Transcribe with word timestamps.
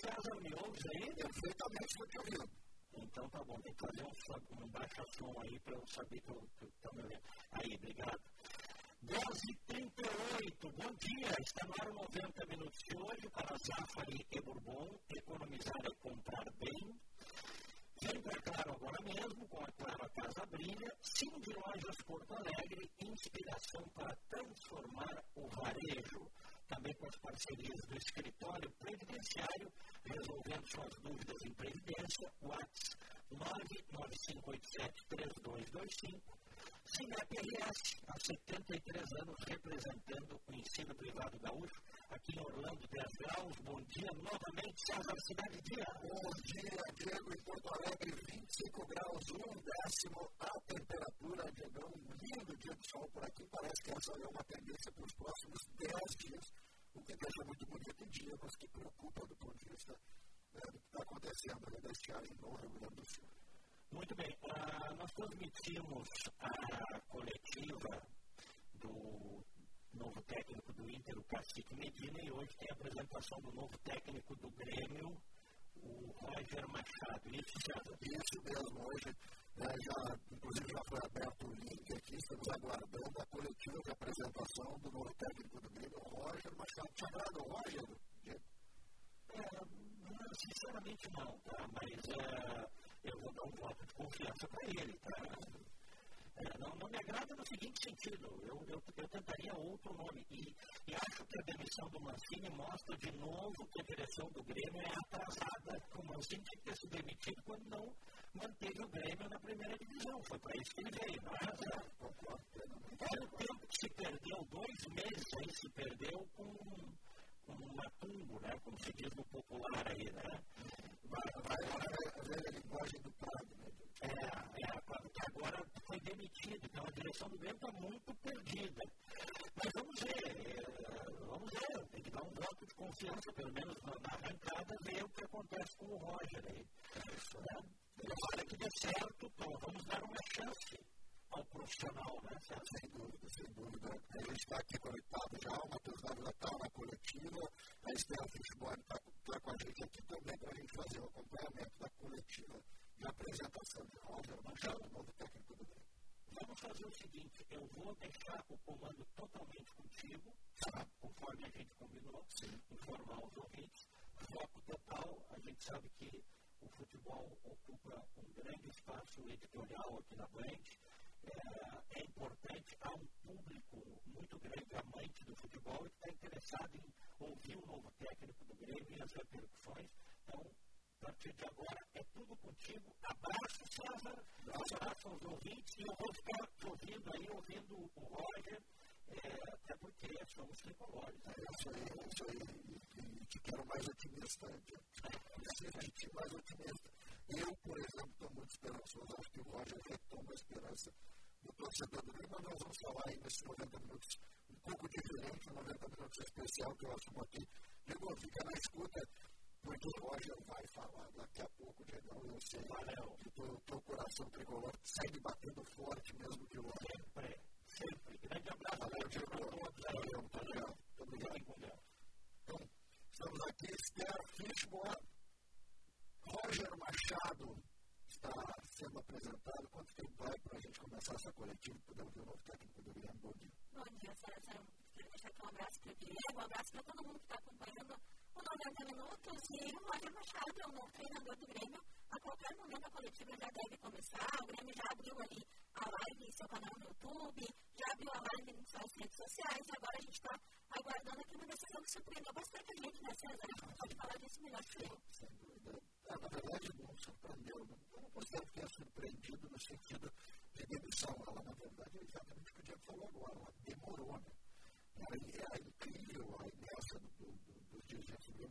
se 0.00 0.08
as 0.08 0.24
reuniões 0.24 0.86
aí 0.94 1.14
perfeitamente 1.14 1.98
do 1.98 2.06
que 2.06 2.18
eu 2.18 2.22
vi. 2.24 2.50
Então 2.94 3.28
tá 3.28 3.44
bom, 3.44 3.60
tem 3.60 3.74
que 3.74 3.86
fazer 3.86 4.02
um, 4.02 4.64
um 4.64 4.68
baixo 4.68 5.04
som 5.12 5.40
aí 5.42 5.58
para 5.60 5.74
eu 5.74 5.86
saber 5.88 6.20
que 6.20 6.30
eu 6.30 6.48
estou 6.62 6.94
me. 6.94 7.18
Aí, 7.52 7.74
obrigado. 7.74 8.20
12h38, 9.04 10.72
bom 10.72 10.92
dia. 10.94 11.28
Está 11.40 11.66
no 11.66 11.74
ar 11.80 11.92
90 12.08 12.46
minutos 12.46 12.78
de 12.78 12.96
hoje 12.96 13.28
para 13.28 13.56
Zafari 13.58 14.26
e 14.30 14.40
Bourbon. 14.40 14.98
Economizar 15.10 15.82
é 15.84 15.94
comprar 15.96 16.50
bem. 16.58 17.00
Vem 18.02 18.22
para 18.22 18.40
Claro 18.40 18.72
agora 18.72 19.02
mesmo, 19.02 19.48
com 19.48 19.62
a 19.62 19.72
Claro 19.72 20.02
a 20.02 20.08
Casa 20.08 20.46
Brilha. 20.46 20.96
Sim 21.02 21.40
de 21.40 21.52
Lojas 21.52 21.96
Porto 22.06 22.34
Alegre, 22.34 22.90
inspira 23.00 23.49
redemption 30.50 30.80
was 30.82 30.98
moved 31.04 31.39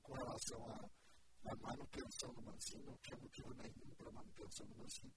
com 0.10 0.14
relação 0.14 0.62
à, 0.68 0.90
manutenção 1.62 2.34
do 2.34 2.42
Mancini, 2.42 2.84
não 2.84 2.98
tinha 2.98 3.18
motivo 3.18 3.54
nenhum 3.54 3.96
para 3.96 4.10
a 4.10 4.12
manutenção 4.12 4.68
do 4.68 4.76
Mancini. 4.76 5.16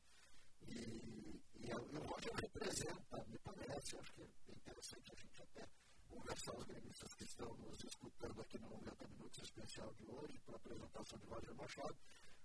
E, 0.68 1.42
e, 1.56 1.70
é 1.70 1.74
e 1.74 1.74
o 1.74 2.06
Roger 2.06 2.32
representa, 2.34 3.24
me 3.26 3.36
parece, 3.38 3.96
acho 3.96 4.12
que 4.12 4.22
é 4.22 4.28
interessante 4.52 5.12
a 5.12 5.16
gente 5.16 5.42
até 5.42 5.68
conversar 6.06 6.54
os 6.54 6.64
gremistas 6.64 7.12
que 7.14 7.24
estão 7.24 7.52
nos 7.56 7.82
escutando 7.84 8.40
aqui 8.40 8.56
no 8.58 8.70
90 8.70 9.08
Minutos 9.08 9.42
Especial 9.42 9.92
de 9.94 10.06
hoje, 10.06 10.38
para 10.44 10.54
a 10.54 10.58
apresentação 10.58 11.18
de 11.18 11.26
Roger 11.26 11.56
Machado, 11.56 11.98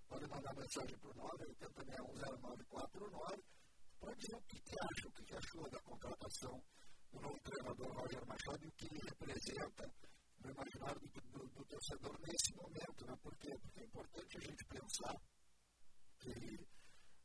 pode 0.08 0.28
mandar 0.28 0.52
mensagem 0.54 0.98
para 0.98 1.10
o 1.10 1.14
0949 1.14 3.44
para 4.00 4.14
dizer 4.14 4.36
o 4.36 4.42
que, 4.42 4.60
que 4.62 4.80
acha, 4.80 5.08
o 5.08 5.12
que, 5.12 5.24
que 5.24 5.36
achou 5.36 5.70
da 5.70 5.80
contratação 5.82 6.60
do 7.12 7.20
novo 7.20 7.38
treinador 7.40 7.92
Roger 7.92 8.26
Machado 8.26 8.64
e 8.64 8.68
o 8.68 8.72
que 8.72 8.86
ele 8.86 9.00
representa 9.08 9.94
no 10.48 10.54
imaginário 10.54 11.00
do, 11.00 11.08
do, 11.08 11.48
do, 11.48 11.64
torcedor 11.66 12.18
nesse 12.26 12.54
momento. 12.54 13.06
Né? 13.06 13.16
Por 13.22 13.36
quê? 13.36 13.52
Porque 13.60 13.80
é 13.80 13.84
importante 13.84 14.36
a 14.36 14.40
gente 14.40 14.64
pensar 14.64 15.14
que, 16.20 16.32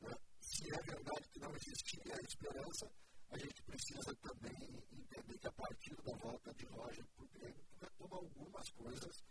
né, 0.02 0.16
se 0.40 0.64
é 0.68 0.81
verdade 0.84 1.30
que 1.31 1.40
não 1.40 1.56
existia 1.56 2.16
esperança, 2.28 2.92
a 3.31 3.38
gente 3.38 3.64
precisa 3.64 4.16
também 4.22 4.84
entender 4.92 5.38
que 5.40 5.48
a 5.48 5.54
partir 5.54 5.96
da 6.04 6.18
volta 6.18 6.54
de 6.54 6.66
Roger 6.66 7.06
para 7.16 7.25
o 7.25 7.30
Grêmio, 7.30 7.64
retomar 7.81 8.20
algumas 8.20 8.70
coisas 8.72 9.24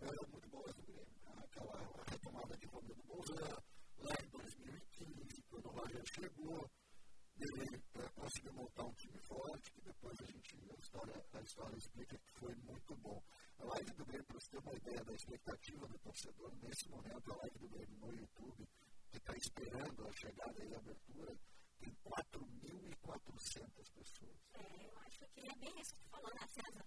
é, 0.00 0.26
muito 0.28 0.48
boas 0.50 0.74
do 0.74 0.82
Grêmio. 0.82 1.16
Né? 1.24 1.42
Aquela 1.44 2.04
retomada 2.10 2.56
de 2.56 2.66
Romero 2.66 3.02
Bolzan, 3.04 3.56
lá 3.98 4.14
em 4.22 4.28
2015, 4.28 5.42
quando 5.48 5.66
o 5.66 5.70
Roger 5.70 6.02
chegou, 6.14 6.70
ele 7.38 7.82
é, 7.94 8.08
conseguiu 8.14 8.52
montar 8.54 8.84
um 8.84 8.94
time 8.94 9.18
forte, 9.18 9.70
que 9.72 9.80
depois 9.82 10.16
a 10.20 10.26
gente, 10.26 10.56
a 10.70 10.78
história, 10.78 11.24
a 11.34 11.40
história 11.40 11.76
explica 11.76 12.18
que 12.18 12.32
foi 12.32 12.54
muito 12.54 12.96
bom. 12.96 13.22
A 13.58 13.64
live 13.64 13.90
do 13.92 14.04
Grêmio, 14.06 14.24
para 14.26 14.40
você 14.40 14.50
ter 14.50 14.58
uma 14.58 14.74
ideia 14.74 15.04
da 15.04 15.12
expectativa 15.12 15.86
do 15.86 15.98
torcedor, 15.98 16.52
nesse 16.62 16.88
momento, 16.88 17.32
a 17.32 17.36
live 17.36 17.58
do 17.58 17.68
Grêmio 17.68 17.98
no 17.98 18.14
YouTube, 18.14 18.68
que 19.10 19.18
está 19.18 19.34
esperando 19.36 20.06
a 20.06 20.12
chegada 20.12 20.64
e 20.64 20.74
a 20.74 20.78
abertura, 20.78 21.38
tem 21.78 21.94
4.400 22.04 23.92
pessoas. 23.92 24.36
É, 24.54 24.86
eu 24.86 24.98
acho 25.00 25.18
que 25.28 25.40
é 25.40 25.54
bem 25.56 25.80
isso 25.80 25.92
que 25.92 26.00
você 26.00 26.08
falou, 26.08 26.34
né, 26.34 26.46
César? 26.48 26.86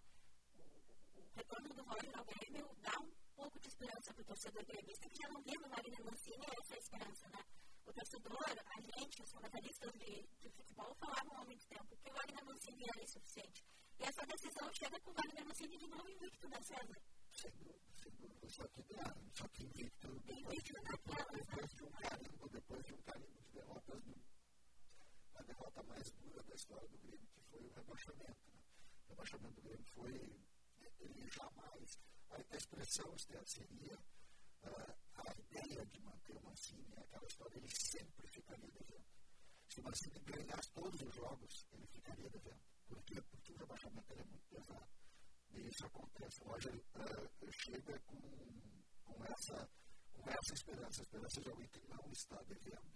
O, 0.55 1.19
o 1.19 1.31
retorno 1.35 1.69
do 1.75 1.83
Roger 1.83 2.17
ao 2.17 2.25
Grêmio 2.25 2.75
dá 2.81 2.99
um 2.99 3.11
pouco 3.35 3.59
de 3.59 3.67
esperança 3.67 4.13
para 4.13 4.21
o 4.21 4.25
torcedor 4.25 4.65
gremista, 4.65 5.09
que 5.09 5.21
já 5.21 5.29
não 5.29 5.41
viu 5.41 5.61
no 5.61 5.69
Wagner 5.69 6.05
Mancini 6.05 6.45
essa 6.59 6.77
esperança, 6.77 7.29
né? 7.29 7.43
O 7.89 7.93
torcedor, 7.93 8.37
a 8.45 8.81
gente, 8.81 9.23
os 9.23 9.31
comentaristas 9.31 9.91
de, 9.93 10.27
de 10.39 10.49
futebol, 10.51 10.93
falavam 10.95 11.37
há 11.37 11.45
muito 11.45 11.65
tempo 11.67 11.97
que 11.97 12.09
o 12.11 12.13
Wagner 12.13 12.45
Mancini 12.45 12.85
era 12.87 13.03
insuficiente. 13.03 13.65
E 13.99 14.03
essa 14.03 14.25
decisão 14.27 14.71
chega 14.73 14.99
com 14.99 15.09
o 15.09 15.13
Wagner 15.15 15.45
Mancini 15.45 15.75
de 15.75 15.87
novo 15.87 16.07
invicto, 16.07 16.47
né, 16.49 16.61
César? 16.61 17.01
Sem 17.31 17.51
dúvida. 17.51 17.79
Só 18.47 18.67
que, 18.67 18.83
só 19.33 19.47
que 19.47 19.63
invicto 19.63 20.19
depois, 20.19 20.63
de, 20.63 20.73
depois, 20.73 21.25
depois 21.31 21.73
de 21.73 21.83
um 21.83 21.91
carimbo, 21.91 22.49
depois 22.49 22.85
de 22.85 22.93
um 22.93 23.01
carimbo 23.01 23.41
de 23.41 23.51
derrotas, 23.51 24.03
a 25.35 25.43
derrota 25.43 25.83
mais 25.83 26.11
dura 26.11 26.43
da 26.43 26.55
história 26.55 26.87
do 26.89 26.97
Grêmio, 26.99 27.27
que 27.27 27.41
foi 27.41 27.65
o 27.65 27.73
rebaixamento. 27.73 28.51
Né? 28.51 28.61
O 29.05 29.09
rebaixamento 29.09 29.55
do 29.55 29.61
Grêmio 29.61 29.85
foi, 29.85 30.43
ele 30.99 31.29
jamais, 31.29 31.99
a 32.29 32.55
expressão 32.55 33.17
seria 33.45 33.97
uh, 34.63 35.08
a 35.27 35.33
ideia 35.39 35.85
de 35.85 36.01
manter 36.01 36.37
o 36.37 36.43
Mancini 36.43 36.93
é 36.95 36.99
aquela 37.01 37.25
história, 37.25 37.57
ele 37.57 37.69
sempre 37.69 38.27
ficaria 38.27 38.71
devendo. 38.71 39.05
Se 39.67 39.79
o 39.79 39.83
Mancini 39.83 40.19
ganhasse 40.19 40.71
todos 40.73 41.01
os 41.01 41.13
jogos, 41.13 41.67
ele 41.71 41.87
ficaria 41.87 42.29
devendo. 42.29 42.61
Por 42.87 43.03
quê? 43.03 43.21
Porque 43.21 43.53
o 43.53 43.57
rebaixamento 43.57 44.13
é 44.13 44.23
muito 44.23 44.47
pesado. 44.47 44.89
E 45.51 45.67
isso 45.67 45.85
acontece. 45.85 46.41
O 46.41 46.47
Roger 46.47 46.75
uh, 46.75 47.51
chega 47.51 47.99
com, 48.01 48.19
com, 49.03 49.25
essa, 49.25 49.69
com 50.13 50.29
essa 50.29 50.53
esperança, 50.53 51.01
a 51.01 51.03
esperança 51.03 51.41
de 51.41 51.49
alguém 51.49 51.67
que 51.69 51.87
não 51.87 52.11
está 52.11 52.41
devendo, 52.43 52.91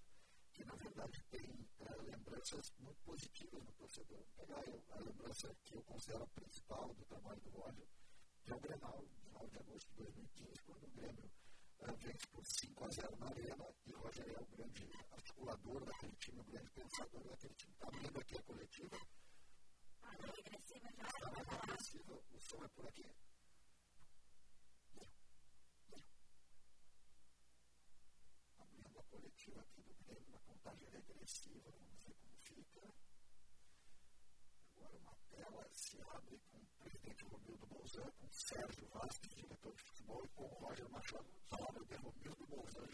que 0.53 0.65
na 0.65 0.75
verdade 0.75 1.23
tem 1.29 1.51
uh, 1.79 2.01
lembranças 2.03 2.71
muito 2.79 3.01
positivas 3.03 3.63
no 3.63 3.73
torcedor. 3.73 4.23
Pegar 4.35 4.63
eu, 4.67 4.83
a 4.91 4.99
lembrança 4.99 5.55
que 5.63 5.75
eu 5.75 5.83
considero 5.83 6.23
a 6.23 6.27
principal 6.27 6.93
do 6.93 7.05
trabalho 7.05 7.41
do 7.41 7.49
Roger, 7.49 7.87
que 8.43 8.51
é 8.51 8.55
o 8.55 8.59
Grenal, 8.59 9.05
9 9.31 9.49
de 9.49 9.59
agosto 9.59 9.89
de 9.89 9.95
2015, 9.95 10.61
quando 10.63 10.83
o 10.83 10.91
Grêmio 10.91 11.31
vence 11.91 12.27
por 12.27 12.45
5 12.45 12.85
a 12.85 12.89
0 12.89 13.18
na 13.18 13.27
Arena 13.27 13.65
e 13.85 13.94
o 13.94 13.97
Roger 14.00 14.27
é 14.27 14.39
o 14.39 14.45
grande 14.45 14.89
articulador 15.12 15.83
daquele 15.83 16.15
time, 16.15 16.39
o 16.39 16.44
grande 16.44 16.69
pensador 16.69 17.24
daquele 17.27 17.53
time. 17.56 17.74
Está 17.74 17.89
vendo 17.89 18.19
aqui 18.19 18.38
a 18.38 18.44
coletiva? 18.44 18.97
Ah, 20.01 20.13
agressiva 20.13 20.89
já. 20.95 21.07
Está 21.07 21.56
agressiva, 21.56 22.13
o 22.31 22.39
som 22.39 22.63
é 22.63 22.68
por 22.69 22.88
aqui. 22.88 23.06
Abrindo 28.59 29.00
a 29.00 29.03
coletiva 29.03 29.62
aqui 29.62 29.81
do 29.81 29.94
Grêmio, 30.06 30.27
uma 30.29 30.39
contagem 30.39 30.89
regressiva, 30.89 31.69
vamos 31.71 32.00
ver 32.03 32.13
como 32.15 32.38
fica. 32.44 32.94
Agora 34.83 34.97
uma 34.97 35.15
tela 35.30 35.69
se 35.71 36.01
abre 36.01 36.38
com 36.51 36.57
o 36.57 36.68
presidente 36.77 37.24
Romildo 37.24 37.65
Bolzan, 37.68 38.12
com 38.19 38.30
Sérgio 38.30 38.85
Vasquez, 38.89 39.33
diretor 39.33 39.74
de 39.74 39.81
futebol, 39.81 40.25
e 40.25 40.30
com 40.30 40.44
o 40.44 40.47
Roger 40.47 40.89
Machado. 40.89 41.25
Palavra 41.50 41.85
de 41.85 41.95
Romildo 41.95 42.47
Bolzan 42.47 42.85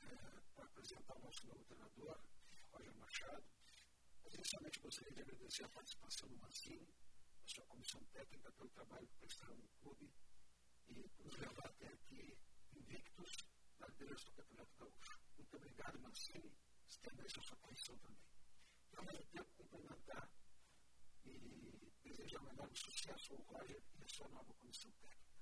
é, 0.00 0.40
para 0.56 0.64
apresentar 0.64 1.16
o 1.16 1.20
nosso 1.20 1.46
novo 1.46 1.64
treinador, 1.66 2.18
Roger 2.72 2.96
Machado. 2.96 3.44
Mas 4.24 4.34
inicialmente 4.34 4.80
gostaria 4.80 5.12
de 5.12 5.20
agradecer 5.20 5.64
a 5.64 5.68
participação 5.68 6.28
do 6.30 6.36
Mancini, 6.38 6.94
a 7.44 7.48
sua 7.48 7.64
comissão 7.66 8.04
técnica, 8.06 8.52
pelo 8.52 8.70
trabalho 8.70 9.06
que 9.06 9.18
prestaram 9.18 9.56
no 9.56 9.68
clube 9.80 10.12
e 10.88 11.08
por 11.10 11.26
nos 11.26 11.36
levar 11.36 11.66
até 11.66 11.86
aqui 11.86 12.36
invictos 12.72 13.30
na 13.78 13.86
liderança 13.86 14.24
do 14.24 14.32
Campeonato 14.32 14.76
Gaúcho. 14.76 15.20
Muito 15.36 15.56
obrigado, 15.56 16.00
Mancini. 16.00 16.52
Estenda 16.88 17.24
essa 17.24 17.40
sua 17.42 17.56
comissão 17.58 17.96
também. 17.98 18.26
E 18.92 18.96
ao 18.96 19.04
mesmo 19.04 19.24
tempo 19.26 19.50
cumprimentar 19.56 20.28
e 21.28 22.08
desejar 22.08 22.42
melhor 22.42 22.68
sucesso 22.74 23.34
ao 23.34 23.42
Roger 23.42 23.82
e 23.98 24.02
a 24.02 24.08
sua 24.08 24.28
nova 24.28 24.52
comissão 24.54 24.90
técnica. 24.92 25.38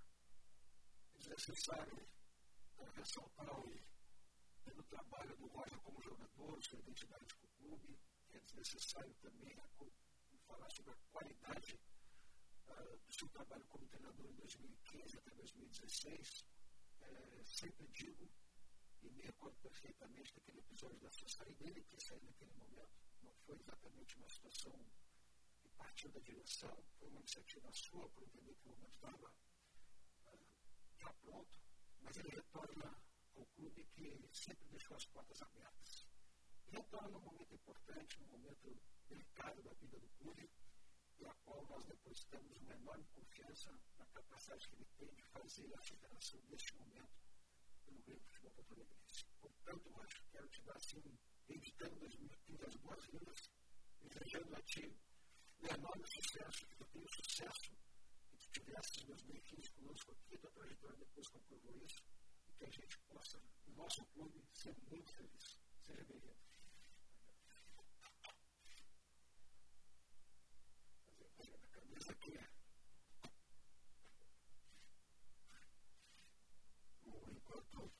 É 1.14 1.18
desnecessário 1.18 2.06
ressaltar 2.96 3.60
o, 3.60 3.72
pelo 4.64 4.82
trabalho 4.84 5.36
do 5.36 5.46
Roger 5.48 5.78
como 5.80 6.02
jogador, 6.02 6.62
sua 6.62 6.78
identidade 6.78 7.34
com 7.34 7.46
o 7.46 7.50
clube, 7.50 7.98
é 8.30 8.38
desnecessário 8.40 9.14
também 9.20 9.56
falar 10.46 10.70
sobre 10.70 10.92
a 10.92 10.96
qualidade 11.12 11.78
uh, 12.68 12.98
do 12.98 13.12
seu 13.12 13.28
trabalho 13.28 13.64
como 13.66 13.86
treinador 13.86 14.26
em 14.26 14.34
2015 14.34 15.18
até 15.18 15.34
2016. 15.34 16.44
É, 17.00 17.44
sempre 17.44 17.86
digo, 17.88 18.28
e 19.02 19.10
me 19.10 19.22
recordo 19.22 19.56
perfeitamente 19.58 20.34
daquele 20.34 20.58
episódio 20.58 20.98
da 21.00 21.10
sua 21.10 21.28
saída, 21.28 21.64
ele 21.64 21.82
que 21.84 22.02
saiu 22.02 22.22
naquele 22.22 22.52
momento. 22.54 22.90
Não 23.22 23.34
foi 23.44 23.56
exatamente 23.58 24.16
uma 24.16 24.28
situação 24.28 24.72
partiu 25.76 26.10
da 26.10 26.20
direção, 26.20 26.84
foi 26.98 27.08
uma 27.08 27.20
iniciativa 27.20 27.72
sua, 27.72 28.08
por 28.10 28.22
entender 28.24 28.54
que 28.54 28.68
o 28.68 28.70
momento 28.70 28.94
estava 28.94 29.28
uh, 30.26 30.46
já 30.98 31.12
pronto, 31.14 31.60
mas 32.00 32.16
ele 32.16 32.30
retorna 32.30 33.02
ao 33.34 33.46
clube 33.46 33.84
que 33.94 34.28
sempre 34.32 34.68
deixou 34.68 34.96
as 34.96 35.06
portas 35.06 35.42
abertas. 35.42 36.06
E 36.66 36.70
retorna 36.76 37.08
num 37.08 37.20
momento 37.20 37.54
importante, 37.54 38.20
num 38.20 38.28
momento 38.28 38.76
delicado 39.08 39.62
da 39.62 39.72
vida 39.74 39.98
do 39.98 40.08
clube, 40.18 40.50
e 41.18 41.24
a 41.26 41.34
qual 41.44 41.66
nós 41.66 41.84
depositamos 41.86 42.58
uma 42.58 42.74
enorme 42.74 43.06
confiança 43.14 43.78
na 43.98 44.06
capacidade 44.06 44.68
que 44.68 44.74
ele 44.74 44.86
tem 44.98 45.14
de 45.14 45.22
fazer 45.24 45.74
a 45.74 45.82
superação 45.82 46.40
deste 46.46 46.74
momento 46.76 47.16
pelo 47.84 48.02
Grêmio 48.02 48.22
Futebol 48.24 48.50
Português. 48.50 48.88
Portanto, 49.40 49.88
eu 49.88 50.02
acho 50.02 50.16
que 50.16 50.30
quero 50.30 50.48
te 50.48 50.62
dar, 50.62 50.76
assim, 50.76 51.18
dedicando 51.46 51.96
2015 51.96 52.64
as 52.64 52.76
boas-vindas, 52.76 53.50
desejando 54.02 54.56
a 54.56 54.62
ti 54.62 54.94
um 55.62 55.66
enorme 55.66 56.06
sucesso, 56.06 56.66
eu 56.78 56.86
tenho 56.86 57.08
sucesso, 57.08 57.70
que 58.30 58.38
tu 58.38 58.52
tivesse 58.52 59.06
meus 59.06 59.22
benefícios 59.22 59.68
conosco 59.70 60.12
aqui, 60.12 60.38
tua 60.38 60.50
trajetória 60.50 60.96
depois 60.98 61.28
comprovou 61.28 61.76
isso, 61.84 62.02
e 62.48 62.52
que 62.56 62.64
a 62.64 62.70
gente 62.70 62.98
possa, 63.08 63.38
no 63.66 63.74
nosso 63.76 64.04
clube, 64.06 64.42
ser 64.52 64.74
muito 64.90 65.12
feliz. 65.12 65.58
Seja 65.80 66.04
bem-vindo. 66.04 66.36
A 71.48 71.68
camisa 71.68 72.12
aqui. 72.12 72.38
Enquanto 77.06 77.92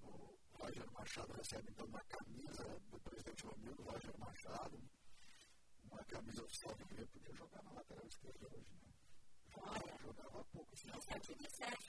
o 0.00 0.38
Roger 0.58 0.92
Machado 0.92 1.32
recebe 1.32 1.70
então 1.70 1.86
uma 1.86 2.04
camisa 2.04 2.64
do 2.90 3.00
presidente 3.00 3.44
Romildo, 3.44 3.82
Roger 3.82 4.18
Machado, 4.18 4.78
uma 5.90 6.04
camisa 6.04 6.44
oficial 6.44 6.74
do 6.76 6.86
Grêmio, 6.86 7.08
podia 7.08 7.34
jogar 7.34 7.62
na 7.62 7.72
lateral 7.72 8.06
esquerda 8.06 8.46
hoje, 8.46 8.74
né? 8.74 8.88
Olha, 9.56 9.98
jogava 9.98 10.44
pouco. 10.52 10.74
Assim, 10.74 10.90
Esse 10.96 11.12
é 11.12 11.16
o 11.16 11.20
time 11.20 11.50
certo. 11.50 11.88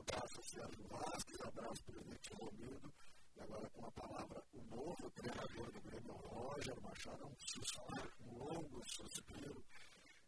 Abraço, 0.00 0.42
Sérgio 0.42 0.88
Vasquez, 0.88 1.40
abraço, 1.40 1.84
presidente 1.84 2.34
Romildo. 2.34 2.92
E 3.36 3.40
agora, 3.40 3.70
com 3.70 3.86
a 3.86 3.92
palavra, 3.92 4.44
o 4.52 4.62
novo 4.64 5.10
treinador 5.10 5.72
do 5.72 5.80
Grêmio, 5.80 6.12
Roger 6.12 6.80
Machado, 6.82 7.26
um 7.26 7.36
suspiro, 7.36 8.12
um 8.20 8.38
longo 8.38 8.84
suspiro. 8.84 9.64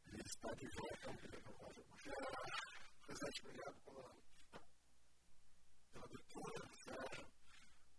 Ele 0.06 0.22
está 0.22 0.54
de 0.54 0.68
volta 0.68 1.08
ao 1.08 1.14
Grêmio, 1.14 1.52
Roger 1.58 1.86
Machado. 1.88 2.52
Presidente, 3.06 3.42
obrigado 3.42 3.76
pela, 3.84 4.14
pela 5.92 6.04
abertura, 6.04 6.68
Sérgio, 6.84 7.26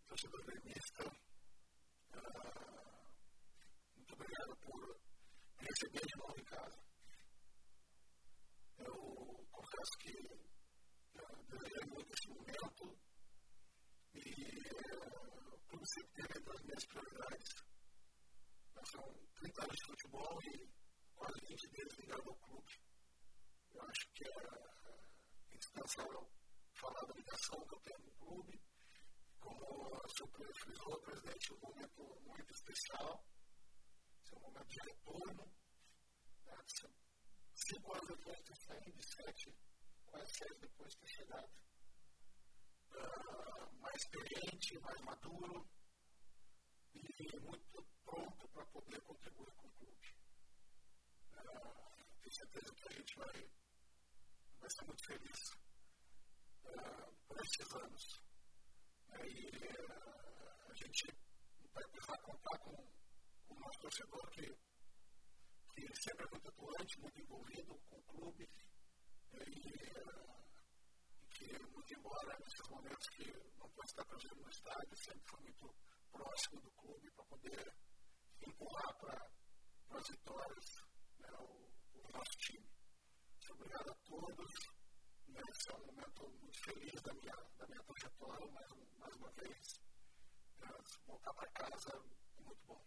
torcedor 0.08 0.46
gremista 0.46 1.25
muito 3.96 4.14
obrigado 4.14 4.56
por 4.58 4.82
me 5.60 5.68
receber 5.68 6.06
de 6.06 6.18
novo 6.18 6.40
em 6.40 6.46
casa. 6.46 6.80
Eu 8.78 8.94
confesso 9.52 9.94
que 10.00 10.14
desejei 11.50 11.86
muito 11.88 12.14
esse 12.14 12.28
momento 12.30 12.84
e 14.14 14.24
o 15.52 15.60
clube 15.68 15.86
sempre 15.94 16.14
teve 16.16 16.40
entre 16.40 16.54
as 16.54 16.64
minhas 16.64 16.86
prioridades. 16.88 17.50
São 18.92 19.04
30 19.36 19.64
anos 19.64 19.76
de 19.76 19.86
futebol 19.86 20.40
e 20.44 20.70
quase 21.16 21.40
20 21.48 21.72
deles 21.72 21.98
ligados 22.00 22.28
ao 22.28 22.36
clube. 22.36 22.74
Eu 23.74 23.82
acho 23.82 24.04
que 24.14 24.24
é 24.24 25.56
indispensável 25.56 26.30
falar 26.74 27.06
da 27.08 27.14
ligação 27.16 27.60
que 27.66 27.76
eu 27.76 27.82
tenho 27.82 28.06
no 28.06 28.12
clube. 28.20 28.75
Como 29.46 29.94
a 29.94 30.10
senhor 30.10 30.56
frisou, 30.56 31.00
presidente, 31.02 31.54
um 31.54 31.60
momento 31.60 32.22
muito 32.26 32.52
especial. 32.52 33.24
É 34.32 34.36
um 34.38 34.42
momento 34.42 34.68
de 34.68 34.80
retorno. 34.80 35.46
Né? 36.46 36.58
Cinco 37.54 37.94
anos 37.94 38.08
depois 38.08 38.44
de 38.44 38.56
saído, 38.66 39.04
sete, 39.04 39.56
quase 40.08 40.34
seis 40.34 40.60
depois 40.60 40.92
de 40.94 40.98
ter 40.98 41.08
chegado. 41.10 41.50
Uh, 42.90 43.80
mais 43.82 43.96
experiente, 43.96 44.80
mais 44.80 45.00
maduro 45.02 45.70
e 46.96 47.40
muito 47.40 47.88
pronto 48.04 48.48
para 48.50 48.66
poder 48.66 49.02
contribuir 49.02 49.52
com 49.58 49.68
o 49.68 49.72
clube. 49.74 50.16
Uh, 51.34 52.20
tenho 52.20 52.34
certeza 52.34 52.74
que 52.74 52.88
a 52.88 52.92
gente 52.94 53.16
vai, 53.16 53.52
vai 54.60 54.70
ser 54.72 54.86
muito 54.86 55.06
feliz 55.06 55.40
uh, 56.64 57.16
por 57.28 57.40
esses 57.42 57.76
anos. 57.76 58.25
Uh, 59.16 60.72
a 60.72 60.74
gente 60.74 61.08
vai 61.74 61.84
precisar 61.90 62.18
contar 62.20 62.58
com, 62.60 62.76
com 63.48 63.56
o 63.56 63.60
nosso 63.60 63.80
torcedor 63.80 64.30
que, 64.32 64.42
que 65.74 66.02
sempre 66.02 66.26
é 66.26 66.30
muito 66.32 66.50
atuante, 66.50 67.00
muito 67.00 67.22
envolvido 67.22 67.80
com 67.90 67.98
o 67.98 68.04
clube. 68.04 68.50
E, 69.34 69.76
que, 71.36 71.60
muito 71.68 71.94
embora 71.94 72.38
nesses 72.40 72.70
momentos 72.70 73.10
que 73.10 73.32
não 73.58 73.70
pode 73.70 73.90
estar 73.90 74.06
presente 74.06 74.36
no 74.36 74.50
estádio, 74.50 74.96
sempre 74.98 75.24
foi 75.30 75.40
muito 75.42 75.76
próximo 76.12 76.62
do 76.62 76.72
clube 76.72 77.12
para 77.12 77.26
poder 77.26 77.74
empurrar 78.48 78.98
para 78.98 79.30
as 79.98 80.08
vitórias 80.08 80.66
né, 81.20 81.30
o, 81.40 82.00
o, 82.00 82.12
nosso 82.12 82.38
time. 82.40 82.66
Muito 82.66 83.54
obrigado 83.54 83.92
a 83.92 83.96
todos. 83.96 84.75
Né, 85.36 85.42
esse 85.52 85.70
é 85.70 85.76
um 85.76 85.86
momento 85.86 86.30
muito 86.40 86.60
feliz 86.64 87.02
da 87.02 87.14
minha, 87.14 87.36
da 87.58 87.68
minha 87.68 87.84
trajetória, 87.84 88.52
mais, 88.54 88.70
mais 89.00 89.16
uma 89.16 89.30
vez. 89.32 89.86
Voltar 91.06 91.34
para 91.34 91.50
casa 91.52 92.00
muito 92.40 92.66
bom. 92.66 92.82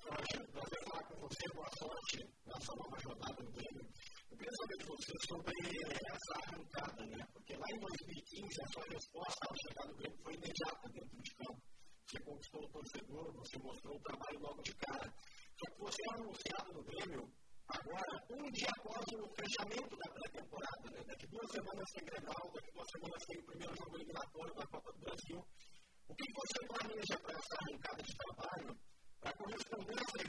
Roger, 0.00 0.50
prazer 0.52 0.84
falar 0.88 1.04
com 1.04 1.16
você, 1.20 1.54
boa 1.54 1.70
sorte 1.78 2.18
nessa 2.46 2.74
nova 2.76 2.98
jornada 3.00 3.42
do 3.42 3.52
Grêmio. 3.52 3.86
Eu 4.30 4.36
queria 4.38 4.52
saber 4.56 4.78
de 4.78 4.86
você 4.86 5.12
sobre 5.28 5.54
essa 6.14 6.34
arrancada, 6.44 7.06
né? 7.06 7.26
Porque 7.34 7.56
lá 7.56 7.66
em 7.68 7.78
2015 7.78 8.62
a 8.62 8.66
sua 8.72 8.84
resposta 8.84 9.46
ao 9.46 9.56
chegar 9.68 9.86
do 9.86 9.96
Grêmio 9.96 10.22
foi 10.22 10.32
imediata 10.32 10.88
dentro 10.94 11.22
de 11.22 11.34
campo. 11.34 11.62
Você 12.06 12.20
conquistou 12.24 12.64
o 12.64 12.70
torcedor, 12.70 13.32
você 13.34 13.58
mostrou 13.58 13.96
o 13.96 14.02
trabalho 14.02 14.38
logo 14.40 14.62
de 14.62 14.74
cara. 14.76 15.14
Que 15.56 15.70
é 15.70 16.14
anunciado 16.14 16.72
no 16.72 16.82
Grêmio 16.82 17.32
agora, 17.68 18.14
um 18.28 18.50
dia 18.50 18.68
após 18.76 19.06
o 19.14 19.34
fechamento 19.38 19.96
da 19.96 20.10
pré-temporada, 20.12 20.90
né? 20.90 21.04
Daqui 21.06 21.26
duas 21.28 21.50
semanas 21.50 21.90
tem 21.94 22.04
Grenal, 22.04 22.52
daqui 22.52 22.70
duas 22.74 22.88
semanas 22.90 23.22
tem 23.26 23.38
o 23.38 23.46
primeiro 23.46 23.76
jogo 23.76 23.96
eliminatório 23.96 24.54
da 24.54 24.66
Copa 24.66 24.92
do 24.92 24.98
Brasil. 24.98 25.38
O 26.08 26.14
que 26.14 26.32
você 26.34 26.58
planeja 26.66 27.16
para 27.22 27.38
essa 27.38 27.54
arrancada 27.54 28.02
de 28.02 28.14
trabalho 28.16 28.80
para 29.20 29.32
corresponder 29.32 29.94
a 29.94 30.02
essa 30.02 30.20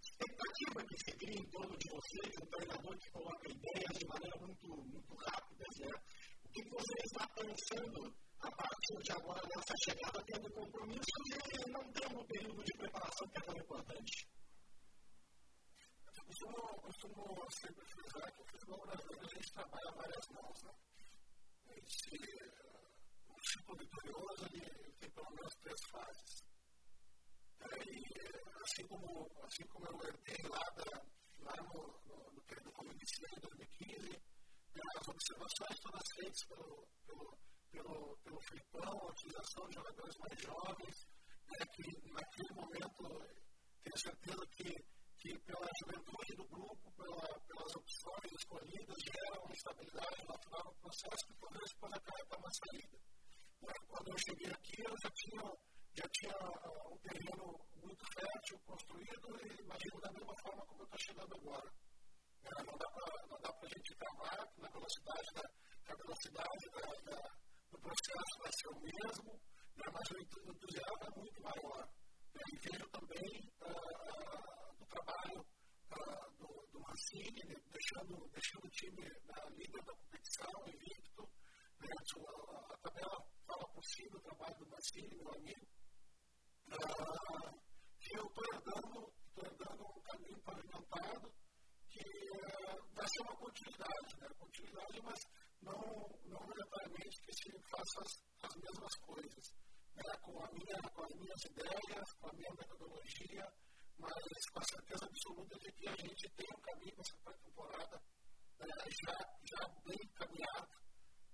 expectativa 0.00 0.78
que 0.88 0.96
se 0.98 1.12
cria 1.16 1.40
em 1.40 1.50
torno 1.50 1.76
de 1.76 1.88
você, 1.90 2.20
de 2.30 2.38
um 2.40 2.46
treinador 2.50 2.98
que 2.98 3.10
coloca 3.10 3.52
ideias 3.52 3.98
de 4.00 4.06
maneira 4.06 4.36
muito, 4.40 4.66
muito 4.88 5.14
rápida, 5.14 5.64
né? 5.76 5.92
O 6.44 6.48
que 6.48 6.62
você 6.70 6.96
está 7.04 7.28
pensando 7.36 8.00
a 8.40 8.50
partir 8.50 8.96
de 9.04 9.12
agora 9.12 9.42
nessa 9.44 9.74
chegada, 9.84 10.24
tendo 10.24 10.50
compromissos 10.50 11.24
e 11.30 11.70
não 11.70 11.84
tendo 11.92 12.18
um 12.18 12.26
período 12.26 12.64
de 12.64 12.72
preparação 12.78 13.28
que 13.28 13.38
é 13.38 13.44
tão 13.44 13.56
importante? 13.56 14.39
Eu 16.40 16.46
costumo, 16.46 16.80
costumo 16.80 17.50
sempre 17.50 17.84
frisar 17.84 18.32
que 18.32 18.40
o 18.40 18.46
futebol 18.46 18.80
brasileiro 18.86 19.26
a 19.26 19.28
gente 19.28 19.52
trabalha 19.52 19.92
várias 19.92 20.28
mãos, 20.30 20.62
né? 20.62 20.72
Esse, 21.76 22.16
uh, 22.16 23.34
o 23.34 23.40
ciclo 23.44 23.76
vitorioso 23.76 24.48
tem 24.48 25.10
pelo 25.10 25.30
menos 25.32 25.54
três 25.56 25.80
fases. 25.90 26.42
E, 27.84 28.04
assim 28.62 28.86
como, 28.86 29.30
assim 29.44 29.66
como 29.66 29.86
eu 29.86 30.08
herdei 30.08 30.48
lá, 30.48 30.64
da, 30.76 31.02
lá 31.40 31.56
no, 31.62 32.00
no, 32.06 32.32
no 32.32 32.42
período 32.44 32.72
como 32.72 32.90
iniciei 32.90 33.28
em 33.36 33.40
2015, 33.40 34.22
as 34.96 35.08
observações 35.08 35.80
todas 35.80 36.08
feitas 36.14 36.44
pelo, 36.48 36.88
pelo, 37.06 37.38
pelo, 37.70 38.16
pelo 38.24 38.40
Filipão, 38.40 38.98
a 38.98 39.10
utilização 39.10 39.68
de 39.68 39.74
jogadores 39.74 40.16
mais 40.16 40.40
jovens, 40.40 41.06
né, 41.50 41.66
que 41.74 42.12
naquele 42.12 42.54
momento 42.54 43.40
tenho 43.82 43.98
certeza 43.98 44.46
que, 44.56 44.99
que 45.20 45.38
pela 45.40 45.68
juventude 45.78 46.32
do 46.34 46.48
grupo, 46.48 46.92
pela, 46.96 47.40
pelas 47.44 47.76
opções 47.76 48.32
escolhidas, 48.32 48.96
gera 49.04 49.40
uma 49.44 49.52
estabilidade 49.52 50.24
natural 50.24 50.64
no 50.64 50.74
processo 50.80 51.26
que 51.26 51.34
talvez 51.38 51.72
possa 51.74 51.96
acarretar 51.96 52.38
uma 52.40 52.50
saída. 52.50 52.98
Né, 53.60 53.74
quando 53.86 54.08
eu 54.08 54.18
cheguei 54.18 54.50
aqui, 54.50 54.80
eu 54.80 54.96
já 54.96 55.10
tinha 55.10 55.70
já 55.92 56.08
tinha 56.08 56.32
uh, 56.32 56.94
um 56.94 56.98
terreno 57.04 57.60
muito 57.76 58.04
fértil 58.14 58.58
construído 58.64 59.28
e 59.44 59.60
imagino 59.60 60.00
da 60.00 60.12
mesma 60.12 60.34
forma 60.40 60.64
como 60.64 60.80
eu 60.80 60.84
estou 60.84 61.00
chegando 61.00 61.34
agora. 61.36 61.70
É, 62.44 62.62
não 62.64 62.78
dá 62.78 63.52
para 63.52 63.66
a 63.66 63.68
gente 63.68 63.96
travar 63.96 64.48
na 64.56 64.68
velocidade 64.70 65.28
da, 65.34 65.44
a 65.92 65.96
velocidade 65.96 66.64
da, 66.72 67.10
da, 67.10 67.20
do 67.72 67.78
processo 67.80 68.32
vai 68.40 68.52
ser 68.56 68.68
o 68.68 68.80
mesmo, 68.80 69.32
né, 69.76 69.84
mas 69.92 70.10
o 70.10 70.18
entusiasmo 70.18 71.04
é 71.04 71.10
muito 71.18 71.42
maior. 71.42 71.88
Né, 72.32 72.42
e 72.52 72.56
vejo 72.56 72.88
também 72.88 73.52
uh, 73.60 73.68
uh, 73.68 74.59
trabalho 74.90 75.40
uh, 75.40 76.30
do, 76.38 76.66
do 76.72 76.80
Mancini, 76.80 77.42
né, 77.46 77.56
deixando, 77.72 78.28
deixando 78.30 78.64
o 78.66 78.70
time 78.70 79.08
na 79.26 79.44
líder 79.50 79.82
da 79.84 79.94
competição, 79.94 80.50
invicto. 80.66 81.22
Né, 81.80 81.88
a, 81.90 82.74
a 82.74 82.78
tabela 82.78 83.26
fala 83.46 83.68
por 83.72 83.84
si 83.84 84.08
do 84.10 84.20
trabalho 84.20 84.56
do 84.58 84.68
Mancini, 84.68 85.16
meu 85.16 85.32
amigo 85.32 85.80
ah, 86.72 87.52
que 87.98 88.16
eu 88.16 88.24
estou 88.26 88.44
herdando, 88.54 89.12
estou 89.26 89.44
herdando 89.44 89.82
um 89.82 90.02
caminho 90.02 90.40
pavimentado 90.42 91.32
que 91.88 92.04
uh, 92.30 92.94
vai 92.94 93.08
ser 93.08 93.22
uma 93.22 93.36
continuidade, 93.36 94.20
né? 94.20 94.28
Continuidade, 94.38 95.02
mas 95.02 95.20
não, 95.62 95.80
não 96.26 96.46
necessariamente 96.46 97.20
que 97.22 97.32
se 97.34 97.50
faça 97.70 98.00
as, 98.00 98.22
as 98.42 98.54
mesmas 98.54 98.94
coisas, 99.00 99.44
né? 99.96 100.16
com, 100.22 100.44
a 100.44 100.52
minha, 100.52 100.76
com 100.94 101.02
as 101.02 101.14
minhas 101.16 101.44
ideias, 101.44 102.12
com 102.20 102.28
a 102.28 102.32
minha 102.34 102.50
metodologia, 102.56 103.52
mas 104.00 104.50
com 104.52 104.60
a 104.60 104.64
certeza 104.64 105.04
absoluta 105.04 105.58
de 105.58 105.72
que 105.72 105.88
a 105.88 105.96
gente 105.96 106.30
tem 106.36 106.48
um 106.56 106.60
caminho 106.60 106.96
nessa 106.96 107.16
pré-temporada 107.22 107.96
uh, 107.96 108.90
já, 109.04 109.16
já 109.44 109.68
bem 109.84 110.00
encaminhado. 110.02 110.68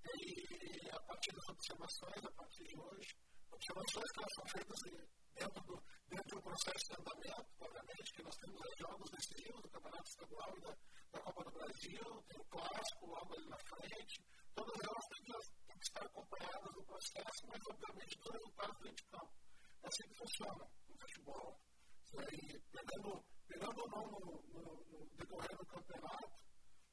E 0.06 0.90
a 0.90 1.00
partir 1.00 1.32
das 1.32 1.48
observações, 1.48 2.24
a 2.24 2.32
partir 2.32 2.64
de 2.64 2.76
hoje, 2.78 3.10
observações 3.50 4.10
que 4.12 4.18
elas 4.18 4.34
são 4.34 4.46
feitas 4.46 4.80
dentro, 5.34 5.62
do, 5.64 5.82
dentro 6.08 6.28
de 6.28 6.36
um 6.36 6.42
processo 6.42 6.84
de 6.86 6.94
andamento, 7.00 7.46
obviamente, 7.60 8.12
que 8.14 8.22
nós 8.22 8.36
temos 8.36 8.60
jogos 8.78 9.10
decisivos 9.10 9.62
do 9.62 9.70
Campeonato 9.70 10.08
Estadual 10.08 10.50
e 10.56 10.60
da, 10.60 10.72
da 11.12 11.20
Copa 11.20 11.44
do 11.44 11.50
Brasil, 11.52 12.24
tem 12.26 12.40
o 12.40 12.44
clássico 12.46 13.06
logo 13.06 13.34
ali 13.34 13.48
na 13.48 13.58
frente, 13.58 14.24
todas 14.54 14.76
elas 14.82 15.06
têm 15.06 15.22
que, 15.24 15.32
têm 15.66 15.78
que 15.78 15.86
estar 15.86 16.06
acompanhadas 16.06 16.72
do 16.74 16.82
processo, 16.84 17.40
mas 17.46 17.60
obviamente 17.70 18.18
do 18.18 18.32
resultado 18.32 18.74
dentro 18.82 18.96
de 18.96 19.10
campo. 19.10 19.32
É 19.82 19.88
assim 19.88 20.08
que 20.08 20.14
funciona 20.16 20.64
no 20.88 20.98
futebol. 20.98 21.60
Aí, 22.18 22.60
pegando, 22.72 23.24
pegando 23.48 23.80
ou 23.80 23.90
não 23.90 24.06
no, 24.06 24.20
no, 24.52 24.84
no 24.90 25.06
decorrer 25.16 25.56
do 25.56 25.66
campeonato, 25.66 26.32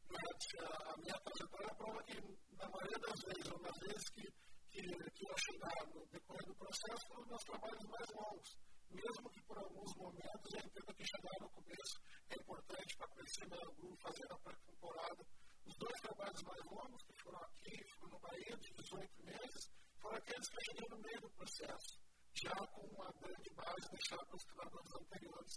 né, 0.10 0.20
a 0.64 0.98
minha 0.98 1.20
trajetória 1.20 1.76
prova 1.76 2.04
que, 2.04 2.22
na 2.58 2.70
maioria 2.70 3.00
das 3.00 3.20
vezes, 3.22 3.52
ou 3.52 3.60
nas 3.62 3.78
vezes 3.80 4.10
que 4.10 4.44
que, 4.74 4.82
que 4.82 5.30
ao 5.30 5.38
chegar 5.38 5.86
no 5.94 6.06
decorrer 6.08 6.46
do 6.48 6.56
processo 6.56 7.08
foram 7.08 7.28
meus 7.28 7.44
trabalhos 7.44 7.86
mais 7.86 8.10
longos. 8.10 8.50
Mesmo 8.90 9.30
que 9.30 9.42
por 9.44 9.58
alguns 9.58 9.96
momentos 9.96 10.54
eu 10.54 10.60
entendo 10.66 10.96
que 10.96 11.06
chegar 11.06 11.38
no 11.40 11.50
começo 11.50 11.98
é 12.30 12.36
importante 12.36 12.98
para 12.98 13.08
conhecer 13.08 13.48
meu 13.50 13.74
grupo, 13.76 14.02
fazer 14.02 14.32
a 14.32 14.38
pré-temporada. 14.40 15.26
Os 15.66 15.76
dois 15.78 16.02
trabalhos 16.02 16.42
mais 16.42 16.66
longos, 16.66 17.04
que 17.04 17.14
foram 17.22 17.40
aqui, 17.44 17.84
foram 17.94 18.14
no 18.14 18.20
Bahia, 18.20 18.58
de 18.58 18.74
18 18.74 19.24
meses, 19.24 19.70
foram 20.02 20.18
aqueles 20.18 20.50
que 20.50 20.58
eu 20.58 20.66
cheguei 20.66 20.90
no 20.90 20.98
meio 20.98 21.22
do 21.22 21.30
processo, 21.30 22.03
já 22.42 22.56
com 22.68 22.82
uma 22.88 23.12
grande 23.22 23.50
base 23.54 23.88
para 24.10 24.36
os 24.36 24.44
treinadores 24.44 24.96
anteriores 24.96 25.54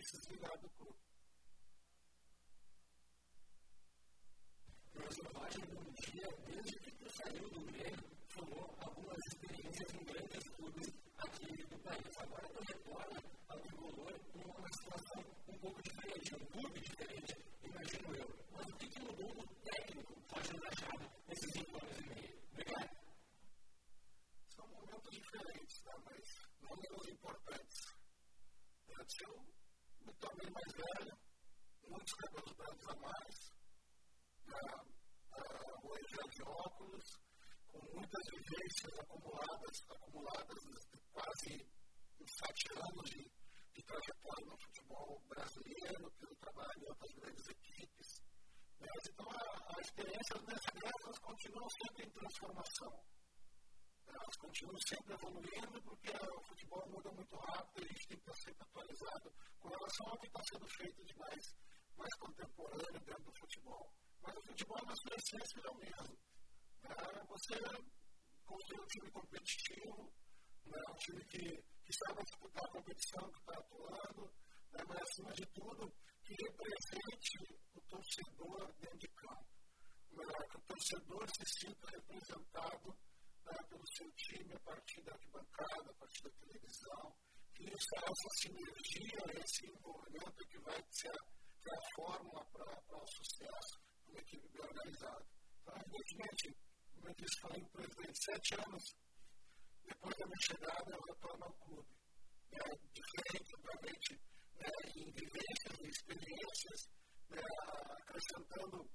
se 0.00 0.16
desligaram 0.18 0.60
do. 0.60 0.96
Professor 4.92 5.26
Roger, 5.32 5.66
bom 5.74 5.92
dia. 5.92 6.28
Desde 6.46 6.78
que 6.80 7.10
saiu 7.10 7.48
do 7.50 7.60
Grêmio, 7.72 8.10
somou 8.32 8.76
algumas 8.80 9.18
experiências 9.26 9.94
em 9.94 10.04
grandes 10.04 10.48
clubes 10.50 10.88
aqui 11.18 11.66
do 11.66 11.78
país. 11.78 12.18
Agora 12.18 12.48
tu 12.48 12.60
retorna 12.60 13.22
ao 13.48 13.60
tricolor 13.60 14.20
uma 14.34 14.72
situação 14.72 15.24
um 15.48 15.58
pouco 15.58 15.82
diferente, 15.82 16.34
um 16.34 16.46
clube 16.46 16.80
diferente, 16.80 17.36
imagino 17.62 18.14
eu. 18.16 18.28
Mas 18.52 18.68
o 18.68 18.76
que, 18.76 18.88
que 18.88 19.00
mudou 19.00 19.34
no 19.34 19.46
técnico 19.64 20.14
Roger 20.30 20.60
Machado 20.60 21.10
nesses 21.26 21.52
cinco 21.52 21.76
anos 21.84 21.98
e 21.98 22.02
meio? 22.02 22.27
diferentes, 25.28 25.82
tá? 25.82 25.92
mas 26.04 26.24
não 26.62 26.76
menos 26.76 27.08
importantes. 27.08 27.80
Antes 28.98 29.20
eu 29.20 29.34
me 30.00 30.14
tornei 30.14 30.50
mais 30.50 30.72
velho, 30.72 31.18
muitos 31.86 32.12
cabelos 32.14 32.52
brancos 32.56 32.88
a 32.88 32.96
mais, 32.96 33.36
né? 34.46 34.60
é, 35.36 35.86
hoje 35.86 36.30
de 36.30 36.42
óculos, 36.42 37.04
com 37.66 37.78
muitas 37.94 38.24
vivências 38.30 38.98
acumuladas, 38.98 39.76
acumuladas 39.90 40.58
quase 41.12 41.68
sete 42.26 42.72
anos 42.72 43.10
de, 43.10 43.22
de 43.74 43.82
trajetória 43.84 44.46
no 44.46 44.58
futebol 44.58 45.22
brasileiro, 45.28 46.10
pelo 46.18 46.36
trabalho 46.36 46.80
em 46.80 46.88
outras 46.88 47.12
grandes 47.12 47.48
equipes. 47.48 48.22
Né? 48.80 48.88
Então, 49.10 49.26
a, 49.30 49.80
experiências 49.80 50.40
experiência 50.40 51.02
das 51.04 51.18
continuam 51.18 51.68
sempre 51.68 52.06
em 52.06 52.10
transformação 52.10 53.17
elas 54.08 54.36
continuam 54.36 54.78
sempre 54.88 55.14
evoluindo, 55.14 55.82
porque 55.82 56.10
o 56.10 56.42
futebol 56.42 56.88
muda 56.88 57.10
muito 57.12 57.36
rápido 57.36 57.82
e 57.82 57.84
a 57.84 57.92
gente 57.92 58.08
tem 58.08 58.16
que 58.18 58.30
estar 58.30 58.36
sempre 58.44 58.62
atualizado 58.62 59.32
com 59.58 59.68
relação 59.68 60.06
ao 60.08 60.18
que 60.18 60.26
está 60.26 60.42
sendo 60.50 60.68
feito 60.68 61.04
de 61.04 61.16
mais, 61.16 61.44
mais 61.96 62.14
contemporâneo 62.16 63.00
dentro 63.04 63.24
do 63.24 63.38
futebol. 63.38 63.92
Mas 64.22 64.36
o 64.36 64.42
futebol, 64.42 64.78
na 64.86 64.94
sua 64.96 65.16
essência, 65.16 65.60
é 65.64 65.70
o 65.70 65.78
mesmo. 65.78 66.18
É 66.84 67.26
você 67.26 67.54
construir 68.44 68.80
um 68.80 68.86
time 68.86 69.10
competitivo, 69.10 70.12
né, 70.64 70.82
um 70.88 70.96
time 70.96 71.24
que, 71.26 71.44
que 71.84 71.92
saiba 71.92 72.22
disputar 72.22 72.64
a 72.64 72.72
competição 72.72 73.30
que 73.30 73.38
está 73.40 73.58
atuando, 73.58 74.32
né, 74.72 74.84
mas, 74.88 75.02
acima 75.02 75.32
de 75.32 75.46
tudo, 75.52 75.94
que 76.24 76.34
represente 76.34 77.60
o 77.74 77.80
torcedor 77.82 78.72
dentro 78.80 78.98
de 78.98 79.08
campo. 79.08 79.46
Né, 80.12 80.24
que 80.50 80.56
o 80.56 80.60
torcedor 80.62 81.28
se 81.30 81.66
sinta 81.66 81.90
representado 81.90 83.07
pelo 83.68 83.86
seu 83.96 84.10
time 84.12 84.54
a 84.54 84.60
partir 84.60 85.02
da 85.02 85.12
arquibancada, 85.12 85.90
a 85.90 85.94
partir 85.94 86.22
da 86.22 86.30
televisão, 86.30 87.16
isso, 87.58 87.88
essa 87.96 88.28
sinergia, 88.40 89.42
esse 89.42 89.66
envolvimento 89.66 90.48
que 90.48 90.58
vai 90.60 90.80
ser 90.90 91.10
a, 91.10 91.74
a 91.74 91.80
fórmula 91.94 92.44
para 92.52 93.02
o 93.02 93.06
sucesso 93.06 93.80
de 94.04 94.10
uma 94.10 94.20
equipe 94.20 94.48
bem 94.48 94.62
organizada. 94.62 95.26
Então, 95.60 95.74
evidentemente, 95.76 96.56
como 96.94 97.08
eu 97.08 97.14
disse, 97.14 97.40
falei 97.40 97.64
para 97.64 97.82
presidente, 97.82 98.24
sete 98.24 98.54
anos 98.54 98.84
depois 99.88 100.14
da 100.18 100.26
minha 100.26 100.40
chegada, 100.42 100.90
eu 100.90 101.00
retorno 101.00 101.44
ao 101.44 101.52
clube. 101.54 101.88
É 102.52 102.76
diferente, 102.92 103.54
obviamente, 103.56 104.20
né, 104.54 104.70
em 104.96 105.10
vivências, 105.12 105.80
em 105.80 105.88
experiências, 105.88 106.80
né, 107.30 107.42
acrescentando 107.98 108.90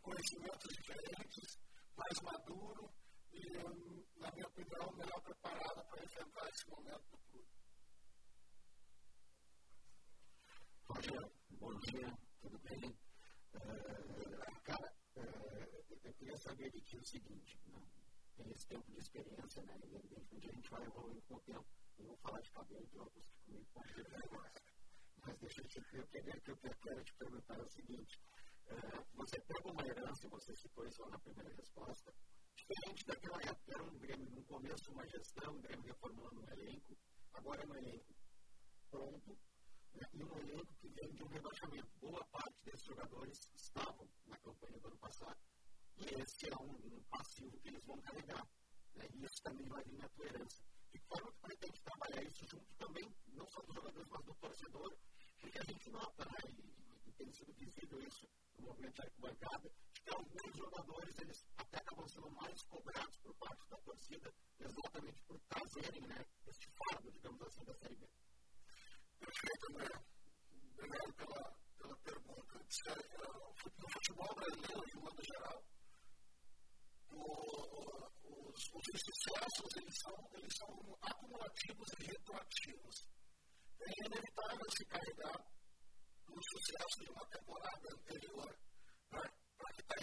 conhecimentos 0.00 0.72
diferentes, 0.74 1.58
mais 1.96 2.20
maduro, 2.22 2.90
e, 3.34 4.20
na 4.20 4.30
minha 4.32 4.46
opinião, 4.46 4.92
melhor 4.92 5.20
preparada 5.22 5.84
para 5.84 6.04
enfrentar 6.04 6.48
esse 6.48 6.70
momento 6.70 7.04
do 7.10 7.18
clube. 7.18 7.48
Rogério, 10.88 11.32
bom 11.50 11.78
dia, 11.80 12.18
tudo 12.40 12.58
bem? 12.60 12.98
É, 13.54 14.60
cara, 14.64 14.94
é, 15.16 15.84
eu 16.04 16.14
queria 16.14 16.36
saber 16.38 16.70
de 16.70 16.80
ti 16.80 16.96
o 16.96 17.04
seguinte, 17.04 17.60
né? 17.66 17.82
tem 18.36 18.50
esse 18.50 18.66
tempo 18.66 18.90
de 18.92 18.98
experiência, 18.98 19.62
né? 19.62 19.78
E 19.84 19.94
evidentemente 19.94 20.50
a 20.50 20.52
gente 20.52 20.70
vai 20.70 20.84
evoluindo 20.84 21.22
com 21.22 21.34
o 21.34 21.40
tempo. 21.40 21.66
Eu 21.98 22.06
vou 22.06 22.16
falar 22.18 22.40
de 22.40 22.50
cabelo 22.50 22.86
de 22.86 22.98
óculos 22.98 23.28
que 23.28 23.42
comigo 23.44 24.10
negócio. 24.10 24.62
Mas 25.24 25.38
deixa 25.38 25.60
eu 25.60 25.68
te 25.68 25.96
eu 25.96 26.06
queria 26.08 26.40
que 26.40 26.50
eu 26.50 26.56
quero 26.56 27.04
te 27.04 27.14
perguntar 27.14 27.60
o 27.60 27.68
seguinte. 27.68 28.20
É, 28.66 28.74
você 29.14 29.40
pega 29.40 29.70
uma 29.70 29.86
herança, 29.86 30.28
você 30.28 30.54
citou 30.54 30.86
isso 30.86 31.02
lá 31.02 31.10
na 31.10 31.18
primeira 31.18 31.54
resposta, 31.54 32.12
Diferente 32.66 33.04
daquela 33.04 33.36
época, 33.42 33.74
era 33.74 33.82
um 33.84 33.98
Grêmio 33.98 34.30
no 34.30 34.42
começo, 34.44 34.90
uma 34.90 35.06
gestão, 35.06 35.52
um 35.54 35.60
Grêmio 35.60 35.84
reformulando 35.84 36.40
um 36.40 36.48
elenco, 36.48 36.96
agora 37.34 37.62
é 37.62 37.66
um 37.66 37.74
elenco 37.74 38.14
pronto, 38.90 39.38
né, 39.92 40.08
e 40.14 40.24
um 40.24 40.38
elenco 40.38 40.74
que 40.80 40.88
vem 40.88 41.12
de 41.12 41.22
um 41.22 41.26
rebaixamento. 41.26 41.90
Boa 42.00 42.24
parte 42.32 42.64
desses 42.64 42.86
jogadores 42.86 43.50
estavam 43.54 44.08
na 44.24 44.38
campanha 44.38 44.80
do 44.80 44.88
ano 44.88 44.96
passado, 44.96 45.38
e 45.98 46.04
esse 46.22 46.48
é 46.48 46.56
um, 46.56 46.96
um 46.96 47.02
passivo 47.10 47.58
que 47.58 47.68
eles 47.68 47.84
vão 47.84 48.00
carregar. 48.00 48.48
Né, 48.94 49.08
e 49.12 49.24
isso 49.26 49.42
também 49.42 49.68
vai 49.68 49.84
vir 49.84 49.98
na 49.98 50.08
tua 50.08 50.24
herança. 50.24 50.64
De 50.90 50.98
que 50.98 51.06
forma 51.06 51.32
que 51.32 51.40
pretende 51.42 51.82
trabalhar 51.82 52.22
isso 52.22 52.46
junto 52.46 52.74
também, 52.76 53.14
não 53.26 53.46
só 53.46 53.60
dos 53.60 53.74
jogadores, 53.74 54.08
mas 54.08 54.24
do 54.24 54.34
torcedor, 54.36 54.96
porque 55.38 55.58
a 55.58 55.64
gente 55.64 55.90
nota, 55.90 56.24
né, 56.24 56.38
e, 56.48 57.10
e 57.10 57.12
tem 57.12 57.30
sido 57.30 57.52
visível 57.52 58.00
isso 58.00 58.26
no 58.58 58.66
movimento 58.66 58.94
de 58.94 59.02
arquibancada, 59.02 59.68
de 59.94 60.00
que 60.02 60.10
alguns 60.14 60.56
jogadores 60.56 61.18
eles 61.18 61.44
até 61.56 61.78
acabam 61.78 62.08
sendo 62.08 62.30
mais 62.30 62.62
cobrados 62.62 63.16
por 63.18 63.34
parte 63.36 63.68
da 63.68 63.76
torcida, 63.78 64.34
exatamente 64.60 65.22
por 65.24 65.40
trazerem 65.48 66.06
né, 66.08 66.24
este 66.46 66.66
fardo, 66.78 67.10
digamos 67.10 67.42
assim, 67.42 67.64
da 67.64 67.74
Série 67.74 67.96
B. 67.96 68.06
Perfeito, 69.18 69.66
André. 69.70 70.14
Obrigado 70.72 71.14
pela, 71.14 71.56
pela 71.78 71.96
pergunta. 71.96 72.54
No 73.78 73.88
futebol 73.88 74.34
brasileiro, 74.34 74.86
de 74.86 74.96
modo 74.96 75.22
geral, 75.24 75.64
os, 77.10 78.60
os 78.74 79.00
sucessos 79.00 79.76
eles 79.76 79.96
são, 80.02 80.14
eles 80.34 80.54
são 80.56 80.98
acumulativos 81.02 81.88
e 82.00 82.04
retroativos. 82.04 82.96
É 83.80 84.06
inevitável 84.06 84.70
se 84.70 84.84
carregar 84.86 85.53
no 86.34 86.42
sucesso 86.42 87.04
de 87.04 87.10
uma 87.10 87.26
temporada 87.26 87.88
anterior 87.92 88.58
para 89.08 89.72
que, 89.72 89.82
tá, 89.84 89.96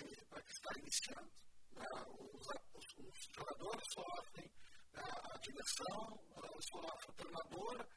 está 0.48 0.80
iniciando. 0.80 1.32
Né? 1.74 1.88
Os, 2.08 2.48
os, 2.74 2.86
os, 3.00 3.20
jogadores 3.36 3.84
sofrem, 3.94 4.52
né? 4.94 5.04
a 5.04 5.38
direção 5.40 6.20
sofre, 6.62 7.10
o 7.10 7.14
treinador 7.14 7.88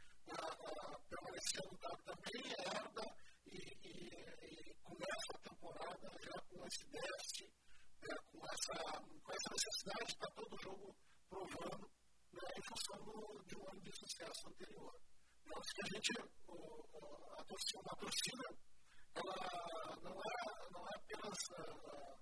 permanecendo 1.08 1.78
também 1.78 2.52
herda 2.58 3.16
e, 3.46 3.58
e, 3.84 3.94
e, 4.50 4.74
começa 4.82 5.30
a 5.34 5.38
temporada 5.38 6.10
já 6.20 6.40
com 6.48 6.66
esse 6.66 6.84
déficit, 6.90 7.52
né? 8.02 8.16
com, 8.32 8.44
essa, 8.46 9.02
com 9.22 9.32
essa 9.32 9.50
necessidade 9.52 10.06
de 10.06 10.12
estar 10.12 10.30
todo 10.34 10.62
jogo 10.62 10.96
provando 11.28 11.90
né? 12.32 12.48
em 12.56 12.62
função 12.62 13.44
de 13.46 13.56
um 13.56 13.68
ano 13.68 13.80
de 13.82 13.92
sucesso 13.92 14.48
anterior. 14.48 15.13
Eu 15.46 15.58
acho 15.58 15.74
que 15.74 15.82
a 15.82 15.88
gente, 15.94 16.10
a 16.18 17.44
torcida, 17.44 17.96
torcida, 18.00 18.44
ela 19.14 19.96
não 20.02 20.16
é, 20.16 20.70
não 20.72 20.88
é 20.88 20.94
apenas 20.96 21.38
uh, 21.50 22.16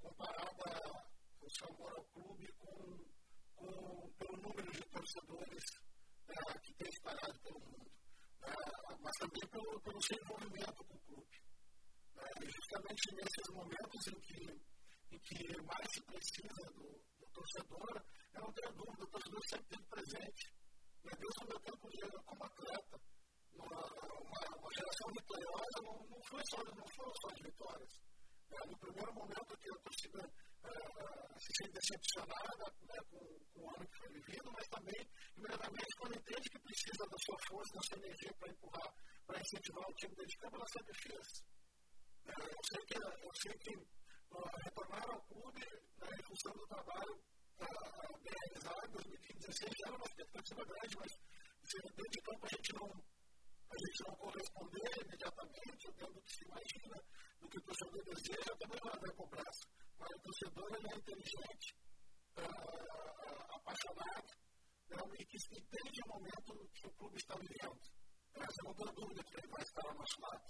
comparada 0.00 1.08
o 1.40 1.50
seu 1.50 1.68
amor 1.68 1.92
ao 1.96 2.04
clube 2.04 2.46
com, 2.56 2.74
com, 3.56 4.12
pelo 4.18 4.36
número 4.42 4.70
de 4.70 4.80
torcedores 4.90 5.64
uh, 6.28 6.60
que 6.62 6.74
tem 6.74 6.88
espalhado 6.88 7.38
pelo 7.40 7.60
mundo, 7.60 7.90
uh, 8.42 8.98
mas 9.02 9.14
também 9.18 9.48
pelo, 9.50 9.80
pelo 9.80 10.02
seu 10.02 10.18
envolvimento 10.22 10.84
com 10.84 10.94
o 10.94 11.00
clube. 11.00 11.38
E 12.40 12.48
justamente 12.48 13.14
nesses 13.16 13.48
momentos 13.52 14.06
em 14.06 14.20
que, 14.20 15.16
em 15.16 15.18
que 15.18 15.62
mais 15.62 15.88
se 15.92 16.00
precisa 16.02 16.64
do, 16.74 17.02
do 17.18 17.26
torcedor, 17.32 18.04
eu 18.34 18.40
não 18.40 18.52
tenho 18.52 18.72
dúvida, 18.72 19.04
o 19.04 19.08
torcedor 19.08 19.42
sempre 19.48 19.68
tem 19.68 19.84
presente 19.88 20.57
Desde 21.16 21.44
o 21.44 21.48
meu 21.48 21.60
tempo 21.60 21.88
de, 21.88 22.00
como 22.24 22.44
atleta, 22.44 23.00
uma, 23.54 23.80
uma, 24.18 24.40
uma 24.58 24.70
geração 24.74 25.08
vitoriosa 25.12 25.78
não, 25.82 25.96
não, 26.04 26.20
foi 26.28 26.42
só, 26.44 26.58
não 26.64 26.88
foram 26.94 27.12
só 27.20 27.28
as 27.32 27.40
vitórias. 27.40 27.92
É, 28.50 28.66
no 28.66 28.78
primeiro 28.78 29.14
momento 29.14 29.58
que 29.58 29.70
a 29.70 29.78
torcida 29.78 30.20
é, 30.64 31.38
se 31.38 31.50
sente 31.56 31.72
decepcionada 31.72 32.64
né, 32.82 32.98
com, 33.10 33.18
com, 33.52 33.60
o 33.60 33.70
ano 33.70 33.86
que 33.88 33.98
foi 33.98 34.08
vivido, 34.12 34.52
mas 34.52 34.68
também, 34.68 35.00
imediatamente, 35.36 35.96
quando 35.98 36.16
entende 36.16 36.50
que 36.50 36.58
precisa 36.60 37.04
da 37.08 37.18
sua 37.24 37.38
força, 37.48 37.74
da 37.74 37.82
sua 37.82 37.98
energia 37.98 38.32
para 38.38 38.50
empurrar, 38.52 38.94
para 39.26 39.40
incentivar 39.40 39.84
o 39.88 39.94
time 39.94 40.14
dentro 40.14 40.28
de 40.28 40.36
campo, 40.38 40.56
ela 40.56 40.68
sempre 40.68 40.94
fez. 41.02 41.26
É, 42.26 42.32
eu 42.36 42.60
sei 42.68 42.80
que, 42.84 42.96
eu 42.98 43.34
sei 43.34 43.54
que 43.58 43.76
uh, 43.76 44.50
retornar 44.64 45.10
ao 45.10 45.22
clube 45.22 45.64
né, 45.96 46.08
em 46.12 46.22
função 46.24 46.52
do 46.52 46.66
trabalho 46.66 47.14
uh, 47.16 48.18
bem 48.20 48.34
realizado 48.44 49.00
em 49.00 49.47
2016 49.58 49.74
era 49.86 49.96
uma 49.96 50.06
expectativa 50.06 50.64
grande, 50.64 50.96
mas 50.98 51.12
se 51.66 51.78
de 51.78 52.20
campo 52.22 52.46
a 52.46 52.48
gente 52.54 52.72
não, 52.78 52.86
a 52.86 53.76
gente 53.76 54.00
não 54.06 54.14
corresponder 54.16 54.90
imediatamente 55.02 55.86
dentro 55.98 56.14
do 56.14 56.22
que 56.22 56.32
se 56.32 56.44
imagina, 56.44 56.96
do 57.40 57.48
que 57.48 57.58
o 57.58 57.62
torcedor 57.62 58.04
deseja, 58.04 58.52
também 58.58 58.80
vai 58.82 58.94
haver 58.94 59.14
cobrança. 59.16 59.64
Mas 59.98 60.10
o 60.14 60.20
torcedor 60.20 60.68
ele 60.78 60.86
é 60.86 60.96
inteligente, 60.96 61.68
uh, 62.38 63.54
apaixonado, 63.58 64.30
né, 64.90 64.96
e 65.18 65.26
que 65.26 65.38
entende 65.58 66.00
o 66.06 66.08
momento 66.08 66.70
que 66.74 66.86
o 66.86 66.92
clube 66.92 67.16
está 67.16 67.34
vivendo. 67.34 67.82
Né, 68.38 68.46
você 68.46 68.62
não 68.62 68.74
tem 68.74 68.94
dúvida 68.94 69.24
que 69.24 69.34
ele 69.38 69.48
vai 69.48 69.62
estar 69.62 69.86
ao 69.88 69.94
nosso 69.94 70.20
lado, 70.20 70.46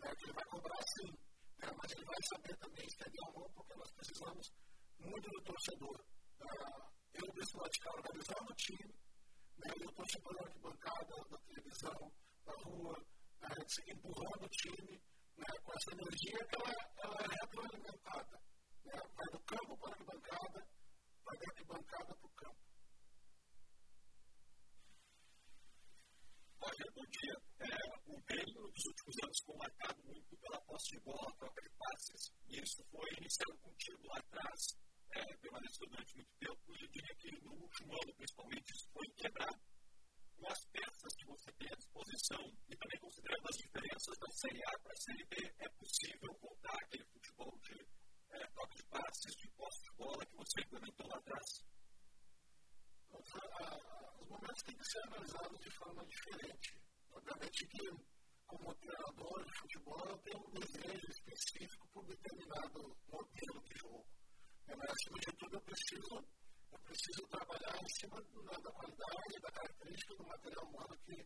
né, 0.00 0.14
que 0.14 0.24
ele 0.24 0.34
vai 0.34 0.44
cobrar 0.44 0.82
sim, 0.92 1.10
né, 1.56 1.68
mas 1.72 1.90
ele 1.92 2.04
vai 2.04 2.20
saber 2.28 2.56
também 2.58 2.84
estender 2.84 3.24
a 3.24 3.32
mão, 3.32 3.48
porque 3.54 3.74
nós 3.76 3.90
precisamos 3.92 4.46
muito 5.00 5.30
do 5.30 5.42
torcedor 5.42 6.04
eu 7.18 7.32
mesmo 7.34 7.60
radical 7.60 7.94
organizando 7.96 8.52
o 8.52 8.56
time, 8.56 8.94
né, 9.58 9.70
eu 9.80 9.88
estou 9.88 10.06
chamando 10.08 10.38
a 10.38 10.46
arquibancada 10.46 11.14
da 11.30 11.38
televisão, 11.38 12.12
da 12.44 12.52
rua, 12.64 13.06
né, 13.40 13.48
empurrando 13.88 14.44
o 14.44 14.48
time 14.48 15.02
né, 15.36 15.46
com 15.62 15.72
essa 15.72 15.92
energia 15.92 16.46
que 16.46 16.56
ela, 16.56 16.72
ela 16.98 17.16
é 17.20 17.34
retroalimentada. 17.40 18.40
Né, 18.84 18.92
vai 19.16 19.26
do 19.32 19.40
campo 19.40 19.78
para 19.78 19.88
a 19.88 19.92
arquibancada, 19.92 20.68
vai 21.24 21.38
da 21.38 21.46
arquibancada 21.46 22.14
para 22.16 22.26
o 22.26 22.30
campo. 22.30 22.60
Olha, 26.60 26.92
bom 26.94 27.06
dia. 27.06 27.36
É, 27.60 27.76
o 28.06 28.22
Grêmio, 28.26 28.60
nos 28.60 28.84
últimos 28.84 29.16
anos 29.22 29.38
ficou 29.40 29.56
marcado 29.56 30.02
muito 30.04 30.36
pela 30.36 30.60
posse 30.62 30.90
de 30.90 31.00
bola, 31.00 31.36
troca 31.38 31.62
de 31.62 31.70
passes. 31.78 32.32
E 32.48 32.60
isso 32.60 32.84
foi 32.90 33.08
iniciado 33.18 33.58
contigo 33.58 34.06
lá 34.06 34.18
atrás, 34.18 34.85
é, 35.10 35.36
permaneceu 35.36 35.86
durante 35.88 36.14
muito 36.16 36.32
tempo. 36.38 36.76
E 36.76 36.82
eu 36.82 36.88
diria 36.88 37.14
que 37.16 37.30
no 37.42 37.52
último 37.52 37.92
ano, 37.92 38.14
principalmente, 38.14 38.72
isso 38.72 38.88
foi 38.92 39.08
quebrado 39.10 39.60
com 40.36 40.48
as 40.48 40.64
peças 40.66 41.16
que 41.16 41.26
você 41.26 41.52
tem 41.52 41.68
à 41.72 41.76
disposição 41.76 42.52
e 42.68 42.76
também 42.76 43.00
considerando 43.00 43.48
as 43.48 43.56
diferenças 43.56 44.18
da 44.18 44.30
Série 44.30 44.62
A 44.64 44.78
para 44.80 44.92
a 44.92 44.96
Série 44.96 45.24
B, 45.24 45.54
é 45.58 45.68
possível 45.70 46.38
voltar 46.40 46.74
aquele 46.74 47.04
futebol 47.04 47.58
de 47.62 47.86
é, 48.30 48.46
troca 48.48 48.74
de 48.74 48.82
passes, 48.84 49.36
de 49.36 49.48
posse 49.50 49.82
de 49.82 49.92
bola 49.96 50.26
que 50.26 50.36
você 50.36 50.60
implementou 50.60 51.08
lá 51.08 51.16
atrás? 51.16 51.64
Os 54.20 54.28
momentos 54.28 54.62
têm 54.62 54.76
que 54.76 54.84
ser 54.84 54.98
analisados 55.04 55.60
de 55.60 55.70
forma 55.70 56.06
diferente. 56.06 56.78
Obviamente 57.10 57.66
que, 57.66 57.90
como 58.46 58.74
treinador 58.74 59.44
de 59.44 59.58
futebol, 59.58 60.06
eu 60.06 60.18
tenho 60.18 60.38
um 60.38 60.50
desejo 60.52 61.10
específico 61.10 61.88
por 61.92 62.06
determinado 62.06 62.96
modelo 63.08 63.62
de 63.64 63.78
jogo. 63.78 64.15
Mas, 64.68 64.90
acima 64.90 65.18
de 65.20 65.36
tudo, 65.38 65.56
eu 65.56 65.60
preciso 65.62 66.24
eu 66.72 66.78
preciso 66.80 67.26
trabalhar 67.28 67.76
em 67.80 67.88
cima 67.88 68.20
da 68.20 68.72
qualidade 68.72 69.36
e 69.36 69.40
da 69.40 69.50
característica 69.52 70.14
do 70.16 70.26
material 70.26 70.64
humano 70.66 70.98
que, 70.98 71.24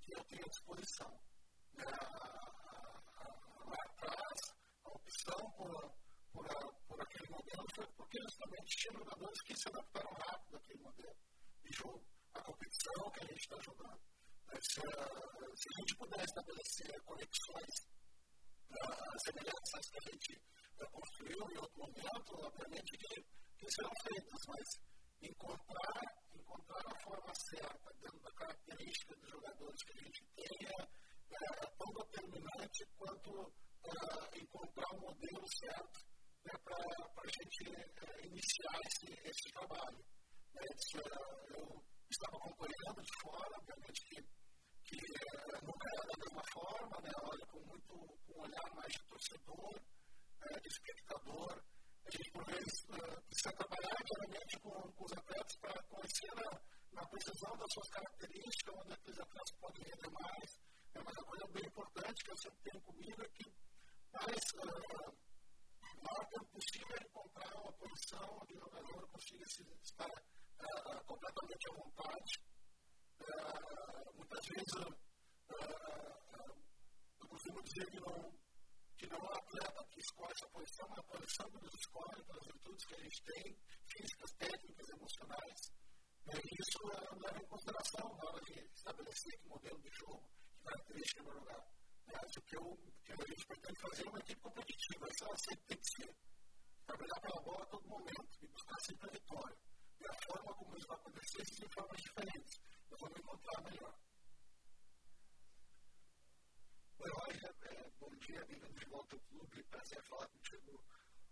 que 0.00 0.14
eu 0.14 0.24
tenho 0.24 0.44
à 0.44 0.48
disposição. 0.48 1.20
É, 1.78 1.84
lá 1.84 3.82
atrás, 3.88 4.40
a 4.84 4.90
opção 4.90 5.50
por, 5.56 5.94
por, 6.32 6.46
por 6.86 7.02
aquele 7.02 7.30
modelo 7.30 7.66
foi 7.74 7.86
porque 7.96 8.18
justamente 8.20 8.76
tinha 8.76 8.98
jogadores 8.98 9.42
que 9.42 9.56
se 9.56 9.68
adaptaram 9.68 10.12
rápido 10.12 10.56
àquele 10.56 10.82
modelo 10.82 11.16
de 11.62 11.72
jogo, 11.72 12.06
a 12.34 12.42
competição 12.42 13.10
que 13.10 13.20
a 13.20 13.26
gente 13.26 13.40
está 13.40 13.58
jogando. 13.60 14.00
Se, 14.60 14.80
se, 14.80 15.68
a 15.68 15.80
gente 15.80 15.96
puder 15.96 16.24
estabelecer 16.24 17.02
conexões 17.02 17.74
semelhantes 19.18 19.90
que 19.90 19.98
a 19.98 20.10
gente 20.10 20.42
construiu 20.90 21.50
em 21.50 21.58
outro 21.58 21.78
momento, 21.78 22.46
obviamente 22.46 22.96
que, 22.98 23.22
que 23.58 23.70
serão 23.70 23.90
feitas, 24.04 24.40
mas 24.48 24.92
encontrar, 25.22 26.02
encontrar 26.34 26.82
a 26.86 27.00
forma 27.00 27.34
certa 27.34 27.92
dentro 28.00 28.20
da 28.20 28.32
característica 28.32 29.16
dos 29.16 29.30
jogadores 29.30 29.82
que 29.84 29.92
a 29.92 30.02
gente 30.02 30.24
tenha 30.34 30.88
é, 31.30 31.66
tão 31.78 31.92
determinante 31.92 32.86
quanto 32.96 33.52
é, 33.84 34.38
encontrar 34.38 34.90
o 34.92 34.96
um 34.96 35.00
modelo 35.00 35.46
certo 35.58 36.00
né, 36.44 36.52
para 36.64 36.76
a 36.76 37.30
gente 37.30 37.76
é, 37.76 38.26
iniciar 38.26 38.80
esse, 38.84 39.28
esse 39.28 39.52
trabalho. 39.52 40.04
Né, 40.54 40.62
eu 41.54 41.82
estava 42.10 42.36
acompanhando 42.36 43.02
de 43.02 43.12
fora, 43.22 43.58
obviamente 43.58 44.00
que, 44.08 44.22
que 44.84 44.96
nunca 45.62 45.88
era 45.94 46.06
da 46.06 46.16
mesma 46.18 46.42
forma, 46.52 47.00
né, 47.00 47.10
olha 47.22 47.46
com, 47.46 47.60
muito, 47.60 48.18
com 48.26 48.32
um 48.34 48.42
olhar 48.42 48.74
mais 48.74 48.92
de 48.92 49.04
torcedor, 49.08 49.80
é, 50.50 50.68
espectador, 50.68 51.62
gente, 52.10 52.30
por 52.32 52.44
vezes, 52.44 52.84
uh, 52.88 53.22
precisa 53.22 53.52
trabalhar 53.56 53.96
diariamente 54.04 54.58
com, 54.60 54.70
com 54.70 55.04
os 55.04 55.12
atletas 55.12 55.56
para 55.56 55.82
conhecer 55.84 56.34
na, 56.34 56.60
na 56.92 57.06
precisão 57.08 57.56
das 57.56 57.72
suas 57.72 57.88
características, 57.90 58.74
onde 58.74 58.92
aqueles 58.92 59.18
atletas 59.20 59.56
podem 59.60 59.82
render 59.84 60.10
mais. 60.10 60.60
É, 60.94 61.00
mas 61.02 61.16
a 61.16 61.24
coisa 61.24 61.46
bem 61.52 61.64
importante 61.66 62.24
que 62.24 62.30
eu 62.30 62.36
sempre 62.36 62.70
tenho 62.70 62.82
comigo 62.82 63.22
é 63.22 63.28
que 63.28 63.54
mais, 64.12 64.44
uh, 64.54 65.16
maior 66.02 66.26
tempo 66.28 66.46
possível 66.46 66.96
é 66.96 67.06
encontrar 67.06 67.54
uma 67.54 67.72
posição 67.72 68.38
onde 68.42 68.54
o 68.54 68.58
jogador 68.58 69.08
consiga 69.08 69.48
se, 69.48 69.62
estar 69.82 70.10
uh, 70.10 71.04
completamente 71.06 71.70
à 71.70 71.74
vontade. 71.74 72.52
Muitas 74.16 74.46
vezes 74.46 74.74
eu 77.20 77.28
costumo 77.28 77.62
dizer 77.62 77.86
que 77.90 78.00
não 78.00 78.41
que 79.02 79.08
não 79.10 79.18
é 79.18 79.22
um 79.22 79.34
atleta 79.34 79.84
que 79.90 79.98
escolhe 79.98 80.30
essa 80.30 80.48
posição, 80.48 80.86
mas 80.88 80.98
a 80.98 81.02
posição 81.02 81.50
que 81.50 81.64
nos 81.64 81.74
escolhe 81.74 82.22
pelas 82.22 82.46
virtudes 82.46 82.84
que 82.84 82.94
a 82.94 82.98
gente 83.02 83.22
tem, 83.24 83.58
físicas, 83.88 84.32
técnicas, 84.38 84.88
emocionais. 84.90 85.60
E 86.22 86.62
isso 86.62 86.78
é, 86.86 87.00
leva 87.18 87.42
em 87.42 87.46
consideração 87.48 88.16
na 88.16 88.30
hora 88.30 88.40
de 88.44 88.54
estabelecer 88.62 89.40
que 89.40 89.48
modelo 89.48 89.80
de 89.82 89.90
jogo, 89.90 90.22
que 90.54 90.62
característica 90.62 91.22
vai 91.24 91.34
jogar. 91.34 91.66
É, 92.06 92.16
acho 92.16 92.40
que, 92.42 92.56
eu, 92.56 92.78
que 93.04 93.12
a 93.12 93.26
gente 93.26 93.46
pretende 93.46 93.80
fazer 93.80 94.08
uma 94.08 94.18
equipe 94.20 94.40
competitiva, 94.40 95.08
isso 95.10 95.24
ela 95.24 95.36
sempre 95.36 95.64
tem 95.66 95.78
que 95.78 95.90
ser. 95.90 96.16
Trabalhar 96.86 97.20
pela 97.22 97.42
bola 97.42 97.62
a 97.62 97.66
todo 97.66 97.88
momento 97.88 98.38
e 98.40 98.46
buscar 98.46 98.80
sempre 98.86 99.08
a 99.08 99.12
vitória. 99.12 99.58
E 99.98 100.06
a 100.06 100.14
forma 100.26 100.54
como 100.54 100.76
isso 100.76 100.86
vai 100.86 100.96
acontecer, 100.96 101.42
existem 101.42 101.68
formas 101.74 102.00
diferentes. 102.00 102.60
Eu 102.88 102.98
vou 102.98 103.10
me 103.10 103.18
encontrar 103.18 103.62
melhor. 103.62 104.11
Oi, 106.98 107.10
Roger, 107.10 107.54
é, 107.62 107.90
bom 107.98 108.10
dia, 108.16 108.44
bem-vindo 108.44 108.78
de 108.78 108.86
volta 108.86 109.16
ao 109.16 109.20
clube, 109.22 109.62
prazer 109.64 110.02
falar 110.04 110.28
contigo 110.28 110.84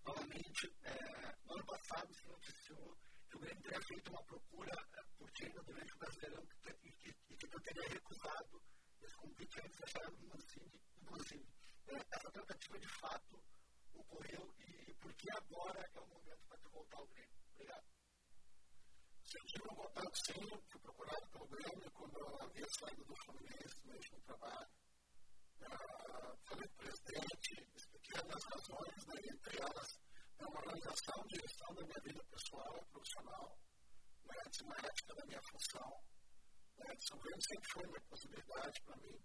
novamente. 0.05 0.73
É, 0.83 1.37
no 1.45 1.55
ano 1.55 1.67
passado 1.67 2.15
se 2.15 2.27
noticiou 2.27 2.99
que 3.29 3.37
o 3.37 3.41
Grêmio 3.41 3.63
teria 3.63 3.81
feito 3.83 4.11
uma 4.11 4.23
procura 4.25 4.73
é, 4.73 5.03
por 5.19 5.31
time 5.33 5.61
durante 5.65 5.95
o 5.95 5.99
Brasileirão 5.99 6.43
e 6.43 6.93
que, 6.93 7.13
que, 7.13 7.37
que 7.37 7.49
tu 7.49 7.61
teria 7.61 7.89
recusado 7.89 8.63
esse 9.01 9.17
convite 9.17 9.61
antes 9.61 9.93
do 10.19 10.29
Mancini. 11.11 11.49
É, 11.89 11.97
essa 12.11 12.31
tentativa 12.31 12.79
de 12.79 12.89
fato 12.89 13.43
ocorreu 13.95 14.55
e 14.59 14.95
por 14.95 15.13
que 15.15 15.31
agora 15.31 15.91
é 15.95 16.01
o 16.01 16.07
momento 16.07 16.47
para 16.49 16.59
tu 16.59 16.71
voltar 16.71 16.99
ao 16.99 17.07
Grêmio? 17.07 17.39
Obrigado. 17.55 17.87
Eu 19.35 19.47
tive 19.47 19.69
um 19.69 19.75
contato 19.75 20.17
sim, 20.27 20.63
fui 20.69 20.81
procurado 20.81 21.29
pelo 21.29 21.47
Grêmio 21.49 21.91
quando 21.93 22.19
eu 22.19 22.43
havia 22.43 22.67
saído 22.69 23.05
do 23.05 23.15
Fluminense 23.17 23.87
no 23.87 23.93
último 23.95 24.21
trabalho 24.23 24.81
falei 26.49 26.69
presidente, 26.77 27.69
expliquei 27.77 28.21
as 28.21 28.45
razões, 28.45 29.07
né, 29.07 29.21
entre 29.33 29.61
elas 29.61 30.01
é 30.39 30.47
uma 30.47 30.59
organização 30.59 31.27
de 31.27 31.41
gestão 31.41 31.75
da 31.75 31.83
minha 31.85 32.01
vida 32.03 32.25
pessoal 32.25 32.79
e 32.79 32.85
profissional, 32.87 33.59
né, 34.25 34.37
de 34.51 34.63
uma 34.65 34.77
ética 34.77 35.15
da 35.15 35.27
minha 35.27 35.43
função. 35.43 36.03
Né, 36.79 36.87
o 37.13 37.17
governo 37.17 37.43
sempre 37.43 37.73
foi 37.73 37.87
uma 37.87 38.01
possibilidade 38.09 38.81
para 38.85 38.97
mim, 38.97 39.19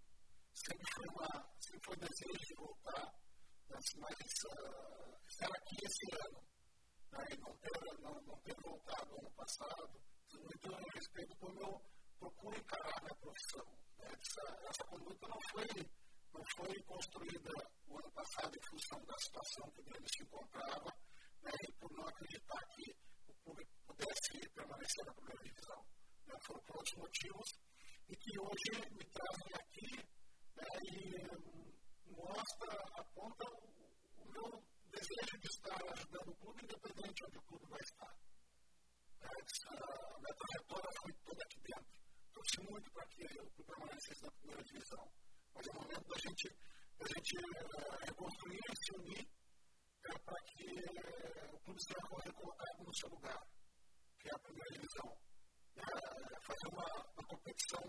sempre 0.52 0.86
foi, 0.94 1.06
uma, 1.08 1.54
sempre 1.58 1.80
foi 1.84 1.96
um 1.96 2.00
desejo 2.00 2.46
de 2.46 2.54
voltar, 2.54 3.14
mas, 3.68 3.84
mas 3.96 4.16
uh, 4.44 5.16
estar 5.26 5.48
aqui 5.48 5.76
esse 5.84 6.06
ano 6.26 6.46
né, 7.12 7.24
e 7.32 7.36
não 7.38 7.56
ter, 7.56 8.00
não, 8.00 8.20
não 8.22 8.38
ter 8.40 8.56
voltado 8.62 9.18
ano 9.18 9.30
passado, 9.32 10.00
muito 10.34 10.74
a 10.74 10.80
respeito 10.94 11.36
como 11.38 11.60
eu 11.60 11.82
procuro 12.18 12.58
encarar 12.58 12.98
a 12.98 13.00
minha 13.00 13.16
profissão. 13.16 13.66
Né, 13.98 14.08
essa, 14.12 14.68
essa 14.68 14.84
conduta 14.84 15.28
não 15.28 15.40
foi 15.50 15.66
não 16.36 16.44
foi 16.54 16.82
construída 16.82 17.50
o 17.88 17.96
ano 17.96 18.12
passado 18.12 18.52
em 18.54 18.68
função 18.68 19.00
da 19.06 19.16
situação 19.18 19.70
que 19.70 19.80
o 19.80 19.84
Grêmio 19.84 20.08
se 20.08 20.22
encontrava, 20.22 20.92
né, 21.40 21.52
e 21.62 21.72
por 21.80 21.90
não 21.92 22.06
acreditar 22.06 22.60
que 22.74 22.92
o 23.26 23.34
clube 23.42 23.64
pudesse 23.86 24.48
permanecer 24.50 25.04
na 25.06 25.14
primeira 25.14 25.42
divisão. 25.44 25.80
Né, 26.26 26.34
foram 26.46 26.62
por 26.64 26.76
outros 26.76 26.98
motivos, 26.98 27.48
e 28.08 28.16
que 28.16 28.38
hoje 28.38 28.70
me 28.92 29.04
trazem 29.16 29.52
aqui 29.54 29.88
né, 30.56 30.66
e 30.84 32.12
mostra, 32.12 32.72
aponta 33.00 33.44
o, 33.48 34.30
meu 34.30 34.62
desejo 34.90 35.38
de 35.40 35.48
estar 35.48 35.80
ajudando 35.92 36.28
o 36.28 36.36
clube, 36.36 36.64
independente 36.64 37.24
onde 37.24 37.38
o 37.38 37.42
clube 37.42 37.66
vai 37.70 37.80
estar. 37.80 38.12
Né, 39.20 39.28
a 39.30 40.18
minha 40.20 40.34
trajetória 40.36 40.90
foi 41.00 41.12
toda 41.24 41.42
aqui 41.44 41.60
dentro. 41.60 41.96
Torci 42.32 42.60
muito 42.60 42.92
para 42.92 43.06
que 43.08 43.24
o 43.24 43.50
clube 43.52 43.64
permanecesse 43.64 44.22
na 44.22 44.30
primeira 44.32 44.62
divisão 44.64 45.25
mas 45.56 45.66
é 45.66 45.70
o 45.70 45.74
momento 45.74 46.06
da 46.06 46.18
gente, 46.20 46.48
da 46.98 47.06
gente 47.06 47.32
reconstruir 48.04 48.60
e 48.60 48.76
se 48.76 48.92
unir 49.00 49.24
uh, 49.24 50.20
para 50.24 50.42
que 50.44 50.64
uh, 50.68 51.54
o 51.54 51.58
clube 51.60 51.80
seja 51.82 51.98
recolocado 52.24 52.84
no 52.84 52.94
seu 52.94 53.08
lugar, 53.08 53.40
que 54.20 54.28
é 54.28 54.34
a 54.34 54.38
primeira 54.38 54.70
divisão. 54.74 55.18
fazer 56.46 56.68
uma, 56.72 56.84
uma 56.84 57.26
competição 57.26 57.82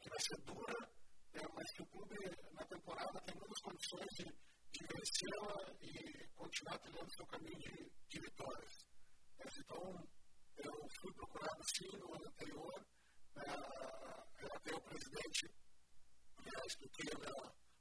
que 0.00 0.08
vai 0.08 0.20
ser 0.20 0.36
dura, 0.44 0.92
mas 1.54 1.72
que 1.72 1.82
o 1.82 1.86
clube 1.86 2.16
na 2.52 2.64
temporada 2.66 3.20
tem 3.22 3.34
muitas 3.34 3.60
condições 3.62 4.08
de, 4.16 4.24
de 4.24 4.86
vencê-la 4.86 5.74
e 5.80 6.28
continuar 6.34 6.78
trilhando 6.78 7.14
seu 7.14 7.26
caminho 7.26 7.58
de, 7.58 7.90
de 8.08 8.20
vitórias. 8.20 8.72
então, 9.58 10.08
eu 10.56 10.72
fui 11.00 11.12
procurado 11.14 11.62
sim 11.74 11.96
no 11.98 12.14
ano 12.14 12.28
anterior, 12.28 12.86
até 14.54 14.74
o 14.74 14.80
presidente 14.82 15.61
aliás, 16.42 16.74
do 16.80 16.88
que 16.90 17.02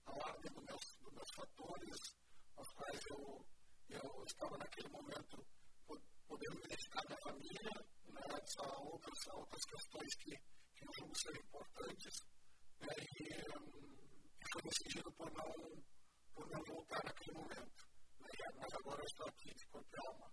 a 0.05 0.29
ordem 0.29 0.51
dos 0.53 0.63
meus, 0.65 0.85
dos 1.01 1.13
meus 1.13 1.31
fatores 1.35 1.97
aos 2.55 2.69
quais 2.73 3.01
eu, 3.09 3.45
eu 3.89 4.23
estava 4.25 4.57
naquele 4.57 4.89
momento 4.89 5.45
podendo 6.27 6.55
me 6.55 6.67
dedicar 6.67 7.03
minha 7.07 7.17
família, 7.23 7.71
né, 8.07 8.21
a 8.59 8.79
outras, 8.83 9.27
a 9.29 9.35
outras 9.35 9.65
questões 9.65 10.15
que, 10.15 10.31
que 10.75 10.85
eu 10.85 11.15
serem 11.15 11.41
importantes, 11.41 12.15
né, 12.79 12.95
e, 13.19 13.25
um, 13.57 13.91
foi 14.53 14.61
decidido 14.63 15.11
por 15.13 15.31
não, 15.31 15.83
por 16.33 16.49
não 16.49 16.63
voltar 16.63 17.03
naquele 17.03 17.37
momento. 17.37 17.83
Né, 18.19 18.29
mas 18.55 18.73
agora 18.73 19.01
eu 19.01 19.05
estou 19.05 19.27
aqui 19.27 19.53
de 19.53 19.65
corpo 19.67 19.89
e 19.91 20.07
alma, 20.07 20.31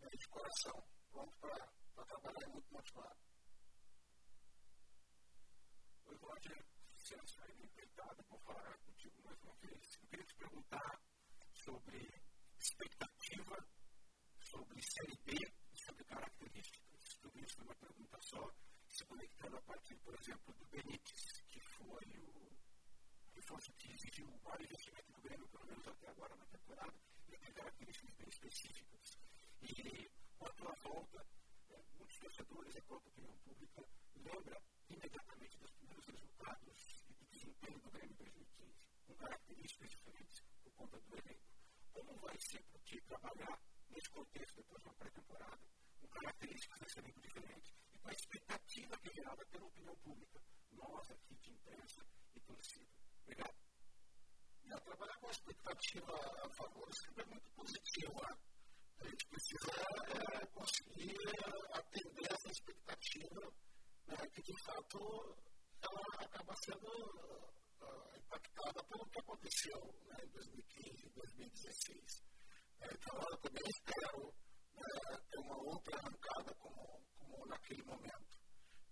né, 0.00 0.08
de 0.12 0.28
coração, 0.28 0.84
pronto 1.10 1.38
para 1.40 2.04
trabalhar 2.04 2.48
muito 2.50 2.72
motivado. 2.72 3.18
Oi, 6.06 6.16
Roger 6.20 6.71
processo 7.12 7.42
ainda 7.42 7.64
empreitada, 7.64 8.22
vou 8.28 8.38
falar 8.40 8.78
contigo 8.78 9.14
mais 9.22 9.38
uma 9.42 9.54
vez. 9.56 9.98
Eu 10.00 10.08
queria 10.08 10.24
te 10.24 10.34
perguntar 10.34 11.00
sobre 11.52 11.98
expectativa, 12.58 13.66
sobre 14.40 14.82
Série 14.82 15.18
B, 15.24 15.52
sobre 15.74 16.04
características. 16.04 17.02
Tudo 17.20 17.38
isso 17.38 17.60
numa 17.60 17.74
pergunta 17.74 18.18
só, 18.22 18.50
se 18.88 19.04
conectando 19.04 19.56
a 19.56 19.62
partir, 19.62 19.96
por 19.98 20.14
exemplo, 20.14 20.54
do 20.54 20.64
Benítez, 20.70 21.42
que 21.48 21.60
foi 21.60 22.18
o 22.18 22.56
reforço 23.34 23.72
que 23.74 23.92
exigiu 23.92 24.28
o 24.28 24.42
maior 24.42 24.62
investimento 24.62 25.12
do 25.12 25.20
Grêmio, 25.20 25.48
pelo 25.48 25.66
menos 25.66 25.86
até 25.86 26.08
agora 26.08 26.34
na 26.36 26.46
temporada, 26.46 26.94
ele 27.28 27.38
tem 27.38 27.52
características 27.52 28.14
bem 28.14 28.28
específicas. 28.28 29.18
E 29.60 30.10
a 30.40 30.50
tua 30.52 30.74
volta, 30.82 31.26
é, 31.70 31.82
muitos 31.98 32.18
torcedores, 32.18 32.74
própria 32.84 33.10
opinião 33.10 33.36
pública, 33.38 33.84
lembra 34.16 34.62
imediatamente 34.88 35.58
dos 35.58 35.72
primeiros 35.72 36.06
resultados 36.06 37.01
e 37.48 37.78
do 37.78 37.90
Grêmio 37.90 38.12
em 38.12 38.16
2015, 38.16 38.72
com 39.06 39.14
características 39.16 39.90
diferentes 39.90 40.42
por 40.62 40.72
conta 40.74 41.00
do 41.00 41.16
elenco. 41.18 41.48
Como 41.92 42.16
vai 42.20 42.38
ser 42.38 42.62
para 42.64 42.80
ti 42.80 43.00
trabalhar 43.02 43.60
nesse 43.90 44.08
contexto 44.10 44.56
depois 44.56 44.82
de 44.82 44.88
uma 44.88 44.94
pré-temporada, 44.94 45.68
com 46.00 46.08
características 46.08 46.80
desse 46.80 46.98
elenco 47.00 47.20
diferentes 47.20 47.74
e 47.92 47.98
com 47.98 48.08
a 48.08 48.12
expectativa 48.12 48.96
que 48.98 49.08
é 49.08 49.14
gerada 49.14 49.46
pela 49.46 49.66
opinião 49.66 49.96
pública, 49.96 50.40
nós 50.72 51.10
aqui 51.10 51.34
de 51.36 51.50
imprensa 51.50 52.06
e 52.34 52.40
torcida? 52.40 52.92
Obrigado. 53.22 53.54
E 54.64 54.68
trabalhar 54.80 55.16
com 55.18 55.26
a 55.26 55.30
expectativa 55.30 56.12
a 56.44 56.50
favor 56.50 56.94
sempre 56.94 57.22
é 57.22 57.26
muito 57.26 57.50
positiva. 57.52 58.38
A 59.00 59.08
gente 59.08 59.26
precisa 59.26 59.70
é, 60.42 60.46
conseguir 60.46 61.16
atender 61.72 62.32
essa 62.32 62.48
expectativa 62.48 63.52
né, 64.06 64.16
que, 64.32 64.42
de 64.42 64.64
fato, 64.64 65.36
ela 65.82 66.24
acaba 66.24 66.54
sendo 66.64 66.86
uh, 67.80 68.16
impactada 68.16 68.84
pelo 68.84 69.06
que 69.10 69.18
aconteceu 69.18 69.78
né, 70.06 70.16
em 70.24 70.30
2015 70.30 71.06
e 71.06 71.10
2016. 71.10 72.22
É, 72.80 72.88
então, 72.94 73.18
eu 73.30 73.36
também 73.38 73.62
espero 73.68 74.34
né, 74.74 75.18
ter 75.30 75.38
uma 75.40 75.56
outra 75.56 75.98
arrancada 75.98 76.54
como, 76.54 77.04
como 77.18 77.46
naquele 77.46 77.82
momento. 77.84 78.38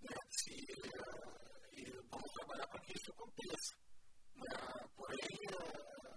Né, 0.02 0.16
se, 0.30 0.54
uh, 0.54 1.40
e 1.72 1.84
vamos 2.10 2.30
trabalhar 2.32 2.66
para 2.68 2.80
que 2.80 2.92
isso 2.92 3.12
aconteça. 3.12 3.76
Né, 4.34 4.88
porém, 4.96 5.38
é, 5.52 6.10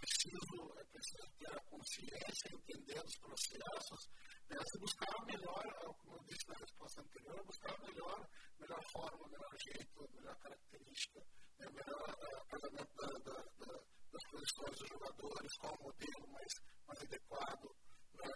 preciso, 0.00 0.78
é 0.78 0.84
preciso 0.84 1.32
ter 1.38 1.52
a 1.52 1.60
consciência, 1.64 2.48
entender 2.52 3.00
os 3.04 3.16
processos, 3.18 4.10
né, 4.48 4.58
buscar 4.80 5.14
a 5.16 5.24
melhor, 5.24 5.94
como 5.98 6.16
eu 6.16 6.24
disse 6.24 6.48
na 6.48 6.58
resposta 6.58 7.00
anterior, 7.00 7.44
buscar 7.44 7.74
a 7.74 7.86
melhor, 7.86 8.28
melhor 8.58 8.82
forma, 8.92 9.28
melhor 9.82 9.98
jeito, 9.98 10.14
melhor 10.14 10.36
característica, 10.38 11.20
né, 11.58 11.66
melhor 11.70 12.10
uh, 12.10 12.46
casamento 12.46 12.94
da, 12.94 13.06
da, 13.06 13.42
da, 13.42 13.82
das 14.12 14.24
posições 14.30 14.78
dos 14.78 14.88
jogadores, 14.88 15.52
qual 15.58 15.74
o 15.74 15.82
modelo 15.82 16.32
mais, 16.32 16.52
mais 16.86 17.00
adequado. 17.00 17.66
Né, 18.14 18.30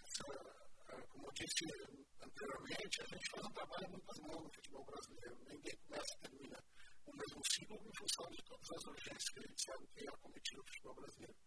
como 1.09 1.27
eu 1.27 1.31
disse 1.33 1.65
anteriormente, 2.21 3.01
a 3.01 3.05
gente 3.05 3.29
faz 3.31 3.45
um 3.45 3.53
trabalho 3.53 3.89
muito 3.89 4.21
mãos 4.23 4.43
no 4.43 4.53
futebol 4.53 4.85
brasileiro, 4.85 5.37
ninguém 5.47 5.77
começa 5.77 6.13
e 6.13 6.19
termina 6.21 6.59
o 7.05 7.11
mesmo 7.15 7.41
ciclo 7.53 7.75
em 7.77 7.95
função 7.95 8.29
de 8.29 8.43
todas 8.43 8.71
as 8.71 8.83
urgências 8.85 9.29
que 9.29 9.39
a 9.39 9.47
gente 9.47 9.63
sabe 9.63 9.87
que 9.87 10.07
é 10.07 10.11
cometido 10.17 10.57
no 10.57 10.67
futebol 10.67 10.95
brasileiro. 10.95 11.37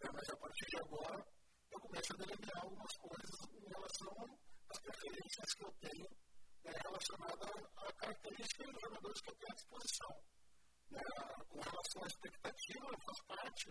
É, 0.00 0.12
mas 0.12 0.28
a 0.28 0.36
partir 0.36 0.66
de 0.66 0.76
agora, 0.78 1.26
eu 1.70 1.80
começo 1.80 2.12
a 2.12 2.16
delinear 2.16 2.62
algumas 2.62 2.96
coisas 2.98 3.36
em 3.50 3.68
relação 3.68 4.38
às 4.70 4.78
preferências 4.80 5.54
que 5.54 5.64
eu 5.64 5.72
tenho 5.80 6.27
né, 6.64 6.72
relacionadas 6.84 7.50
a 7.76 7.92
características 7.92 8.66
dos 8.66 8.80
jogadores 8.80 9.20
que 9.20 9.30
eu 9.30 9.36
tenho 9.36 9.52
à 9.52 9.54
disposição. 9.54 10.22
Né, 10.90 11.02
com 11.48 11.60
relação 11.60 12.02
à 12.02 12.06
expectativa, 12.06 12.86
faz 13.04 13.20
parte, 13.26 13.68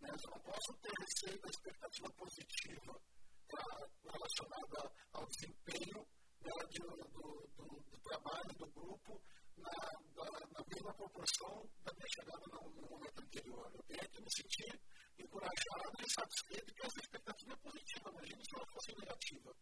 né, 0.00 0.10
eu 0.10 0.30
não 0.30 0.40
posso 0.40 0.72
ter 0.82 0.92
receio 0.98 1.40
da 1.40 1.48
expectativa 1.48 2.10
positiva 2.12 3.00
tá, 3.48 3.88
relacionada 4.04 4.92
ao 5.12 5.26
desempenho 5.26 6.06
né, 6.40 6.52
de, 6.70 6.78
do, 6.78 7.48
do, 7.56 7.66
do, 7.66 8.00
trabalho 8.02 8.54
do 8.58 8.66
grupo 8.70 9.22
na, 9.56 9.70
na, 9.70 10.24
na 10.24 10.64
mesma 10.68 10.94
proporção 10.94 11.68
da 11.84 11.92
minha 11.94 12.08
chegada 12.08 12.44
no, 12.52 12.70
no 12.70 12.88
momento 12.88 13.22
anterior. 13.22 13.70
Eu 13.74 13.82
tenho 13.84 14.10
que 14.10 14.22
me 14.22 14.30
sentir 14.30 14.80
encorajado 15.18 16.02
e 16.02 16.12
satisfeito 16.12 16.74
que 16.74 16.86
essa 16.86 17.00
expectativa 17.00 17.52
é 17.52 17.56
positiva. 17.56 18.10
Imagina 18.10 18.44
se 18.44 18.56
ela 18.56 18.66
fosse 18.66 18.94
negativa. 18.98 19.56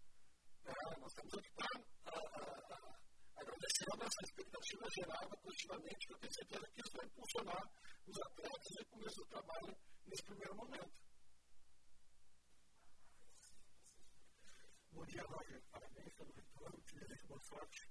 Nós 0.65 1.13
temos 1.13 1.35
que 1.43 1.49
estar 1.49 1.85
agradecendo 3.37 4.03
essa 4.03 4.23
expectativa 4.25 4.89
gerada 4.97 5.37
positivamente, 5.37 6.07
que 6.07 6.13
eu 6.15 6.19
tenho 6.19 6.33
certeza 6.33 6.71
que 6.73 6.81
isso 6.81 6.97
vai 6.97 7.07
impulsionar 7.07 7.63
os 8.07 8.17
atletas 8.19 8.73
e 8.73 8.83
o 8.83 8.87
começo 8.87 9.17
do 9.17 9.27
trabalho 9.27 9.77
nesse 10.07 10.25
primeiro 10.25 10.57
momento. 10.57 10.93
Bom 14.93 15.05
dia, 15.05 15.23
Roger. 15.23 15.63
Parabéns 15.71 16.15
pelo 16.15 16.33
retorno. 16.33 16.83
Te 16.87 16.95
desejo 16.99 17.27
boa 17.27 17.41
sorte. 17.41 17.91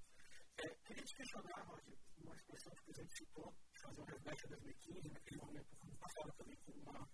É, 0.57 0.69
queria 0.85 1.03
te 1.03 1.15
questionar, 1.15 1.61
Roger, 1.67 1.97
uma 2.17 2.35
expressão 2.35 2.71
que 2.73 2.81
o 2.81 2.83
presidente 2.85 3.17
citou, 3.17 3.53
fazer 3.81 4.01
um 4.01 4.05
resgate 4.05 4.45
a 4.45 4.49
2015, 4.49 5.09
naquele 5.09 5.41
momento, 5.41 5.77
como 5.77 5.97
passava 5.99 6.33
também 6.33 6.57
com 6.65 6.71
uma 6.71 7.07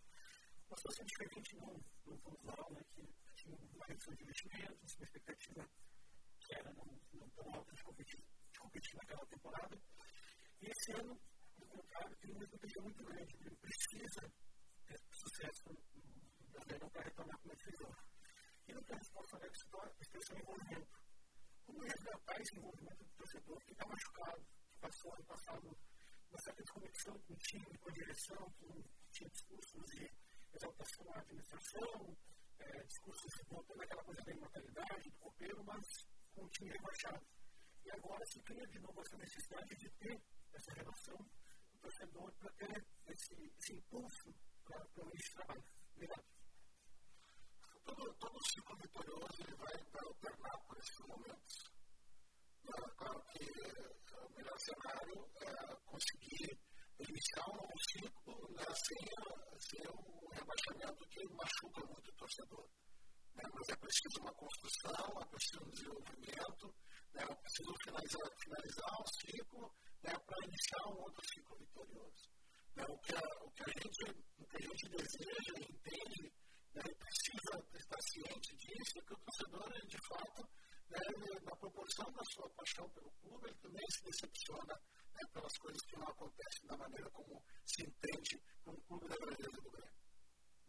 uma 0.70 0.78
situação 0.78 1.06
diferente 1.06 1.56
no, 1.58 1.84
no 2.06 2.18
Funsal, 2.20 2.72
né, 2.72 2.82
que 2.94 3.02
uma 3.50 3.86
redução 3.86 4.14
de 4.16 4.24
investimentos, 4.24 4.96
expectativa 5.02 5.70
que 6.40 6.56
era 6.56 6.74
não, 6.74 7.30
tão 7.36 7.54
alta 7.54 7.74
de 7.74 7.84
competir, 7.84 8.24
naquela 8.96 9.26
temporada. 9.28 9.82
E 10.62 10.66
esse 10.66 10.92
ano, 10.94 11.20
ao 11.60 11.68
contrário, 11.68 12.18
tem 12.18 12.32
uma 12.32 12.44
expectativa 12.44 12.84
muito 12.84 13.04
grande. 13.04 13.38
Ele 13.40 13.56
precisa 13.58 14.22
ter 14.86 14.98
sucesso 15.12 15.62
no 15.70 16.52
brasileiro 16.52 16.90
para 16.92 17.04
retornar 17.04 17.40
como 17.40 17.54
hoje. 17.54 18.04
E 18.68 18.74
no 18.74 18.84
que 18.84 18.94
a 18.94 18.98
resposta 18.98 19.38
a 19.38 19.40
a 19.40 20.02
expressão 20.02 20.38
envolvimento. 20.40 21.00
Como 21.66 21.82
resgatar 21.82 22.42
esse 22.42 22.58
envolvimento 22.58 23.04
do 23.04 23.12
torcedor 23.12 23.60
que 23.66 23.72
está 23.72 23.86
machucado, 23.88 24.46
que 24.46 24.80
passou 24.80 25.14
ano 25.14 25.26
passado 25.26 25.78
uma 26.30 26.40
certa 26.42 26.62
desconexão 26.62 27.20
com 27.20 27.34
o 27.34 27.38
time, 27.38 27.78
com 27.80 27.90
a 27.90 27.94
direção, 27.94 28.52
que 28.52 28.66
tinha 29.12 29.30
discursos 29.30 29.86
de 29.92 30.10
exaltação 30.54 31.14
à 31.14 31.20
administração, 31.20 32.18
é, 32.60 32.84
discursos 32.84 33.34
que 33.36 33.46
voltam 33.50 33.76
naquela 33.78 34.04
coisa 34.04 34.22
da 34.24 34.32
imortalidade, 34.32 35.10
do 35.10 35.18
copeiro, 35.18 35.64
mas 35.64 35.86
com 36.34 36.44
o 36.44 36.50
time 36.50 36.72
rebaixado. 36.72 37.26
E 37.86 37.92
agora 37.92 38.26
se 38.26 38.42
cria 38.42 38.68
de 38.68 38.80
novo 38.80 39.02
essa 39.02 39.18
necessidade 39.18 39.76
de 39.76 39.90
ter 39.92 40.22
essa 40.54 40.74
relação 40.74 41.18
do 41.18 41.80
torcedor 41.80 42.32
para 42.34 42.52
ter 42.54 42.86
esse, 43.08 43.34
esse 43.58 43.74
impulso 43.74 44.34
para 44.66 45.06
o 45.06 45.10
início 45.10 45.30
de 45.30 45.36
trabalho. 45.36 45.64
Obrigado. 45.96 46.26
Todo, 47.86 48.14
todo 48.16 48.48
ciclo 48.48 48.78
vitorioso 48.78 49.44
ele 49.44 49.56
vai, 49.56 49.78
vai 49.92 50.06
alternar 50.06 50.60
por 50.68 50.78
esses 50.78 51.00
momentos. 51.08 51.74
É, 52.68 52.90
claro 52.98 53.24
que 53.32 53.44
é, 53.44 54.26
o 54.26 54.30
melhor 54.36 54.60
cenário 54.60 55.30
é 55.42 55.76
conseguir 55.86 56.69
iniciar 57.08 57.48
um 57.50 57.56
novo 57.56 57.80
ciclo 57.90 58.36
né, 58.52 58.66
sem, 58.76 59.00
sem 59.60 59.84
um 59.88 60.28
rebaixamento 60.34 61.08
que 61.10 61.24
machuca 61.34 61.86
muito 61.88 62.10
o 62.10 62.16
torcedor. 62.16 62.70
Né, 63.36 63.44
mas 63.54 63.70
é 63.70 63.76
preciso 63.78 64.20
uma 64.20 64.34
construção, 64.34 65.22
é 65.22 65.26
preciso 65.28 65.64
um 65.64 65.70
desenvolvimento, 65.70 66.76
né, 67.14 67.24
é 67.24 67.36
preciso 67.36 67.74
finalizar, 67.84 68.30
finalizar 68.44 68.94
um 69.00 69.08
ciclo 69.08 69.76
né, 70.04 70.14
para 70.26 70.46
iniciar 70.46 70.88
um 70.88 71.00
outro 71.00 71.24
ciclo 71.34 71.58
vitorioso. 71.58 72.24
Né, 72.76 72.86
o, 72.90 72.98
que 73.00 73.16
a, 73.16 73.22
o, 73.44 73.52
que 73.52 73.64
a 73.64 73.74
gente, 73.80 74.04
o 74.38 74.46
que 74.46 74.58
a 74.58 74.62
gente 74.62 74.90
deseja 74.90 75.54
entende 75.56 76.34
né, 76.74 76.84
precisa 77.00 77.54
estar 77.74 78.02
ciente 78.02 78.56
disso 78.58 79.00
é 79.00 79.02
que 79.02 79.14
o 79.14 79.20
torcedor, 79.20 79.88
de 79.88 79.98
fato, 80.08 80.42
né, 80.90 81.00
na 81.44 81.56
proporção 81.56 82.12
da 82.12 82.24
sua 82.26 82.50
paixão 82.52 82.90
pelo 82.90 83.12
clube, 83.12 83.48
ele 83.48 83.60
também 83.60 83.86
se 83.90 84.04
decepciona 84.04 84.76
né, 85.20 85.30
pelas 85.34 85.58
coisas 85.58 85.82
que 85.82 85.98
não 85.98 86.08
acontecem 86.08 86.68
da 86.68 86.78
maneira 86.78 87.10
como 87.12 87.44
se 87.66 87.84
entende 87.84 88.42
o 88.66 88.82
clube 88.88 89.08
da 89.08 89.18
grandeza 89.18 89.62
do 89.62 89.72
Grêmio. 89.72 90.00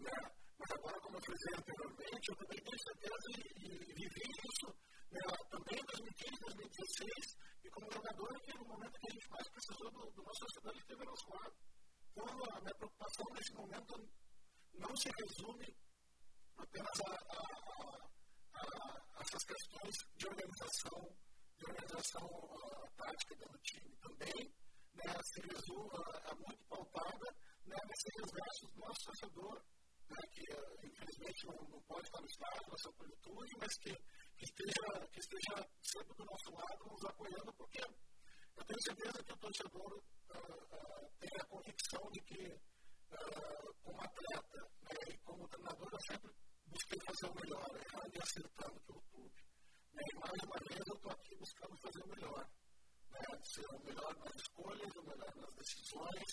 Né? 0.01 0.17
Mas 0.59 0.71
agora, 0.73 1.01
como 1.01 1.17
eu 1.17 1.23
falei 1.23 1.55
anteriormente, 1.57 2.31
eu 2.31 2.37
também 2.37 2.61
tenho 2.61 2.79
certeza 2.79 3.27
e, 3.31 3.41
e 3.65 3.95
vivi 3.95 4.25
isso 4.51 4.67
né, 5.11 5.21
também 5.51 5.79
em 5.79 5.87
2015, 5.87 6.41
2016, 6.41 7.37
e 7.65 7.71
como 7.71 7.93
jogador, 7.93 8.41
que 8.41 8.59
no 8.59 8.65
momento 8.67 8.99
que 8.99 9.09
a 9.09 9.15
gente 9.15 9.31
mais 9.31 9.49
precisou 9.51 9.91
do, 9.91 10.11
do 10.11 10.23
nosso 10.23 10.45
ele 10.65 10.79
esteve 10.79 11.01
ao 11.01 11.07
nosso 11.07 11.31
lado. 11.31 11.57
Então, 12.11 12.27
a 12.27 12.61
minha 12.61 12.75
preocupação 12.75 13.27
nesse 13.33 13.53
momento 13.55 13.95
não 14.75 14.97
se 14.97 15.09
resume 15.11 15.77
apenas 16.57 17.01
a, 17.01 17.11
a, 17.11 17.41
a, 18.55 18.63
a 19.15 19.23
essas 19.23 19.45
questões 19.45 19.95
de 20.17 20.27
organização, 20.27 21.17
de 21.61 21.67
organização 21.67 22.25
uh, 22.25 22.89
tática 22.97 23.37
do 23.37 23.59
time 23.59 23.95
também, 24.01 24.55
né, 24.95 25.13
se 25.23 25.41
resume, 25.43 25.91
é 26.25 26.35
muito 26.35 26.65
pautada 26.65 27.37
né, 27.67 27.77
nesse 27.87 28.09
resgate 28.17 28.67
do 28.67 28.79
nosso 28.81 29.05
torcedor, 29.05 29.63
né, 30.09 30.17
que 30.33 30.45
infelizmente 30.87 31.47
não, 31.47 31.55
não, 31.69 31.83
pode 31.83 32.07
estar 32.07 32.21
no 32.21 32.27
estádio, 32.27 32.79
sua 32.79 32.93
plenitude, 32.95 33.53
mas 33.61 33.77
que, 33.77 33.95
que, 34.39 34.45
esteja, 34.45 35.09
que 35.13 35.21
esteja 35.21 35.69
sempre 35.83 36.15
do 36.17 36.25
nosso 36.25 36.51
lado, 36.51 36.85
nos 36.91 37.05
apoiando, 37.05 37.53
porque 37.53 37.81
eu 37.81 38.65
tenho 38.65 38.83
certeza 38.83 39.23
que 39.23 39.33
o 39.33 39.37
torcedor 39.37 39.99
uh, 39.99 41.11
tem 41.21 41.31
a 41.41 41.45
convicção 41.45 42.11
de 42.11 42.21
que, 42.23 42.43
uh, 43.13 43.75
como 43.83 44.01
atleta 44.01 44.61
né, 44.81 44.97
e 45.13 45.19
como 45.19 45.49
treinador, 45.49 45.89
eu 45.93 46.01
sempre 46.09 46.33
busquei 46.67 46.99
fazer 47.05 47.27
o 47.27 47.35
melhor, 47.35 47.69
errando 47.77 48.17
e 48.17 48.23
acertando 48.23 48.81
pelo 48.81 49.03
clube. 49.03 49.50
Né, 49.95 50.03
e 50.13 50.15
mais 50.19 50.43
uma 50.45 50.59
vez 50.69 50.83
eu 50.87 50.95
estou 50.95 51.13
aqui 51.13 51.37
buscando 51.37 51.77
fazer 51.83 52.03
o 52.03 52.09
melhor. 52.09 52.45
Né, 53.11 53.21
ser 53.43 53.67
o 53.67 53.85
melhor 53.85 54.15
nas 54.17 54.35
escolhas, 54.37 54.97
o 54.97 55.03
melhor 55.03 55.37
nas 55.37 55.55
decisões, 55.55 56.31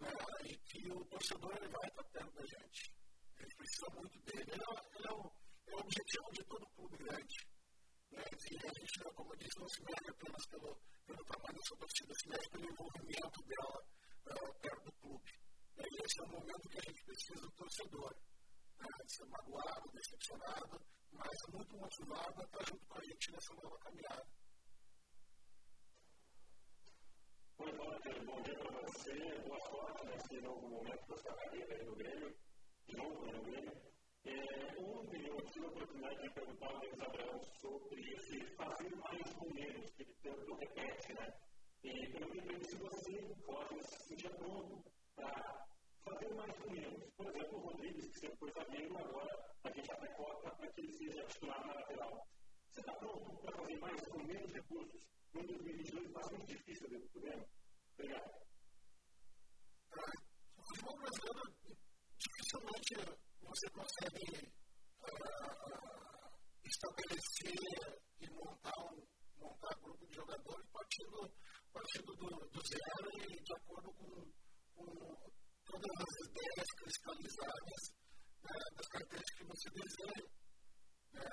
né, 0.00 0.10
e 0.44 0.56
que 0.56 0.90
o 0.90 1.04
torcedor 1.04 1.56
ele 1.56 1.68
vai 1.68 1.88
estar 1.88 2.04
perto 2.04 2.32
da 2.34 2.46
gente. 2.46 2.92
Ele 3.38 3.54
precisa 3.56 3.86
muito 3.94 4.18
dele. 4.24 4.50
Ele 4.52 4.62
é, 4.62 4.74
ele 4.96 5.08
é, 5.08 5.12
o, 5.12 5.22
é 5.68 5.74
o 5.74 5.80
objetivo 5.80 6.32
de 6.32 6.44
todo 6.44 6.66
clube 6.74 6.96
grande. 6.96 7.38
Né, 8.12 8.24
e 8.50 8.56
a 8.56 8.72
gente, 8.72 9.14
como 9.14 9.32
eu 9.32 9.38
disse, 9.38 9.60
não 9.60 9.68
se 9.68 9.80
mede 9.84 10.10
apenas 10.10 10.46
pelo, 10.46 10.80
pelo 11.06 11.24
tamanho 11.24 11.54
da 11.54 11.62
sua 11.64 11.78
torcida, 11.78 12.14
se 12.14 12.28
mede 12.28 12.50
pelo 12.50 12.70
envolvimento 12.72 13.42
dela 13.44 13.78
uh, 14.32 14.60
perto 14.60 14.84
do 14.84 14.92
clube. 14.92 15.32
Né, 15.76 15.84
e 15.84 16.04
esse 16.04 16.20
é 16.20 16.24
o 16.24 16.28
momento 16.28 16.68
que 16.70 16.78
a 16.78 16.82
gente 16.88 17.04
precisa 17.04 17.40
do 17.40 17.52
torcedor. 17.52 18.16
Né, 18.78 18.88
ser 19.08 19.26
magoado, 19.26 19.92
decepcionado, 19.92 20.80
mas 21.16 21.38
muito 21.52 21.76
motivado 21.76 22.40
a 22.40 22.44
estar 22.44 22.64
junto 22.66 22.86
com 22.86 22.98
a 22.98 23.04
gente 23.04 23.32
nessa 23.32 23.54
nova 23.54 23.78
caminhada. 23.78 24.26
Oi, 27.58 27.72
Walter, 27.72 28.24
bom 28.24 28.42
dia 28.42 28.58
para 28.58 28.80
você. 28.82 29.14
Boa 29.46 29.60
sorte 29.60 30.06
nesse 30.06 30.40
novo 30.40 30.68
momento 30.68 31.06
da 31.06 31.16
sua 31.16 31.34
carreira 31.34 31.84
no 31.84 31.94
Grêmio, 31.94 32.36
novo 32.88 33.26
no 33.26 33.42
Grêmio. 33.42 33.72
É, 34.24 34.80
ontem 34.80 35.26
eu 35.26 35.36
tive 35.52 35.66
a 35.66 35.68
oportunidade 35.68 36.22
de 36.22 36.30
perguntar 36.30 36.66
ao 36.66 36.80
Denis 36.80 37.46
sobre 37.60 38.00
esse 38.14 38.56
fazer 38.56 38.96
mais 38.96 39.34
com 39.34 39.54
menos, 39.54 39.90
que 39.92 40.02
ele 40.02 40.14
tanto 40.22 40.54
repete, 40.54 41.12
né? 41.14 41.32
E 41.84 42.10
perguntei 42.10 42.42
para 42.42 42.54
ele 42.54 42.64
se 42.64 42.76
você 42.76 43.34
pode 43.46 43.82
se 43.86 44.08
sentir 44.08 44.30
pronto 44.36 44.82
para 45.14 45.66
fazer 46.04 46.34
mais 46.34 46.52
com 46.58 46.70
menos. 46.70 47.10
Por 47.16 47.26
exemplo, 47.26 47.58
o 47.58 47.62
Rodrigues, 47.62 48.08
que 48.08 48.18
sempre 48.20 48.36
foi 48.36 48.50
zagueiro, 48.52 48.98
agora 48.98 49.44
a 49.64 49.70
gente 49.70 49.90
até 49.90 50.08
cota 50.14 50.50
para 50.54 50.72
que 50.72 50.80
ele 50.80 50.92
seja 50.92 51.24
titular 51.24 51.66
na 51.66 51.74
lateral. 51.74 52.28
Você 52.70 52.80
está 52.80 52.92
pronto 52.94 53.36
para 53.42 53.56
fazer 53.56 53.78
mais 53.78 54.00
com 54.08 54.18
menos 54.24 54.52
recursos? 54.52 55.02
Em 55.34 55.46
2022 55.46 56.12
bastante 56.12 56.46
difícil 56.46 56.88
dentro 56.88 57.08
do 57.08 57.20
Grêmio. 57.20 57.48
Obrigado. 57.94 58.30
O 60.58 60.62
futebol 60.62 60.96
brasileiro, 60.98 61.42
dificilmente 62.18 62.94
você 63.42 63.70
consegue 63.70 64.52
uh, 65.02 65.84
estabelecer 66.64 68.02
e 68.20 68.30
montar 68.30 68.72
um, 68.80 69.06
montar 69.38 69.74
grupo 69.80 70.06
de 70.06 70.14
jogadores 70.14 70.66
partindo, 70.72 71.32
partindo 71.72 72.16
do, 72.16 72.48
do 72.50 72.66
zero 72.66 73.10
e 73.14 73.42
de 73.42 73.54
acordo 73.54 73.92
com, 73.94 74.32
com 74.74 75.14
todas 75.66 75.96
as 76.00 76.14
ideias 76.28 76.68
cristalizadas 76.76 77.82
né, 78.42 78.58
das 78.76 78.88
características 78.88 79.36
que 79.38 79.44
você 79.44 79.68
deseja. 79.70 80.26
Né, 81.12 81.30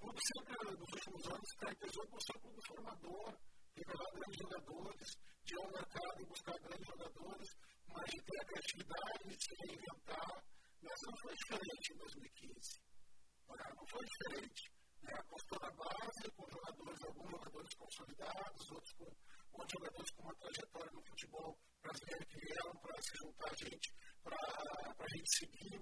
clube 0.00 0.20
sempre, 0.26 0.76
nos 0.76 0.92
últimos 0.92 1.26
anos, 1.26 1.48
se 1.48 1.56
caracterizou 1.56 2.06
por 2.08 2.20
ser 2.22 2.36
um 2.36 2.40
clube 2.40 2.60
formador, 2.66 3.38
revelar 3.76 4.10
grandes 4.12 4.38
jogadores, 4.42 5.08
de 5.44 5.54
ao 5.56 5.70
mercado 5.72 6.20
e 6.20 6.26
buscar 6.26 6.58
grandes 6.58 6.86
jogadores, 6.86 7.48
mas 7.88 8.10
de 8.10 8.22
ter 8.22 8.40
a 8.40 8.44
criatividade 8.44 9.22
de 9.28 9.36
se 9.42 9.54
reinventar. 9.62 10.44
Essa 10.82 11.06
não 11.06 11.16
foi 11.22 11.34
diferente 11.34 11.92
em 11.92 11.96
2015. 11.96 12.82
Não 13.48 13.86
foi 13.86 14.04
diferente. 14.04 14.62
Né? 15.02 15.12
Apostou 15.18 15.58
na 15.60 15.70
base, 15.72 16.30
com 16.36 16.50
jogadores, 16.50 17.02
alguns 17.04 17.30
jogadores 17.30 17.74
consolidados, 17.74 18.70
outros 18.70 18.92
com, 18.92 19.04
outros 19.52 19.72
jogadores 19.72 20.10
com 20.10 20.22
uma 20.22 20.34
trajetória 20.34 20.92
no 20.92 21.02
futebol 21.06 21.58
brasileiro 21.82 22.26
que 22.26 22.38
vieram 22.38 22.72
para 22.78 22.96
juntar 23.18 23.50
a 23.50 23.56
gente, 23.56 23.88
para 24.22 24.36
a 24.98 25.08
gente 25.08 25.30
seguir, 25.38 25.80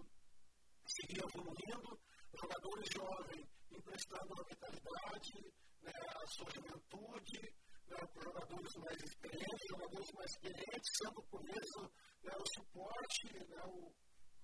seguir 0.87 1.21
evoluindo. 1.21 2.01
Jogadores 2.33 2.89
jovens 2.95 3.47
emprestando 3.71 4.33
a 4.33 4.45
vitalidade, 4.49 5.53
né, 5.83 5.93
a 5.93 6.27
sua 6.27 6.51
juventude, 6.55 7.41
né, 7.89 7.97
para 8.15 8.23
jogadores 8.23 8.75
mais 8.77 8.99
experientes, 9.03 9.69
jogadores 9.69 10.11
mais 10.15 10.31
experientes, 10.31 10.91
sendo 11.03 11.23
por 11.29 11.43
isso 11.45 11.81
né, 12.23 12.33
o 12.39 12.47
suporte, 12.55 13.27
né, 13.49 13.63
o, 13.67 13.93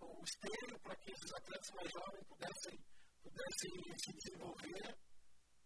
o 0.00 0.24
esteio 0.24 0.80
para 0.82 0.96
que 0.96 1.12
esses 1.12 1.32
atletas 1.32 1.70
mais 1.74 1.90
jovens 1.92 2.26
pudessem, 2.26 2.76
pudessem 3.22 3.70
se 3.96 4.12
desenvolver. 4.12 4.98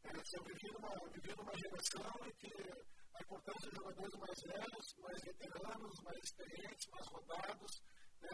É, 0.03 0.11
eu 0.11 0.44
vivi 0.44 1.37
numa 1.37 1.57
geração 1.57 2.26
em 2.26 2.33
que 2.37 2.99
a 3.20 3.22
importância 3.22 3.68
dos 3.68 3.76
jogadores 3.76 4.14
mais 4.14 4.40
velhos, 4.42 4.94
mais 4.98 5.20
veteranos, 5.22 6.00
mais 6.02 6.18
experientes, 6.24 6.87
mais 6.90 7.06
rodados, 7.09 7.83
né, 8.20 8.28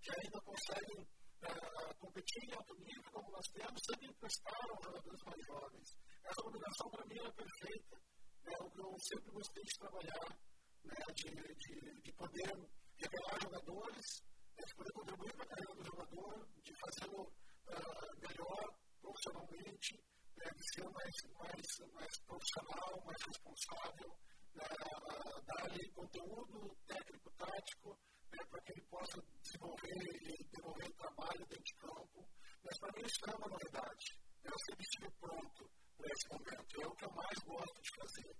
que 0.00 0.10
ainda 0.14 0.40
conseguem 0.42 1.00
uh, 1.02 1.94
competir 1.98 2.44
em 2.44 2.54
alto 2.54 2.74
nível, 2.78 3.02
como 3.12 3.32
nós 3.32 3.46
temos, 3.48 3.82
sempre 3.84 4.06
emprestaram 4.06 4.76
jogadores 4.82 5.22
mais 5.24 5.46
jovens. 5.46 5.96
Essa 6.24 6.42
combinação, 6.42 6.90
para 6.90 7.06
mim, 7.06 7.18
é 7.18 7.32
perfeita. 7.32 8.00
É 8.46 8.62
o 8.62 8.70
que 8.70 8.80
eu 8.80 8.98
sempre 9.00 9.30
gostei 9.32 9.64
de 9.64 9.78
trabalhar, 9.78 10.38
né, 10.84 10.96
de, 11.14 11.30
de, 11.58 12.02
de 12.02 12.12
poder 12.12 12.68
revelar 12.96 13.42
jogadores, 13.42 14.22
de 14.56 14.74
poder 14.74 14.92
contribuir 14.92 15.32
para 15.34 15.44
a 15.44 15.48
carreira 15.48 15.74
do 15.74 15.84
jogador, 15.84 16.48
de 16.62 16.74
fazê-lo 16.78 17.22
uh, 17.22 18.28
melhor 18.28 18.78
profissionalmente, 19.00 19.94
né, 20.36 20.50
de 20.54 20.64
ser 20.72 20.88
mais, 20.90 21.14
mais, 21.34 21.92
mais 21.92 22.20
profissional, 22.26 23.02
mais 23.04 23.22
responsável, 23.26 24.18
dar-lhe 24.54 25.90
conteúdo 25.92 26.76
técnico-tático, 26.86 27.98
né, 28.32 28.44
para 28.50 28.60
que 28.62 28.72
ele 28.72 28.82
possa 28.90 29.22
desenvolver 29.42 29.96
e 29.96 30.44
desenvolver 30.44 30.92
trabalho 30.94 31.46
dentro 31.46 31.64
de 31.64 31.74
campo. 31.74 32.28
Mas 32.64 32.78
para 32.78 32.92
mim 32.92 33.06
isso 33.06 33.30
é 33.30 33.34
uma 33.34 33.48
novidade. 33.48 34.18
Eu 34.44 34.58
sempre 34.66 34.84
estive 34.84 35.10
pronto 35.20 35.70
para 35.96 36.08
esse 36.12 36.28
momento. 36.28 36.82
É 36.82 36.86
o 36.86 36.94
que 36.96 37.04
eu 37.04 37.12
mais 37.12 37.38
gosto 37.44 37.82
de 37.82 37.90
fazer. 37.96 38.36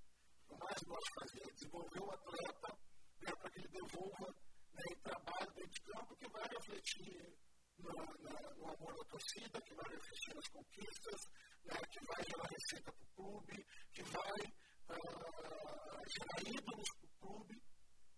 O 0.49 0.59
mais 0.59 0.83
gosto 0.83 1.05
de 1.05 1.14
fazer 1.21 1.42
é 1.42 1.53
desenvolver 1.53 2.01
o 2.01 2.11
atleta 2.11 2.79
né, 3.21 3.33
para 3.40 3.51
que 3.51 3.59
ele 3.59 3.68
desenvolva 3.68 4.27
né, 4.73 4.83
trabalho 5.03 5.53
dentro 5.55 5.71
de 5.71 5.81
campo 5.83 6.16
que 6.16 6.29
vai 6.31 6.49
refletir 6.49 7.38
no, 7.79 7.92
na, 7.92 8.55
no 8.57 8.68
amor 8.68 8.97
da 8.97 9.05
torcida, 9.05 9.61
que 9.61 9.75
vai 9.75 9.88
refletir 9.90 10.35
nas 10.35 10.49
conquistas, 10.49 11.21
né, 11.64 11.77
que 11.90 12.07
vai 12.07 12.25
gerar 12.25 12.49
receita 12.49 12.92
para 12.92 13.05
o 13.05 13.14
clube, 13.14 13.66
que 13.92 14.03
vai 14.03 14.68
uh, 14.96 16.03
gerar 16.09 16.40
ídolos 16.42 16.88
para 16.96 17.09
o 17.09 17.18
clube. 17.20 17.55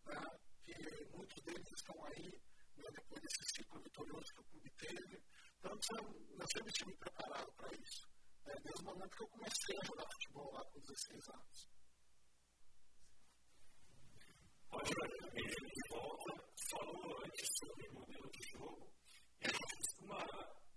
Né, 0.06 0.20
que 0.64 1.16
muitos 1.16 1.42
deles 1.44 1.68
estão 1.76 2.04
aí, 2.06 2.30
né, 2.76 2.88
depois 2.92 3.20
desse 3.22 3.42
ciclo 3.54 3.82
vitorioso 3.82 4.32
que 4.34 4.40
o 4.40 4.44
clube 4.44 4.70
teve. 4.78 5.22
Então, 5.58 5.72
nós 6.38 6.46
sempre 6.52 6.70
estive 6.70 6.96
preparado 6.96 7.52
para 7.56 7.68
isso. 7.76 8.08
Né, 8.46 8.54
desde 8.62 8.82
o 8.82 8.84
momento 8.84 9.16
que 9.16 9.22
eu 9.22 9.28
comecei 9.28 9.76
a 9.76 9.86
jogar 9.86 10.06
futebol 10.12 10.52
lá 10.52 10.64
com 10.64 10.80
16 10.80 11.28
anos. 11.28 11.70
Olha, 14.72 15.30
ele 15.34 15.50
de 15.50 15.88
volta 15.90 16.50
falou 16.70 17.24
antes 17.24 17.48
sobre 17.58 17.88
o 17.88 17.94
modelo 17.94 18.30
de 18.30 18.42
jogo. 18.52 18.92
E 19.40 19.46
a 19.46 19.50
gente 19.50 19.76
costuma 19.76 20.20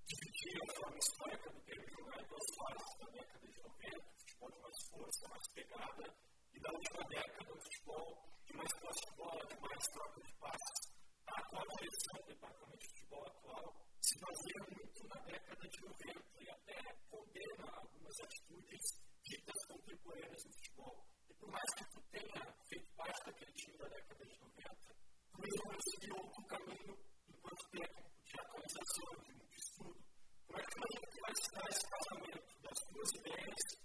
dividir 0.07 0.57
a 0.57 0.73
forma 0.73 0.97
histórica 0.97 1.49
do 1.51 1.61
termo 1.61 1.85
jogar 1.89 2.17
em 2.21 2.27
duas 2.27 2.47
fases 2.57 2.97
da 2.99 3.05
década 3.11 3.47
de 3.47 3.61
90, 3.61 4.03
futebol 4.17 4.51
de 4.51 4.59
mais 4.61 4.72
força, 4.93 5.27
mais 5.27 5.47
pegada, 5.53 6.05
e 6.53 6.59
da 6.59 6.71
última 6.71 7.03
década, 7.09 7.53
o 7.53 7.61
futebol 7.61 8.23
de 8.45 8.53
mais 8.57 8.73
posse 8.79 9.05
de 9.09 9.15
bola, 9.17 9.45
de 9.45 9.59
mais 9.59 9.83
troca 9.93 10.21
de 10.21 10.33
passes. 10.37 10.79
A 11.27 11.39
atual 11.39 11.65
direção 11.77 12.13
do 12.21 12.27
departamento 12.27 12.77
de 12.77 12.87
futebol 12.89 13.25
atual 13.25 13.73
se 14.01 14.19
baseia 14.19 14.61
muito 14.69 15.07
na 15.07 15.19
década 15.25 15.67
de 15.67 15.81
90 15.81 16.43
e 16.43 16.49
até 16.49 16.77
condena 17.09 17.65
algumas 17.73 18.19
atitudes 18.21 18.81
ditas 19.23 19.65
contemporâneas 19.65 20.43
no 20.45 20.53
futebol. 20.53 21.05
E 21.29 21.33
por 21.33 21.49
mais 21.49 21.69
que 21.73 21.85
tu 21.89 22.01
tenha 22.11 22.41
feito 22.69 22.95
parte 22.95 23.25
daquele 23.25 23.53
time 23.53 23.77
da 23.77 23.87
década 23.87 24.25
de 24.25 24.39
90, 24.39 24.95
tu 25.31 25.41
mesmo 25.41 25.81
seguiu 25.89 26.15
um 26.15 26.43
caminho 26.45 26.93
enquanto 27.29 27.69
técnico 27.71 28.11
de 28.25 28.39
atualização, 28.39 29.09
de 29.25 29.55
estudo. 29.57 30.03
Como 30.45 30.59
é 30.59 30.63
que 30.63 30.71
tu 30.73 31.21
vai 31.21 31.33
se 31.33 31.51
dar 31.53 31.69
esse 31.69 31.85
casamento 31.89 32.61
das 32.61 32.79
duas 32.91 33.09
ideias 33.15 33.83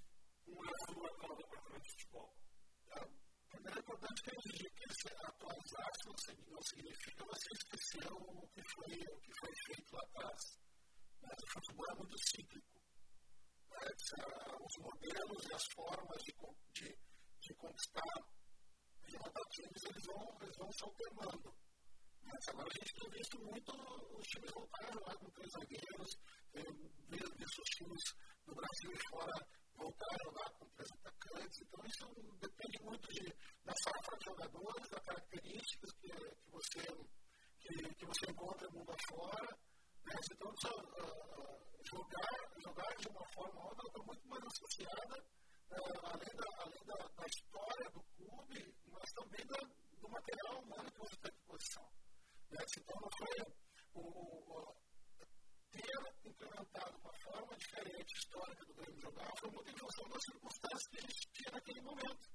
tua 0.88 1.06
atual 1.06 1.36
departamento 1.36 1.82
de 1.82 1.90
futebol? 1.90 2.34
Primeiro 3.48 3.78
é 3.78 3.80
importante 3.80 4.22
que 4.22 4.30
ele 4.30 4.70
que 4.70 4.94
se 4.94 5.08
atualizasse 5.08 6.08
não 6.48 6.62
significa 6.62 7.24
você 7.24 7.48
esquecer 7.52 8.12
o 8.12 8.48
que 8.48 8.62
foi, 8.72 8.94
o 8.96 9.20
que 9.20 9.32
foi 9.40 9.52
feito 9.66 9.92
lá 9.92 10.02
atrás. 10.02 10.40
Mas 11.22 11.38
o 11.42 11.52
futebol 11.52 11.86
é 11.90 11.94
muito 11.96 12.16
cíclico. 12.18 12.80
Né? 13.70 13.80
Os 14.60 14.74
modelos 14.82 15.44
e 15.44 15.54
as 15.54 15.64
formas 15.74 16.22
de, 16.22 16.32
de, 16.74 16.98
de 17.40 17.54
conquistar 17.54 18.16
e 19.08 19.18
montar 19.18 19.44
times 19.50 19.84
eles 19.84 20.04
vão, 20.06 20.38
eles 20.40 20.56
vão 20.56 20.72
se 20.72 20.84
alternando. 20.84 21.54
Mas 22.22 22.48
agora 22.48 22.68
a 22.68 22.78
gente 22.78 22.94
tem 23.00 23.10
visto 23.10 23.38
muito 23.44 23.72
os 24.18 24.26
times 24.28 24.52
voltarem 24.52 24.92
jogar 24.92 25.16
com 25.16 25.30
três 25.30 25.50
zagueiros, 25.52 26.10
tem 26.52 26.64
visto 27.38 27.62
os 27.62 27.70
times 27.76 28.02
no 28.46 28.54
Brasil 28.54 28.92
e 28.92 29.08
fora 29.08 29.48
voltar 29.78 30.06
a 30.10 30.24
jogar 30.24 30.50
com 30.58 30.66
três 30.76 30.90
atacantes. 30.92 31.60
Então 31.62 31.80
isso 31.86 32.04
é 32.04 32.06
um 32.06 32.28
jogadores, 34.28 34.92
a 34.92 35.00
características 35.00 35.92
que, 36.00 36.08
que, 36.08 36.50
você, 36.50 36.80
que, 37.60 37.94
que 37.94 38.06
você 38.06 38.30
encontra 38.30 38.70
mundo 38.70 38.92
afora. 38.92 39.58
Né? 40.04 40.14
Então, 40.32 40.50
uh, 40.50 41.58
jogar, 41.84 42.38
jogar 42.62 42.94
de 42.96 43.08
uma 43.08 43.24
forma 43.32 43.60
ou 43.60 43.68
outra 43.68 43.86
está 43.88 44.02
muito 44.04 44.28
mais 44.28 44.44
associada, 44.44 45.16
uh, 45.70 46.06
além, 46.06 46.36
da, 46.36 46.62
além 46.62 46.84
da, 46.84 46.96
da, 46.96 47.26
história 47.26 47.90
do 47.90 48.02
clube, 48.16 48.74
mas 48.86 49.12
também 49.12 49.46
da, 49.46 49.58
do 50.00 50.08
material 50.08 50.62
humano 50.62 50.92
que 50.92 50.98
você 50.98 51.16
tem 51.16 51.30
à 51.30 51.34
disposição. 51.34 51.88
Né? 52.50 52.64
Então, 52.78 53.00
não 53.00 53.10
foi 53.18 53.34
o, 53.94 54.00
o, 54.00 54.87
ter 55.70 56.28
implementado 56.28 56.96
uma 56.98 57.12
forma 57.24 57.56
diferente 57.56 58.14
histórica 58.14 58.64
do 58.64 58.74
Grêmio 58.74 59.00
jogar, 59.00 59.30
foi 59.40 59.50
muito 59.50 59.70
em 59.70 59.78
função 59.78 60.08
das 60.08 60.22
circunstâncias 60.22 60.88
que 60.88 60.98
a 60.98 61.00
gente 61.00 61.30
tinha 61.32 61.50
naquele 61.52 61.80
momento. 61.82 62.28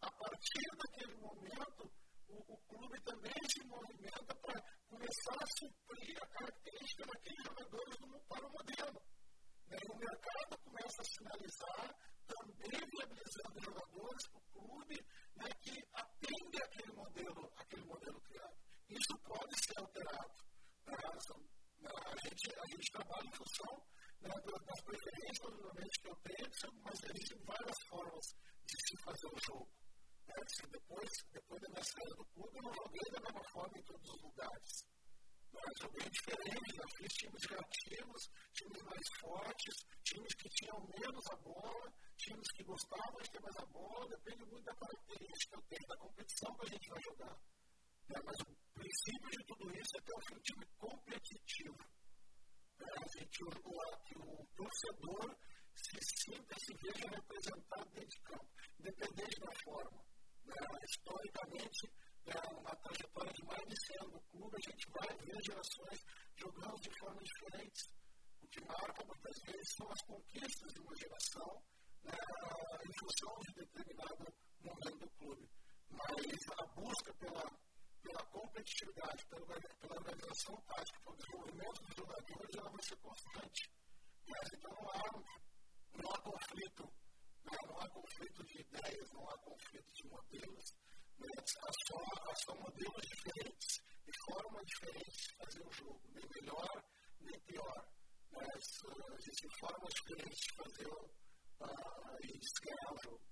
A 0.00 0.10
partir 0.10 0.68
daquele 0.76 1.16
momento, 1.20 1.92
o, 2.28 2.54
o 2.54 2.58
clube 2.66 3.00
também 3.02 3.40
se 3.48 3.66
movimenta 3.66 4.34
para 4.34 4.60
começar 4.88 5.36
a 5.38 5.46
suprir 5.46 6.16
a 6.22 6.26
característica 6.26 7.06
daqueles 7.06 7.44
jogadores 7.44 7.96
do, 7.98 8.20
para 8.28 8.46
o 8.46 8.52
modelo. 8.52 9.02
Né? 9.68 9.76
E 9.82 9.92
o 9.92 9.96
mercado 9.98 10.58
começa 10.64 11.02
a 11.02 11.04
sinalizar, 11.04 11.94
também 12.26 12.80
viabilizando 12.90 13.62
jogadores 13.62 14.28
para 14.28 14.40
o 14.40 14.46
clube 14.52 15.06
né, 15.36 15.48
que 15.60 15.82
atende 15.94 16.62
aquele 16.62 16.92
modelo, 16.92 17.52
aquele 17.56 17.84
modelo 17.84 18.20
criado. 18.22 18.56
Isso 18.88 19.18
pode 19.24 19.54
ser 19.64 19.78
alterado. 19.78 20.34
Né? 20.86 21.51
A, 21.82 22.16
gente, 22.28 22.46
a 22.54 22.66
gente 22.66 22.92
trabalha 22.92 23.26
em 23.26 23.36
função 23.36 23.74
né, 24.20 24.30
das 24.30 24.80
preferências, 24.82 25.42
obviamente, 25.42 26.00
que 26.00 26.08
eu 26.08 26.16
tenho, 26.22 26.82
mas 26.84 26.98
existem 27.02 27.38
várias 27.44 27.78
formas 27.88 28.26
de 28.66 28.76
se 28.86 29.02
fazer 29.02 29.26
o 29.26 29.38
jogo. 29.46 29.70
Né? 30.26 30.34
Assim, 30.38 30.70
depois, 30.70 31.10
depois 31.32 31.60
da 31.60 31.68
minha 31.68 31.82
saída 31.82 32.14
do 32.14 32.24
clube, 32.26 32.56
eu 32.56 32.62
não 32.62 32.74
joguei 32.74 33.10
da 33.10 33.20
mesma 33.20 33.44
forma 33.52 33.78
em 33.78 33.82
todos 33.82 34.08
os 34.14 34.22
lugares. 34.22 34.72
Mas 35.52 35.72
joguei 35.82 36.08
diferente, 36.08 36.76
já 36.76 36.86
fiz 36.96 37.12
times 37.18 37.42
reativos, 37.50 38.22
times 38.54 38.82
mais 38.82 39.06
fortes, 39.20 39.74
times 40.04 40.34
que 40.34 40.48
tinham 40.48 40.78
menos 40.86 41.24
a 41.30 41.36
bola, 41.36 41.92
times 42.16 42.48
que 42.54 42.64
gostavam 42.64 43.20
de 43.22 43.30
ter 43.30 43.40
mais 43.42 43.56
a 43.56 43.66
bola, 43.66 44.08
depende 44.08 44.44
muito 44.46 44.64
da 44.64 44.74
característica 44.76 45.50
que 45.50 45.56
eu 45.56 45.62
tenho, 45.68 45.88
da 45.88 45.96
competição 45.96 46.54
que 46.54 46.66
a 46.66 46.70
gente 46.70 46.88
vai 46.88 47.02
jogar. 47.02 47.36
Né? 48.08 48.20
Mas 48.24 48.36
o 48.40 48.54
princípio 48.74 49.30
de 49.30 49.44
tudo 49.46 49.76
isso 49.76 49.96
é 49.96 50.00
ter 50.00 50.14
um 50.14 50.40
time 50.40 50.66
competitivo. 50.78 51.78
Né? 52.78 52.86
A 52.96 53.18
gente, 53.18 53.44
o, 53.44 53.48
o, 53.48 54.40
o 54.40 54.46
torcedor 54.56 55.36
se 55.74 55.98
sinta, 56.02 56.54
se 56.58 56.74
veja 56.74 57.08
representado 57.08 57.90
dentro 57.90 58.08
de 58.08 58.20
campo, 58.20 58.48
independente 58.80 59.40
da 59.40 59.52
forma. 59.64 60.04
Né, 60.44 60.54
historicamente, 60.84 61.86
né, 62.26 62.34
uma 62.50 62.76
trajetória 62.76 63.32
de 63.32 63.44
mais 63.44 63.68
de 63.68 63.86
100 63.86 63.96
anos 64.00 64.12
no 64.12 64.22
clube, 64.22 64.56
a 64.56 64.70
gente 64.70 64.90
vai 64.90 65.16
ver 65.16 65.42
gerações 65.44 66.00
jogando 66.36 66.80
de 66.80 66.98
formas 66.98 67.24
diferentes. 67.24 67.82
O 68.42 68.48
que 68.48 68.64
marca 68.64 69.04
muitas 69.06 69.38
vezes 69.46 69.74
são 69.76 69.90
as 69.90 70.02
conquistas 70.02 70.72
de 70.74 70.80
uma 70.80 70.96
geração 70.96 71.62
né, 72.02 72.18
em 72.84 72.92
função 72.98 73.34
de 73.40 73.54
determinado 73.54 74.34
momento 74.60 74.98
do 74.98 75.10
clube. 75.10 75.48
Mas 75.90 76.58
a 76.58 76.66
busca 76.74 77.14
pela, 77.14 77.44
pela 78.02 78.22
competitividade, 78.26 79.26
pela, 79.26 79.46
pela 79.46 79.94
organização 79.94 80.56
tática, 80.62 81.00
pelo 81.04 81.16
desenvolvimento 81.16 81.82
dos 81.82 81.96
jogadores, 81.96 82.56
ela 82.56 82.70
vai 82.70 82.82
ser 82.82 82.96
constante. 82.96 83.70
Mas 84.28 84.52
então 84.52 84.72
não 84.72 84.90
há, 84.90 85.22
não 86.02 86.10
há 86.10 86.20
conflito 86.20 86.92
não, 87.44 87.80
há 87.80 87.88
conflito 87.88 88.44
de 88.44 88.60
ideias, 88.60 89.10
não 89.12 89.28
há 89.28 89.38
conflito 89.38 89.92
de 89.92 90.08
modelos. 90.08 90.74
Né? 91.18 91.28
Há, 91.36 91.72
só, 91.86 92.30
há 92.30 92.34
só 92.36 92.54
modelos 92.54 93.06
diferentes 93.06 93.82
e 94.06 94.12
formas 94.24 94.66
diferentes 94.66 95.22
de 95.22 95.36
fazer 95.36 95.66
o 95.66 95.72
jogo, 95.72 96.00
nem 96.14 96.28
melhor, 96.34 96.84
nem 97.20 97.40
pior. 97.40 97.88
Mas 98.32 98.62
existem 99.18 99.50
formas 99.58 99.92
diferentes 99.94 100.40
de 100.40 100.54
fazer 100.54 100.88
uh, 100.88 102.16
e 102.22 102.38
de 102.38 102.48
ganhar 102.62 102.92
o 102.92 103.02
jogo. 103.02 103.31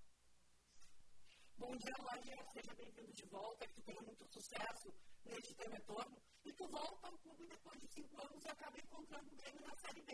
Bom 1.61 1.77
dia, 1.77 1.93
Maria. 2.03 2.43
Seja 2.55 2.75
bem-vindo 2.75 3.13
de 3.13 3.27
volta. 3.27 3.69
Que 3.69 3.83
tenha 3.83 4.01
muito 4.01 4.25
sucesso 4.33 4.89
neste 5.27 5.55
teu 5.55 5.71
retorno. 5.71 6.17
E 6.43 6.53
tu 6.55 6.67
volta 6.69 7.07
ao 7.07 7.19
clube 7.19 7.47
depois 7.47 7.79
de 7.83 7.87
cinco 7.89 8.19
anos 8.19 8.43
e 8.43 8.49
acaba 8.49 8.81
encontrando 8.81 9.31
o 9.31 9.37
Grêmio 9.37 9.61
na 9.61 9.77
Série 9.77 10.01
B. 10.01 10.13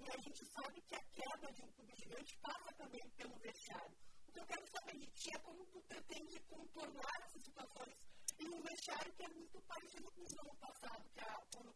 E 0.00 0.10
a 0.10 0.16
gente 0.16 0.42
sabe 0.46 0.80
que 0.80 0.94
a 0.94 1.04
queda 1.12 1.52
de 1.52 1.62
um 1.64 1.70
clube 1.72 1.94
gigante 1.96 2.38
passa 2.38 2.72
também 2.78 3.10
pelo 3.10 3.36
vestiário. 3.40 3.94
O 4.26 4.32
que 4.32 4.40
eu 4.40 4.46
quero 4.46 4.66
saber 4.72 4.96
de 4.96 5.06
ti 5.08 5.30
é 5.34 5.38
como 5.40 5.66
tu 5.66 5.82
pretende 5.82 6.40
contornar 6.48 7.20
essas 7.24 7.42
situações 7.44 7.94
em 8.38 8.48
um 8.48 8.62
vestiário 8.62 9.12
que 9.12 9.22
é 9.22 9.28
muito 9.28 9.60
parecido 9.64 10.10
com 10.12 10.22
o 10.22 10.40
ano 10.40 10.56
passado, 10.56 11.10
que 11.10 11.20
é 11.20 11.26
quando, 11.52 11.74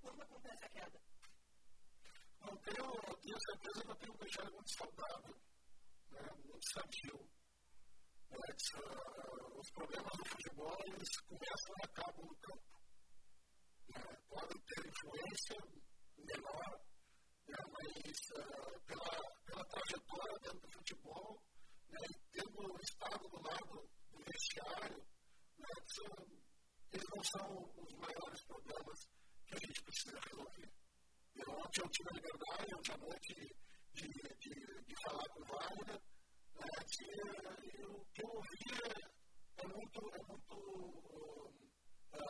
quando 0.00 0.22
acontece 0.22 0.64
a 0.64 0.68
queda. 0.70 1.02
Não, 2.40 2.56
tenho, 2.56 3.16
tenho 3.20 3.38
certeza 3.40 3.84
que 3.84 3.90
eu 3.90 3.96
tenho 3.96 4.14
um 4.14 4.16
vestiário 4.16 4.52
muito 4.54 4.72
saudável, 4.74 5.36
né, 6.12 6.32
muito 6.46 6.72
sadio. 6.72 7.33
Uh, 8.34 9.60
os 9.60 9.70
problemas 9.70 10.12
do 10.16 10.24
futebol 10.28 10.76
eles 10.86 11.16
começam 11.28 11.74
e 11.78 11.84
acabam 11.84 12.26
no 12.26 12.36
campo. 12.36 12.64
Né, 13.88 14.16
podem 14.28 14.60
ter 14.66 14.86
influência 14.88 15.56
menor 16.18 16.80
né, 17.46 17.56
mas 17.70 18.18
uh, 18.32 18.80
pela, 18.86 19.34
pela 19.46 19.64
trajetória 19.66 20.38
dentro 20.42 20.60
do 20.60 20.72
futebol, 20.72 21.42
né, 21.90 22.00
tendo 22.32 22.80
estado 22.82 23.28
do 23.28 23.42
lado 23.42 23.88
do 24.10 24.24
vestiário, 24.24 25.06
né, 25.58 25.68
são, 25.86 26.26
eles 26.92 27.08
não 27.14 27.22
são 27.22 27.72
os 27.76 27.92
maiores 27.94 28.44
problemas 28.46 28.98
que 29.46 29.54
a 29.54 29.58
gente 29.58 29.82
precisa 29.84 30.18
resolver. 30.20 30.72
Eu, 31.36 31.52
ontem 31.52 31.82
eu 31.82 31.88
tive 31.90 32.08
a 32.08 32.14
liberdade, 32.14 32.74
ontem 32.74 32.92
à 32.92 32.98
noite, 32.98 33.34
de, 33.94 34.08
de, 34.08 34.84
de 34.84 34.94
falar 35.02 35.28
com 35.28 35.40
o 35.40 35.46
Wagner, 35.46 36.13
né, 36.58 36.68
e 37.62 37.84
o 37.86 38.04
que 38.12 38.22
eu 38.22 38.30
ouvi 38.30 38.62
é, 38.72 39.62
é 39.62 39.66
muito, 39.66 40.00
é 40.14 40.20
muito 40.28 40.56
uh, 42.12 42.24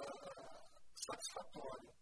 satisfatório 0.94 1.94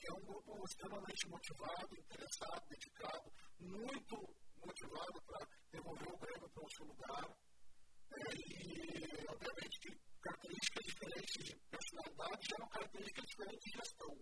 que 0.00 0.08
é 0.08 0.14
um 0.14 0.24
grupo 0.24 0.64
extremamente 0.64 1.28
motivado, 1.28 1.88
interessado, 1.92 2.68
dedicado, 2.68 3.32
muito 3.58 4.16
motivado 4.56 5.22
para 5.26 5.46
devolver 5.70 6.08
o 6.08 6.18
Grêmio 6.18 6.50
para 6.50 6.64
o 6.64 6.70
seu 6.70 6.86
lugar. 6.86 7.36
É, 8.12 8.34
e, 8.34 9.26
obviamente, 9.28 9.80
que 9.80 10.00
características 10.22 10.84
diferentes 10.86 11.44
de 11.44 11.56
personalidade 11.70 12.48
geram 12.48 12.68
características 12.68 13.24
diferentes 13.26 13.60
de 13.60 13.78
gestão. 13.78 14.14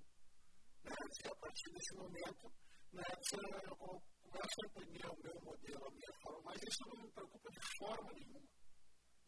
Né? 0.83 0.95
E 1.25 1.29
a 1.29 1.37
partir 1.37 1.71
desse 1.71 1.95
momento, 1.95 2.53
né, 2.93 3.05
eu 3.65 3.77
começo 3.77 4.57
a 4.63 4.67
entender 4.67 5.07
o 5.07 5.23
meu 5.23 5.41
modelo, 5.43 5.87
a 5.87 5.91
minha 5.91 6.13
forma, 6.23 6.43
mas 6.45 6.63
isso 6.63 6.85
não 6.89 7.03
me 7.03 7.11
preocupa 7.13 7.51
de 7.51 7.79
forma 7.79 8.13
nenhuma. 8.13 8.49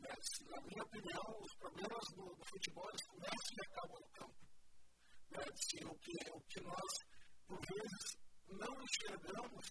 Né? 0.00 0.14
Na 0.50 0.60
minha 0.62 0.82
opinião, 0.82 1.22
os 1.40 1.54
problemas 1.58 2.04
do, 2.14 2.34
do 2.34 2.44
futebol 2.48 2.90
começam 3.08 3.54
e 3.56 3.60
acabam 3.68 4.00
no 4.00 4.10
campo 4.12 4.50
né, 5.30 5.44
assim, 5.52 5.84
o, 5.84 5.94
que, 5.98 6.30
o 6.32 6.40
que 6.48 6.60
nós, 6.62 6.92
por 7.46 7.60
vezes, 7.60 8.18
não 8.48 8.82
enxergamos, 8.82 9.64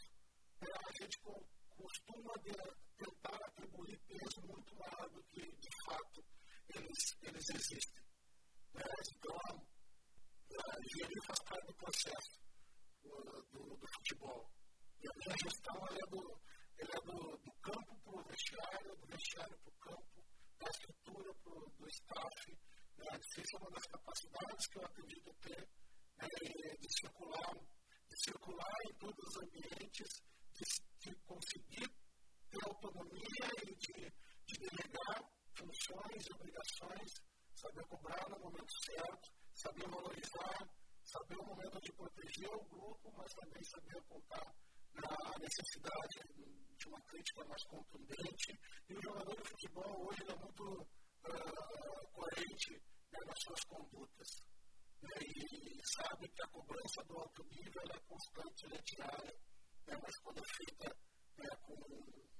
é, 0.61 0.67
a 0.67 1.03
gente 1.03 1.17
costuma 1.69 2.33
de, 2.43 2.53
tentar 2.97 3.37
atribuir 3.47 3.99
peso 4.07 4.41
muito 4.47 4.75
maior 4.75 5.09
do 5.09 5.23
que, 5.23 5.41
de 5.41 5.69
fato, 5.85 6.23
eles, 6.75 7.17
eles 7.23 7.49
existem. 7.49 8.03
Né? 8.73 8.83
Então, 9.15 9.37
a 10.59 10.79
engenharia 10.79 11.21
faz 11.27 11.39
parte 11.43 11.65
do 11.67 11.75
processo 11.75 12.48
do, 13.09 13.77
do, 13.77 13.87
futebol. 13.87 14.49
E 15.01 15.07
a 15.07 15.11
minha 15.17 15.35
gestão 15.43 15.75
é 15.91 16.05
do, 16.09 16.41
é 16.77 16.85
do, 16.85 17.37
do 17.37 17.51
campo 17.61 17.99
para 18.03 18.19
o 18.19 18.23
vestiário, 18.23 18.95
do 18.95 19.07
vestiário 19.07 19.57
para 19.57 19.69
o 19.69 19.79
campo, 19.79 20.25
da 20.59 20.69
estrutura 20.69 21.33
pro, 21.43 21.71
do 21.77 21.87
staff, 21.87 22.57
né, 22.97 23.05
essa 23.11 23.55
é 23.55 23.59
uma 23.59 23.71
das 23.71 23.85
capacidades 23.85 24.67
que 24.67 24.77
eu 24.77 24.85
acredito 24.85 25.33
ter 25.41 25.69
né, 26.17 26.27
de, 26.79 26.99
circular, 26.99 27.55
de 28.09 28.23
circular 28.23 28.77
em 28.89 28.93
todos 28.95 29.27
os 29.27 29.37
ambientes, 29.43 30.23
de, 30.53 31.09
de 31.09 31.15
conseguir 31.25 31.89
ter 32.49 32.65
autonomia 32.65 33.49
e 33.63 33.75
de, 33.75 34.11
de 34.45 34.55
delegar 34.59 35.23
funções 35.55 36.25
e 36.25 36.33
obrigações, 36.33 37.11
saber 37.55 37.85
cobrar 37.87 38.29
no 38.29 38.39
momento 38.39 38.73
certo, 38.85 39.31
saber 39.53 39.89
valorizar, 39.89 40.78
saber 41.09 41.37
o 41.39 41.45
momento 41.45 41.81
de 41.81 41.91
proteger 41.93 42.49
o 42.49 42.63
grupo, 42.65 43.11
mas 43.17 43.33
também 43.33 43.63
saber 43.63 43.97
apontar 43.97 44.55
na 44.93 45.39
necessidade 45.39 46.19
de 46.77 46.87
uma 46.87 47.01
crítica 47.01 47.45
mais 47.45 47.63
contundente. 47.63 48.59
E 48.87 48.93
o 48.93 49.01
jogador 49.01 49.35
de 49.35 49.49
futebol 49.49 50.07
hoje 50.07 50.23
é 50.29 50.35
muito 50.35 50.63
uh, 50.63 52.07
coerente 52.13 52.73
né, 53.11 53.19
nas 53.25 53.39
suas 53.41 53.63
condutas. 53.65 54.27
Né, 55.01 55.09
e 55.25 55.81
sabe 55.83 56.29
que 56.29 56.43
a 56.43 56.47
cobrança 56.49 57.03
do 57.05 57.17
alto 57.17 57.43
nível 57.45 57.81
é 57.89 57.99
constante, 58.01 58.65
é 58.71 58.81
diária, 58.83 59.35
né, 59.87 59.99
mas 60.01 60.19
quando 60.19 60.39
é 60.39 60.47
feita 60.57 60.95
né, 61.37 61.49
com, 61.65 61.75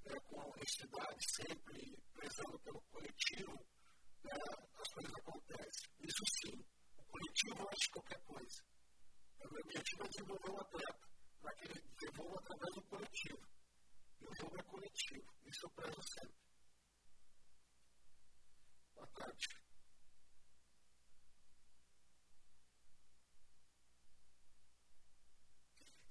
né, 0.06 0.20
com 0.28 0.36
honestidade, 0.38 1.26
sempre 1.36 1.98
prezando 2.14 2.60
pelo 2.60 2.82
coletivo, 2.92 3.66
né, 4.24 4.38
as 4.78 4.94
coisas 4.94 5.16
acontecem. 5.16 5.90
Isso 6.02 6.24
sim 6.42 6.79
Coletivo 7.12 7.64
antes 7.64 7.80
de 7.80 7.90
qualquer 7.92 8.22
coisa. 8.26 8.64
O 9.40 9.50
meu 9.52 9.62
objetivo 9.62 10.04
é 10.04 10.08
desenvolver 10.08 10.52
um 10.52 10.62
atleta, 10.62 11.08
para 11.42 11.56
que 11.56 11.66
ele 11.66 11.82
desenvolva 11.98 12.40
através 12.40 12.76
do 12.76 12.84
coletivo. 12.84 13.50
E 14.22 14.26
o 14.26 14.36
jogo 14.36 14.60
é 14.60 14.64
coletivo. 14.64 15.34
Isso 15.46 15.66
eu 15.66 15.70
prezo 15.72 16.02
sempre. 16.14 16.40
Boa 18.94 19.08
tarde. 19.08 19.48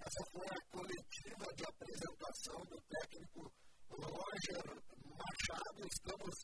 Essa 0.00 0.24
foi 0.32 0.46
a 0.46 0.60
coletiva 0.70 1.54
de 1.54 1.64
apresentação 1.64 2.60
do 2.64 2.80
técnico 2.82 3.52
Roger 3.90 4.64
Machado. 5.04 5.86
Estamos 5.86 6.34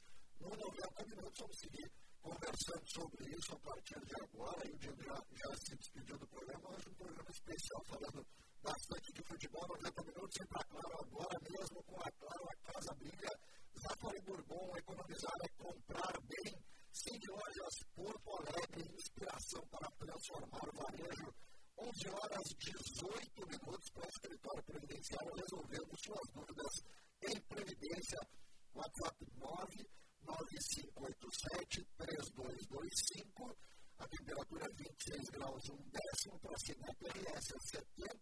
no 0.41 0.51
90 0.51 1.07
minutos. 1.07 1.41
Vamos 1.41 1.59
seguir 1.59 2.04
conversando 2.25 2.87
sobre 2.89 3.37
isso 3.37 3.53
a 3.53 3.61
partir 3.61 4.01
de 4.01 4.15
agora. 4.17 4.67
E 4.67 4.73
o 4.73 4.79
Diego 4.79 5.03
já, 5.03 5.19
já 5.37 5.57
se 5.57 5.77
despediu 5.77 6.19
do 6.19 6.27
programa. 6.27 6.71
Hoje 6.71 6.89
um 6.89 6.95
programa 6.95 7.31
especial 7.31 7.85
falando 7.85 8.27
bastante 8.63 9.13
de 9.13 9.23
futebol. 9.29 9.69
90 9.69 10.05
minutos 10.05 10.37
em 10.41 10.47
Claro 10.47 10.97
agora 11.05 11.39
mesmo 11.45 11.85
com 11.85 12.01
a 12.01 12.11
Claro, 12.13 12.45
a 12.49 12.73
Casa 12.73 12.95
Brilha, 12.95 13.33
Zafari 13.77 14.21
Bourbon, 14.23 14.73
é 14.75 14.79
economizar 14.79 15.37
é 15.45 15.49
comprar 15.63 16.15
bem. 16.25 16.65
cinco 16.93 17.33
Lojas 17.37 17.77
Porto 17.95 18.31
Alegre, 18.41 18.95
inspiração 18.95 19.63
para 19.69 19.91
transformar 19.99 20.65
o 20.65 20.77
varejo. 20.81 21.29
11 21.77 22.09
horas 22.09 22.45
18 22.57 23.47
minutos 23.53 23.91
para 23.93 24.07
o 24.07 24.09
escritório 24.09 24.65
previdenciário 24.65 25.33
resolvendo 25.35 25.93
suas 26.01 26.27
dúvidas 26.33 26.75
em 27.29 27.41
previdência. 27.43 28.21
WhatsApp 28.73 29.27
9 29.37 30.04
9587 30.27 31.85
3225, 31.99 33.57
a 33.99 34.09
temperatura 34.09 34.69
26 34.77 35.31
graus 35.31 35.65
e 35.67 35.73
um 35.73 35.89
décimo 35.91 36.39
para 36.41 36.55
a 36.55 36.59
cidade 36.59 36.97
RS 37.09 37.55
70. 37.61 38.14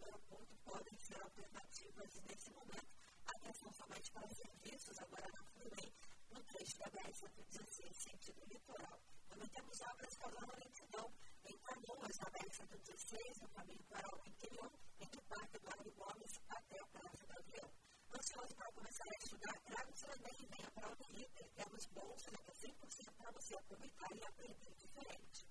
região 0.00 0.06
do 0.06 0.06
aeroporto, 0.06 0.56
podem 0.64 0.98
ser 0.98 1.20
alternativas 1.22 2.14
nesse 2.26 2.50
momento. 2.50 2.88
Atenção 3.26 3.72
somente 3.72 4.10
para 4.12 4.26
os 4.26 4.36
serviços 4.36 4.98
agora 4.98 5.28
na 5.32 5.44
freeway, 5.44 5.92
no 6.30 6.42
trecho 6.44 6.78
da 6.78 6.86
BR-116, 6.90 7.92
sentido 7.92 8.44
litoral. 8.46 9.00
Também 9.28 9.48
temos 9.48 9.80
obras 9.82 10.16
causando 10.16 10.56
lentidão 10.56 11.12
em 11.44 11.58
Canoas, 11.58 12.18
na 12.18 12.30
BR-116, 12.30 13.42
no 13.42 13.48
caminho 13.50 13.84
para 13.84 14.16
o 14.16 14.28
interior, 14.28 14.72
entre 15.00 15.18
o 15.18 15.22
Parque 15.22 15.56
Eduardo 15.56 15.92
Gomes 15.92 16.40
até 16.48 16.80
a 16.80 16.86
Praça 16.86 17.26
do 17.26 17.38
Avião. 17.38 17.70
Ansioso 18.14 18.54
para 18.54 18.72
começar 18.72 19.04
a 19.04 19.16
estudar, 19.16 19.60
traga 19.60 19.90
o 19.90 19.96
seu 19.96 20.10
e 20.10 20.46
venha 20.46 20.70
para 20.70 20.88
o 20.88 20.92
Uniriter. 20.92 21.48
Temos 21.54 21.86
bolsas 21.86 22.34
até 22.34 22.52
100% 22.52 23.12
para 23.16 23.30
você 23.32 23.54
aproveitar 23.54 24.16
e 24.16 24.24
aprender 24.24 24.74
diferente. 24.74 25.50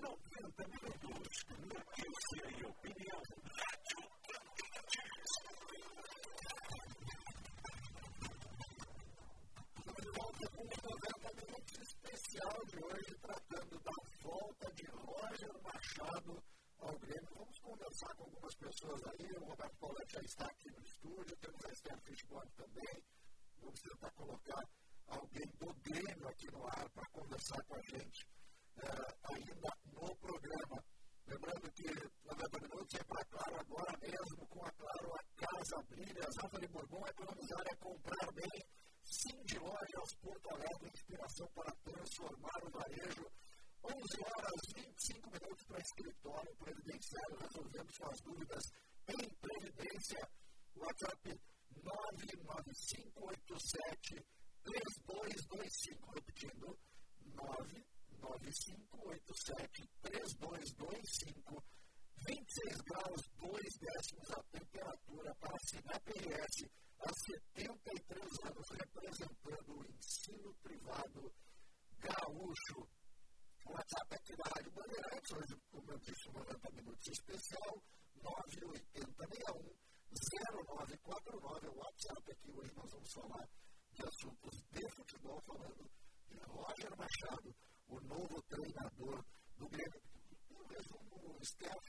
90 0.00 0.68
minutos, 0.68 1.44
notícia 1.68 2.44
e 2.58 2.64
opinião. 2.64 3.22
Rádio 3.44 4.14
volta 10.14 10.48
com 10.50 10.62
o 10.62 10.66
90 10.66 11.34
minutos 11.34 11.78
especial 11.78 12.64
de 12.66 12.84
hoje, 12.84 13.18
tratando 13.20 13.80
da 13.80 13.92
volta 14.22 14.72
de 14.74 14.86
Roger 14.86 15.62
Machado 15.62 16.42
ao 16.78 16.98
Grêmio. 16.98 17.34
Vamos 17.36 17.58
conversar 17.60 18.14
com 18.16 18.24
algumas 18.24 18.54
pessoas 18.56 19.02
aí. 19.04 19.30
O 19.36 19.44
Roberto 19.44 19.76
Paulette 19.78 20.12
já 20.12 20.20
está 20.20 20.46
aqui 20.46 20.70
no 20.70 20.82
estúdio, 20.82 21.36
temos 21.36 21.64
a 21.64 21.72
Esther 21.72 22.00
Fishborn 22.02 22.50
também. 22.56 23.04
Vamos 23.60 23.80
tentar 23.80 24.10
colocar 24.12 24.64
alguém 25.06 25.46
do 25.58 25.74
Grêmio 25.82 26.28
aqui 26.28 26.50
no 26.52 26.66
ar 26.66 26.90
para 26.90 27.08
conversar 27.10 27.62
com 27.64 27.74
a 27.74 27.82
gente 27.82 28.33
ainda 29.24 29.76
no 29.92 30.16
programa. 30.16 30.82
Lembrando 31.26 31.70
que 31.72 31.84
90 32.24 32.60
minutos 32.60 32.94
é 32.94 33.04
para 33.04 33.24
Claro 33.24 33.60
agora 33.60 33.98
mesmo, 33.98 34.46
com 34.48 34.64
a 34.64 34.72
Claro 34.72 35.14
a 35.14 35.22
casa 35.36 35.82
brilha, 35.88 36.28
as 36.28 36.38
árvores 36.38 36.70
Bourbon, 36.70 37.06
economizar 37.06 37.62
é 37.66 37.74
comprar 37.76 38.32
bem 38.32 38.50
de 39.44 39.58
Lojas 39.58 40.14
Porto 40.20 40.50
Alegre, 40.50 40.90
inspiração 40.92 41.46
para 41.54 41.72
transformar 41.84 42.64
o 42.64 42.70
varejo. 42.70 43.30
11 43.84 44.24
horas 44.24 44.60
25 44.74 45.30
minutos 45.30 45.64
para 45.66 45.78
escritório 45.78 46.56
previdenciário, 46.56 47.38
resolvendo 47.38 47.92
suas 47.92 48.20
dúvidas 48.22 48.64
em 49.08 49.28
previdência. 49.36 50.28
WhatsApp 50.76 51.40
99587 51.70 54.26
3225, 54.64 56.10
repetindo, 56.12 56.76
99587 57.34 57.93
3225. 60.02 61.62
26 62.26 62.80
graus, 62.88 63.20
2 63.36 63.52
décimos 63.80 64.30
a 64.30 64.42
temperatura 64.44 65.34
para 65.34 65.54
a 65.54 65.58
CINEP-RS 65.68 66.64
há 67.00 67.12
73 67.12 68.22
anos 68.44 68.66
representando 68.70 69.76
o 69.76 69.84
ensino 69.84 70.54
privado 70.62 71.32
gaúcho. 71.98 72.88
O 73.66 73.72
WhatsApp 73.72 74.14
aqui 74.14 74.36
da 74.36 74.44
Rádio 74.56 74.72
Bandeirantes, 74.72 75.32
hoje, 75.32 75.56
como 75.70 75.92
eu 75.92 75.98
disse, 75.98 76.32
90 76.32 76.70
minutos 76.72 77.06
especial, 77.08 77.82
98061 78.22 79.84
0949, 80.14 81.68
o 81.68 81.76
WhatsApp 81.76 82.32
aqui. 82.32 82.52
Hoje 82.52 82.72
nós 82.74 82.90
vamos 82.90 83.12
falar 83.12 83.48
de 83.92 84.02
assuntos 84.02 84.62
de 84.70 84.88
futebol, 84.96 85.40
falando 85.42 85.90
de 86.28 86.38
Roger 86.38 86.96
Machado, 86.96 87.54
o 87.88 88.00
novo 88.00 88.42
treinador 88.42 89.24
do 89.56 89.68
Grêmio. 89.68 90.02
E 90.50 90.54
um 90.54 90.66
resumo, 90.66 91.44
Steph, 91.44 91.84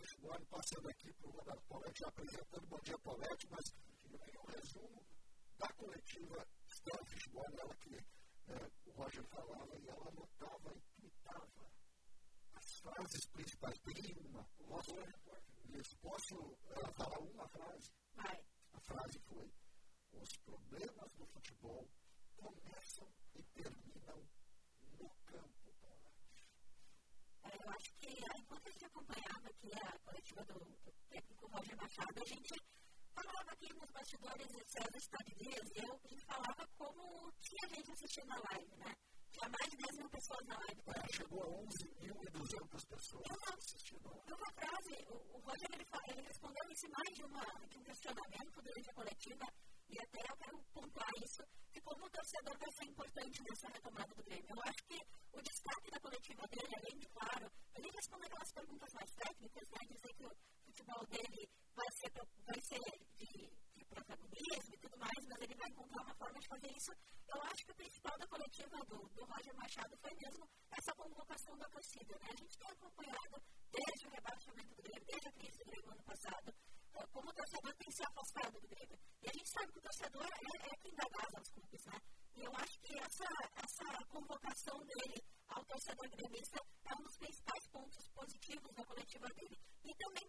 passando 0.50 0.90
aqui 0.90 1.14
para 1.14 1.30
o 1.30 1.32
Roberto 1.32 1.64
Paulette, 1.68 2.06
apresentando. 2.06 2.68
Bom 2.68 2.80
dia, 2.84 3.00
Paulette, 3.00 3.48
mas 3.50 3.66
um 4.06 4.46
resumo 4.52 5.06
da 5.58 5.68
coletiva 5.74 6.48
Stella 6.68 7.06
Fishbone, 7.06 7.58
ela 7.60 7.76
que 7.76 7.96
é, 7.96 8.72
o 8.86 8.92
Roger 8.92 9.24
falava 9.26 9.80
e 9.80 9.88
ela 9.88 10.08
anotava 10.08 10.74
e 10.76 10.82
tweetava 10.96 11.72
as 12.54 12.80
frases 12.80 13.26
principais. 13.28 13.80
Tem 13.80 14.16
uma. 14.20 14.44
Posso, 14.68 14.96
isso, 15.70 15.98
posso 16.00 16.36
uh, 16.36 16.94
falar 16.96 17.20
uma 17.20 17.48
frase? 17.50 17.92
Vai. 18.16 18.46
A 18.74 18.80
frase 18.82 19.20
foi: 19.28 19.52
os 20.14 20.38
problemas 20.38 21.12
do 21.14 21.26
futebol 21.26 21.88
começam 22.38 23.08
e 23.36 23.44
terminam 23.44 24.28
no 25.00 25.10
campo, 25.26 25.74
Paulette. 25.82 26.46
É, 27.44 27.56
eu 27.56 27.70
acho 27.70 27.94
que 27.96 28.35
enquanto 28.46 28.68
a 28.68 28.72
gente 28.72 28.86
acompanhava 28.86 29.48
aqui 29.50 29.72
a 29.74 30.00
coletiva 30.06 30.46
do, 30.46 30.60
do 30.86 30.92
técnico 31.10 31.48
Roger 31.48 31.78
Machado, 31.78 32.22
a 32.22 32.26
gente 32.26 32.54
falava 33.16 33.52
aqui 33.52 33.74
nos 33.74 33.92
bastidores 33.92 34.48
de 34.48 34.62
César 34.70 34.98
Estado 34.98 35.32
Dias, 35.36 35.68
eu 35.76 36.00
falava 36.28 36.68
como 36.78 37.32
tinha 37.42 37.70
gente 37.74 37.92
assistindo 37.92 38.32
a 38.32 38.40
live, 38.52 38.76
né? 38.78 38.94
Tinha 39.32 39.50
mais 39.50 39.70
de 39.72 39.78
10 39.78 39.98
mil 39.98 40.10
pessoas 40.10 40.46
na 40.46 40.58
live. 40.60 40.82
É, 40.86 41.14
chegou 41.14 41.42
a 41.42 41.48
11.200 41.48 42.88
pessoas 42.88 43.26
Exato. 43.26 43.58
assistindo. 43.58 44.10
Uma 44.10 44.52
frase, 44.54 44.94
o, 45.10 45.16
o 45.16 45.40
Roger 45.42 45.70
ele, 45.74 45.86
ele 46.10 46.22
respondeu 46.22 46.64
isso 46.70 46.88
mais 46.90 47.16
de, 47.16 47.24
uma, 47.24 47.46
de 47.68 47.78
um 47.80 47.84
questionamento 47.84 48.62
durante 48.62 48.90
a 48.90 48.94
coletiva, 48.94 49.46
e 49.96 50.00
até 50.02 50.20
eu 50.30 50.36
quero 50.36 50.60
pontuar 50.74 51.12
isso, 51.24 51.42
que 51.72 51.80
como 51.80 52.06
o 52.06 52.10
torcedor 52.10 52.58
vai 52.60 52.72
ser 52.72 52.86
importante 52.86 53.42
nessa 53.48 53.68
retomada 53.70 54.14
do 54.14 54.24
Grêmio. 54.24 54.52
Eu 54.52 54.62
acho 54.68 54.84
que 54.84 55.00
o 55.32 55.42
destaque 55.42 55.90
da 55.90 56.00
coletiva 56.02 56.44
dele, 56.52 56.76
além 56.76 56.98
de, 57.00 57.08
claro, 57.16 57.48
ele 57.76 57.90
responder 57.96 58.26
aquelas 58.28 58.52
perguntas 58.52 58.92
mais 58.94 59.12
técnicas, 59.16 59.68
né? 59.72 59.80
Dizer 59.88 60.14
que 60.16 60.26
o 60.26 60.32
futebol 60.66 61.06
dele 61.08 61.50
vai 61.74 61.92
ser, 61.92 62.12
vai 62.44 62.60
ser 62.60 62.84
de, 63.16 63.32
de 63.76 63.86
protagonismo 63.86 64.74
e 64.76 64.80
tudo 64.84 64.98
mais, 65.00 65.22
mas 65.30 65.42
ele 65.42 65.56
vai 65.56 65.70
encontrar 65.70 66.04
uma 66.04 66.16
forma 66.16 66.40
de 66.40 66.48
fazer 66.48 66.72
isso. 66.76 66.92
Eu 67.28 67.42
acho 67.44 67.66
que 67.66 67.72
o 67.72 67.76
principal 67.76 68.18
da 68.20 68.28
coletiva 68.28 68.78
do, 68.92 69.00
do 69.16 69.24
Roger 69.24 69.56
Machado 69.56 69.96
foi 69.98 70.14
mesmo 70.16 70.44
essa 70.72 70.92
convocação 70.94 71.58
da 71.58 71.70
torcida. 71.70 72.20
Né? 72.20 72.28
A 72.32 72.36
gente 72.36 72.58
tem 72.58 72.70
acompanhado 72.70 73.36
desde 73.72 74.08
o 74.08 74.12
rebaixamento 74.12 74.76
do 74.76 74.84
Grêmio, 74.84 75.08
desde 75.08 75.28
a 75.30 75.32
crise 75.32 75.58
do 75.58 75.66
Grêmio 75.66 75.92
ano 75.92 76.04
passado, 76.04 76.54
como 77.12 77.30
o 77.30 77.34
torcedor 77.34 77.74
tem 77.76 77.92
se 77.92 78.04
afastado 78.04 78.60
do 78.60 78.68
Grêmio. 78.68 79.00
E 79.22 79.30
a 79.30 79.34
gente 79.34 79.50
sabe 79.50 79.72
que 79.72 79.80
o 79.80 79.82
torcedor 79.82 80.26
é, 80.26 80.70
é 80.70 80.78
quem 80.78 80.96
dá 80.96 81.08
gás 81.10 81.34
aos 81.36 81.50
clubes, 81.50 81.86
né? 81.86 81.98
E 82.36 82.44
eu 82.44 82.52
acho 82.56 82.80
que 82.80 82.94
essa, 83.00 83.30
essa 83.56 84.06
convocação 84.08 84.78
dele 84.86 85.20
ao 85.48 85.64
torcedor 85.66 86.10
gremista 86.10 86.60
é 86.86 86.94
um 86.94 87.04
dos 87.04 87.18
principais 87.18 87.68
pontos 87.68 88.08
positivos 88.10 88.74
da 88.74 88.86
coletiva 88.86 89.28
dele. 89.36 89.58
E 89.84 89.94
também 89.96 90.26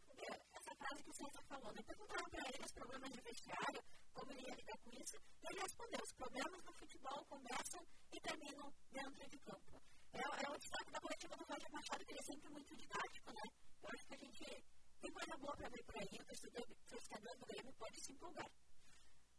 essa 0.55 0.75
frase 0.75 1.03
que 1.03 1.11
o 1.11 1.14
César 1.14 1.43
falou, 1.49 1.73
né? 1.73 1.83
Perguntaram 1.83 2.31
para 2.31 2.49
ele 2.49 2.64
os 2.64 2.73
problemas 2.73 3.11
de 3.11 3.21
vestiário, 3.23 3.83
como 4.12 4.33
ele 4.33 4.43
ia 4.43 4.55
lidar 4.55 4.79
com 4.79 4.91
isso, 4.91 5.17
e 5.43 5.47
ele 5.51 5.61
respondeu: 5.61 6.01
os 6.03 6.14
problemas 6.14 6.64
no 6.64 6.73
futebol 6.75 7.25
começam 7.27 7.83
e 8.12 8.21
terminam 8.21 8.73
dentro 8.91 9.29
de 9.29 9.39
campo. 9.39 9.83
É, 10.12 10.21
é 10.21 10.51
o 10.51 10.59
destaque 10.59 10.91
da 10.91 11.01
coletiva 11.01 11.37
do 11.37 11.45
Roger 11.45 11.73
Machado, 11.73 12.05
que 12.05 12.12
ele 12.12 12.21
é 12.21 12.23
sempre 12.23 12.51
muito 12.51 12.77
didático, 12.77 13.33
né? 13.33 13.45
Eu 13.83 13.89
acho 13.91 14.07
que 14.07 14.14
a 14.14 14.19
gente 14.19 14.76
tem 15.01 15.13
coisa 15.13 15.37
boa 15.39 15.57
para 15.57 15.69
ver 15.69 15.85
por 15.85 15.97
aí, 15.97 16.21
o 16.21 16.89
torcedor 16.89 17.37
do 17.39 17.47
Grêmio 17.47 17.73
pode 17.75 18.01
se 18.01 18.13
empolgar. 18.13 18.51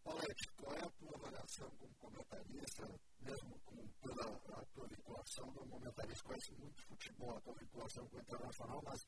Paulette, 0.03 0.47
qual 0.55 0.76
é 0.76 0.84
a 0.86 0.89
tua 0.91 1.16
avaliação 1.16 1.70
como 1.78 1.95
comentarista, 1.95 2.99
mesmo 3.20 3.60
com, 3.66 3.88
pela 3.99 4.62
a 4.62 4.66
tua 4.66 4.88
vinculação 4.88 5.51
no 5.51 5.68
comentarista, 5.68 6.24
conhece 6.24 6.55
muito 6.55 6.82
futebol, 6.84 7.38
a 7.38 7.41
tua 7.41 7.53
vinculação 7.55 8.08
com 8.08 8.18
o 8.18 8.22
internacional, 8.22 8.82
mas 8.84 9.08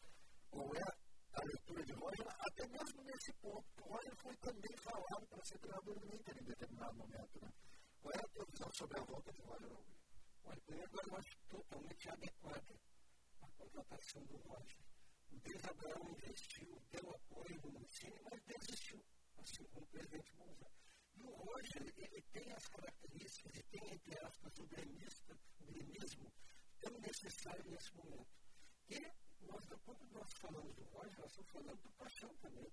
qual 0.50 0.76
é 0.76 1.10
a 1.34 1.44
leitura 1.46 1.84
de 1.86 1.94
Roger, 1.94 2.28
até 2.28 2.68
mesmo 2.68 3.04
nesse 3.04 3.34
ponto. 3.34 3.66
O 3.82 3.94
Roger 3.94 4.16
foi 4.18 4.36
também 4.38 4.78
falado 4.78 5.28
para 5.28 5.46
ser 5.46 5.60
treinador 5.60 6.00
do 6.00 6.16
Inter 6.16 6.38
em 6.38 6.46
determinado 6.46 6.96
momento. 6.96 7.42
Né? 7.42 7.50
Qual 8.02 8.14
é 8.14 8.18
a 8.18 8.30
tua 8.30 8.46
visão 8.46 8.72
sobre 8.74 9.00
a 9.00 9.04
volta 9.04 9.32
de 9.32 9.42
Roger 9.42 9.78
Olha, 10.44 10.62
primeiro 10.66 10.92
eu 11.08 11.16
acho 11.16 11.38
totalmente 11.48 12.10
adequada 12.10 12.76
a 13.42 13.48
contratação 13.48 14.24
do 14.26 14.38
Roger. 14.38 14.89
O 15.32 15.40
Desabel 15.42 16.10
investiu, 16.10 16.82
deu 16.92 17.12
apoio 17.12 17.72
no 17.72 17.86
time, 17.86 18.20
mas 18.30 18.42
desistiu, 18.44 19.04
assim 19.38 19.64
como 19.66 19.86
o 19.86 19.90
presidente 19.90 20.36
Monza. 20.36 20.72
E 21.16 21.22
Roger, 21.22 21.94
ele 21.98 22.22
tem 22.34 22.52
as 22.52 22.68
características 22.68 23.56
e 23.56 23.64
tem, 23.64 23.92
entre 23.92 24.26
aspas, 24.26 24.54
o 24.58 24.68
gremista, 24.68 25.40
o 25.60 25.66
gremismo 25.66 26.32
tão 26.80 27.00
necessário 27.00 27.70
nesse 27.70 27.96
momento. 27.96 28.40
E 28.90 29.00
nós, 29.46 29.66
quando 29.86 30.12
nós 30.12 30.32
falamos 30.40 30.76
do 30.76 30.84
Roger, 30.86 31.20
nós 31.20 31.30
estamos 31.30 31.52
falando 31.52 31.82
do 31.82 31.92
Paixão 31.92 32.36
também. 32.38 32.72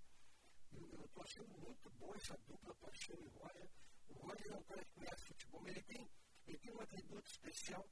Eu 0.72 1.04
estou 1.04 1.22
achando 1.22 1.59
muito 1.59 1.90
boa 1.90 2.16
essa 2.16 2.36
dupla 2.46 2.74
Paixão 2.76 3.16
e 3.20 3.28
Roger. 3.28 3.70
O 4.09 4.14
Roger 4.14 4.52
é 4.52 4.57
um 4.57 4.62
cara 4.62 4.84
que 4.84 4.92
conhece 4.94 5.24
futebol, 5.24 5.68
ele 5.68 5.82
tem, 5.82 6.11
ele 6.46 6.59
tem 6.59 6.72
um 6.72 6.80
atributo 6.80 7.28
especial, 7.28 7.88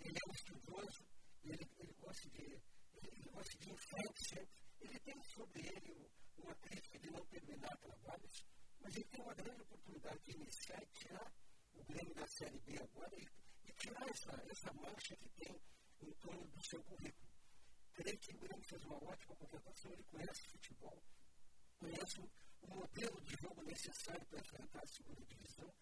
ele 0.00 0.16
é 0.16 0.32
estudioso, 0.32 1.06
ele, 1.44 1.70
ele 1.78 1.92
gosta 1.94 2.28
de 2.30 2.62
ele, 3.02 4.12
de 4.12 4.28
sempre. 4.28 4.62
Ele 4.80 4.98
tem 5.00 5.22
sobre 5.22 5.60
ele 5.60 6.10
uma 6.38 6.54
crítica 6.56 6.98
de 6.98 7.10
não 7.10 7.24
terminar 7.26 7.76
trabalhos, 7.78 8.46
mas 8.80 8.94
ele 8.94 9.04
tem 9.04 9.20
uma 9.20 9.34
grande 9.34 9.62
oportunidade 9.62 10.22
de 10.24 10.32
iniciar 10.32 10.82
e 10.82 10.86
tirar 10.86 11.32
o 11.74 11.84
Grêmio 11.84 12.14
da 12.14 12.26
Série 12.26 12.60
B 12.60 12.78
agora 12.78 13.14
e, 13.16 13.28
e 13.68 13.72
tirar 13.74 14.08
essa, 14.08 14.32
essa 14.50 14.72
mancha 14.74 15.16
que 15.16 15.28
tem 15.30 15.60
em 16.02 16.12
torno 16.14 16.46
do 16.46 16.66
seu 16.66 16.82
currículo. 16.84 17.28
Creio 17.94 18.18
que 18.18 18.34
o 18.34 18.38
Grêmio 18.38 18.64
fez 18.64 18.84
uma 18.84 19.04
ótima 19.04 19.36
contratação, 19.36 19.92
ele 19.92 20.04
conhece 20.04 20.42
futebol, 20.48 21.02
conhece 21.78 22.20
o 22.20 22.66
modelo 22.68 23.20
de 23.22 23.36
jogo 23.36 23.62
necessário 23.62 24.26
para 24.26 24.40
enfrentar 24.40 24.82
a 24.82 24.86
segunda 24.86 25.24
divisão. 25.24 25.74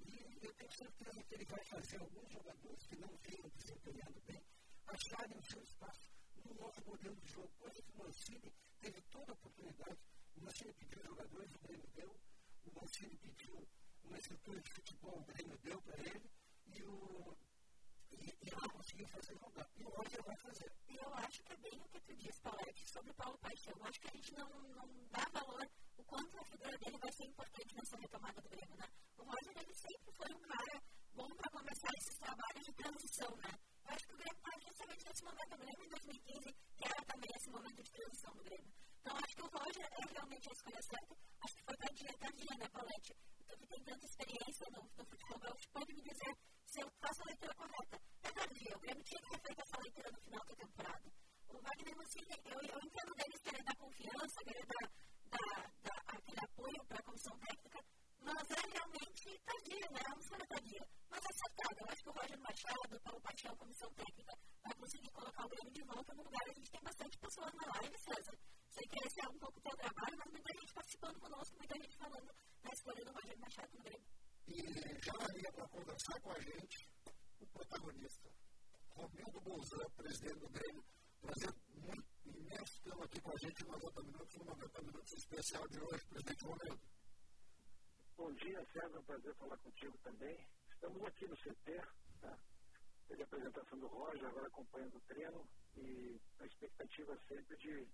E 0.00 0.38
eu 0.42 0.54
tenho 0.54 0.72
certeza 0.72 1.22
que 1.24 1.34
ele 1.34 1.44
vai 1.44 1.64
fazer 1.64 2.00
alguns 2.00 2.32
jogadores 2.32 2.86
que 2.86 2.96
não 2.96 3.16
vinham 3.18 3.48
desempenhando 3.56 4.20
bem 4.22 4.42
acharem 4.86 5.38
o 5.38 5.42
seu 5.42 5.62
espaço 5.62 6.19
no 6.44 6.54
novo 6.54 6.84
modelo 6.86 7.16
de 7.16 7.32
jogo, 7.32 7.50
coisa 7.58 7.82
que 7.82 7.92
o 7.92 7.98
Mancini 7.98 8.52
teve 8.80 9.00
toda 9.10 9.32
a 9.32 9.34
oportunidade. 9.34 9.98
O 10.36 10.44
Mancini 10.44 10.72
pediu 10.74 11.02
jogadores, 11.02 11.54
o 11.54 11.58
Grêmio 11.58 11.90
deu. 11.94 12.16
O 12.64 12.80
Mancini 12.80 13.16
pediu 13.18 13.68
uma 14.04 14.18
estrutura 14.18 14.60
de 14.60 14.70
futebol, 14.70 15.18
o 15.20 15.24
Grêmio 15.24 15.58
deu 15.58 15.82
para 15.82 15.98
ele. 15.98 16.30
E 16.66 16.82
o, 16.84 17.36
e, 18.12 18.36
e 18.42 18.50
conseguiu 18.50 19.06
fazer 19.08 19.38
jogar. 19.38 19.68
E 19.76 19.84
o 19.84 19.90
Roger 19.90 20.22
vai 20.24 20.36
fazer. 20.36 20.72
E 20.88 20.96
eu 20.96 21.14
acho 21.14 21.42
que 21.42 21.52
é 21.52 21.56
bem 21.56 21.80
o 21.80 21.88
que 21.88 22.00
tu 22.00 22.16
disse, 22.16 22.40
Paulette, 22.40 22.90
sobre 22.90 23.10
o 23.10 23.14
Paulo 23.14 23.38
Paixão. 23.38 23.74
Eu 23.76 23.84
acho 23.84 24.00
que 24.00 24.08
a 24.08 24.16
gente 24.16 24.32
não, 24.34 24.48
não 24.48 24.88
dá 25.10 25.24
valor 25.32 25.68
o 25.96 26.04
quanto 26.04 26.38
a 26.38 26.44
figura 26.44 26.78
dele 26.78 26.98
vai 26.98 27.12
ser 27.12 27.24
importante 27.24 27.74
nessa 27.74 27.96
retomada 27.96 28.40
do 28.40 28.48
Grêmio, 28.48 28.76
né? 28.76 28.88
O 29.18 29.22
Roger, 29.22 29.52
ele 29.56 29.74
sempre 29.74 30.12
foi 30.12 30.34
um 30.34 30.40
cara 30.40 30.82
bom 31.14 31.28
para 31.36 31.50
começar 31.50 31.90
esses 31.98 32.18
trabalhos 32.18 32.64
de 32.64 32.72
transição, 32.72 33.36
né? 33.36 33.69
Eu 33.90 33.96
acho 33.96 34.06
que 34.06 34.14
o 34.14 34.18
Grêmio 34.18 34.38
está 34.38 34.52
justamente 34.62 35.04
nesse 35.04 35.24
momento, 35.24 35.50
eu 35.50 35.66
lembro 35.66 35.84
em 35.84 35.88
2015, 35.90 36.54
que 36.78 36.84
era 36.86 37.02
também 37.10 37.30
esse 37.34 37.50
momento 37.50 37.82
de 37.82 37.90
transição 37.90 38.32
do 38.36 38.44
Grêmio. 38.44 38.72
Então, 39.00 39.16
acho 39.18 39.34
que 39.34 39.42
o 39.42 39.50
Roger 39.50 39.88
é 39.90 40.02
realmente 40.14 40.48
a 40.48 40.52
escolha 40.52 40.82
certa. 40.82 41.16
Acho 41.42 41.54
que 41.56 41.64
foi 41.64 41.76
tardia, 41.76 42.18
tardia, 42.20 42.54
né, 42.60 42.68
Paulette? 42.70 43.12
Então, 43.40 43.58
que 43.58 43.66
tem 43.66 43.82
tanta 43.82 44.06
experiência 44.06 44.66
no, 44.70 44.82
no 44.94 45.04
futebol 45.10 45.38
gaúcho, 45.40 45.68
pode 45.72 45.92
me 45.92 46.02
dizer 46.02 46.32
se 46.70 46.80
eu 46.80 46.88
faço 47.02 47.22
a 47.22 47.26
leitura 47.26 47.54
correta. 47.56 47.96
É 48.22 48.30
tardia, 48.30 48.76
o 48.76 48.78
Grêmio 48.78 49.02
tinha 49.02 49.22
que 49.22 49.30
ter 49.30 49.40
feito 49.42 49.60
essa 49.60 49.82
leitura 49.82 50.10
no 50.12 50.20
final 50.20 50.44
da 50.46 50.54
temporada. 50.54 51.06
O 51.48 51.58
Wagner 51.58 51.96
Mancini, 51.96 52.36
eu, 52.44 52.60
eu 52.62 52.78
entendo 52.86 53.12
deles 53.18 53.42
querer 53.42 53.64
dar 53.64 53.74
confiança, 53.74 54.38
querer 54.46 54.66
dar, 54.70 54.86
dar, 55.34 55.72
dar 55.82 56.02
aquele 56.14 56.44
apoio 56.46 56.84
para 56.86 56.98
a 57.00 57.02
comissão 57.02 57.36
técnica, 57.40 57.84
mas 58.22 58.50
é 58.50 58.60
realmente 58.72 59.38
tardia, 59.44 59.88
né? 59.90 60.00
É 60.04 60.12
uma 60.12 60.20
escolha 60.20 60.46
tardia. 60.46 60.86
Mas 61.08 61.22
acertada. 61.24 61.80
Eu 61.80 61.88
acho 61.90 62.02
que 62.02 62.08
o 62.08 62.12
Roger 62.12 62.40
Machado, 62.40 63.00
Paulo 63.00 63.20
Paixão, 63.20 63.56
comissão 63.56 63.90
técnica, 63.94 64.32
vai 64.62 64.74
conseguir 64.74 65.10
colocar 65.10 65.44
o 65.44 65.48
Grêmio 65.48 65.72
de 65.72 65.82
volta 65.82 66.14
no 66.14 66.22
lugar. 66.22 66.42
A 66.44 66.54
gente 66.54 66.70
tem 66.70 66.82
bastante 66.82 67.18
pessoas 67.18 67.52
na 67.54 67.72
live, 67.74 67.98
César. 67.98 68.38
Sei 68.70 68.86
que 68.86 69.06
esse 69.06 69.20
é 69.20 69.28
um 69.28 69.38
pouco 69.38 69.60
teu 69.60 69.76
trabalho, 69.76 70.16
mas 70.18 70.30
muita 70.30 70.52
gente 70.54 70.72
participando 70.72 71.18
conosco, 71.20 71.56
muita 71.58 71.74
gente 71.80 71.96
falando 71.96 72.30
da 72.62 72.70
escolha 72.70 73.04
do 73.04 73.12
Roger 73.12 73.38
Machado 73.38 73.72
no 73.74 73.82
Grêmio. 73.82 74.06
E 74.46 75.04
já 75.04 75.12
valia 75.12 75.52
para 75.52 75.68
conversar 75.68 76.20
com 76.20 76.30
a 76.30 76.40
gente 76.40 76.88
o 77.40 77.46
protagonista, 77.46 78.30
Romildo 78.90 79.40
Bolzan, 79.40 79.90
presidente 79.96 80.38
do 80.38 80.48
Grêmio. 80.50 80.84
Prazer 81.20 81.54
muito 81.68 82.10
imenso 82.24 82.82
tê-lo 82.82 83.02
aqui 83.02 83.20
com 83.20 83.30
a 83.30 83.38
gente 83.38 83.64
no 83.64 83.72
90 83.72 84.02
Minutos, 84.02 84.36
no 84.36 84.44
90 84.44 84.82
Minutos 84.82 85.12
especial 85.12 85.68
de 85.68 85.80
hoje, 85.80 86.06
presidente 86.06 86.44
Romildo. 86.44 86.99
Bom 88.20 88.32
dia, 88.34 88.62
César. 88.66 88.96
É 88.96 88.98
um 88.98 89.04
prazer 89.04 89.34
falar 89.36 89.56
contigo 89.56 89.96
também. 90.04 90.46
Estamos 90.74 91.02
aqui 91.04 91.26
no 91.26 91.34
CT, 91.38 91.80
tá? 92.20 92.38
Teve 93.08 93.22
a 93.22 93.24
apresentação 93.24 93.78
do 93.78 93.86
Roger, 93.86 94.26
agora 94.26 94.46
acompanhando 94.46 94.94
o 94.94 95.00
treino 95.08 95.48
e 95.78 96.20
a 96.38 96.44
expectativa 96.44 97.18
sempre 97.26 97.56
de 97.56 97.88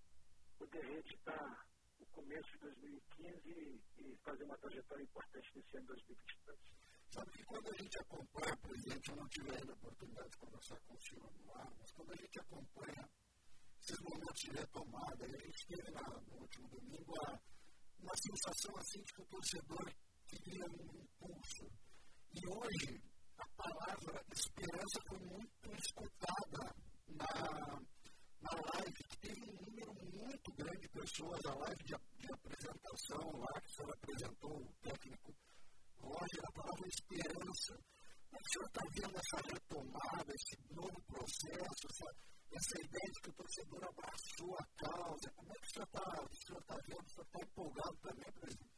poder 0.57 0.83
reeditar 0.83 1.65
o 2.01 2.05
começo 2.07 2.51
de 2.51 2.57
2015 2.57 3.81
e 3.99 4.17
fazer 4.17 4.43
uma 4.43 4.57
trajetória 4.57 5.03
importante 5.03 5.49
nesse 5.55 5.77
ano 5.77 5.85
de 5.85 5.93
2022. 5.93 6.59
Sabe 7.07 7.31
que 7.31 7.43
quando 7.45 7.69
a 7.69 7.77
gente 7.77 7.97
acompanha, 7.97 8.57
presidente, 8.57 9.09
eu 9.09 9.15
não 9.15 9.29
tive 9.29 9.55
ainda 9.55 9.71
a 9.71 9.75
oportunidade 9.75 10.29
de 10.29 10.37
conversar 10.39 10.79
com 10.81 10.93
o 10.93 11.01
senhor 11.07 11.31
no 11.39 11.55
ar, 11.55 11.71
mas 11.79 11.91
quando 11.93 12.11
a 12.11 12.15
gente 12.17 12.39
acompanha 12.41 13.09
esses 13.79 13.99
momentos 14.01 14.41
de 14.41 14.51
retomada, 14.51 15.23
a 15.23 15.27
gente 15.39 15.67
teve 15.67 15.91
na, 15.91 16.01
no 16.01 16.41
último 16.41 16.67
domingo 16.67 17.13
a, 17.23 17.39
uma 17.97 18.15
sensação 18.17 18.75
assim 18.75 19.01
de 19.01 19.13
que 19.13 19.21
o 19.21 19.25
torcedor 19.27 19.95
queria 20.27 20.65
um 20.65 21.01
impulso. 21.01 21.65
E 22.33 22.47
hoje, 22.47 23.01
a 23.37 23.47
palavra 23.55 24.23
esperança 24.31 24.99
foi 25.07 25.19
muito 25.19 25.75
escutada 25.77 26.75
na, 27.07 27.79
na 28.41 28.51
live, 28.73 29.03
que 29.09 29.17
teve 29.19 29.41
um 29.49 29.55
número 29.65 29.93
muito 30.11 30.53
grande 30.53 30.81
de 30.81 30.89
pessoas, 30.89 31.45
a 31.45 31.55
live 31.55 31.83
de, 31.83 31.95
de 32.19 32.33
apresentação 32.33 33.39
lá, 33.39 33.61
que 33.61 33.67
o 33.67 33.75
senhor 33.75 33.93
apresentou 33.93 34.57
o 34.57 34.73
técnico 34.81 35.33
Roger, 35.97 36.43
a 36.43 36.51
palavra 36.51 36.87
esperança. 36.87 37.73
Como 38.29 38.41
o 38.41 38.49
senhor 38.51 38.67
está 38.67 38.83
vendo 38.93 39.17
essa 39.17 39.37
retomada, 39.37 40.33
esse 40.33 40.73
novo 40.73 41.01
processo, 41.03 41.87
essa, 41.89 42.07
essa 42.51 42.81
ideia 42.81 43.11
de 43.11 43.21
que 43.21 43.29
o 43.29 43.33
torcedor 43.33 43.83
abraçou 43.83 44.57
a 44.57 44.65
causa? 44.77 45.31
Como 45.35 45.51
é 45.51 45.55
que 45.55 45.67
o 45.67 45.69
senhor 45.69 45.85
está 45.85 46.01
tá 46.67 46.81
vendo? 46.85 47.05
O 47.05 47.09
senhor 47.09 47.25
está 47.25 47.39
empolgado 47.41 47.97
também, 47.97 48.31
presidente? 48.33 48.77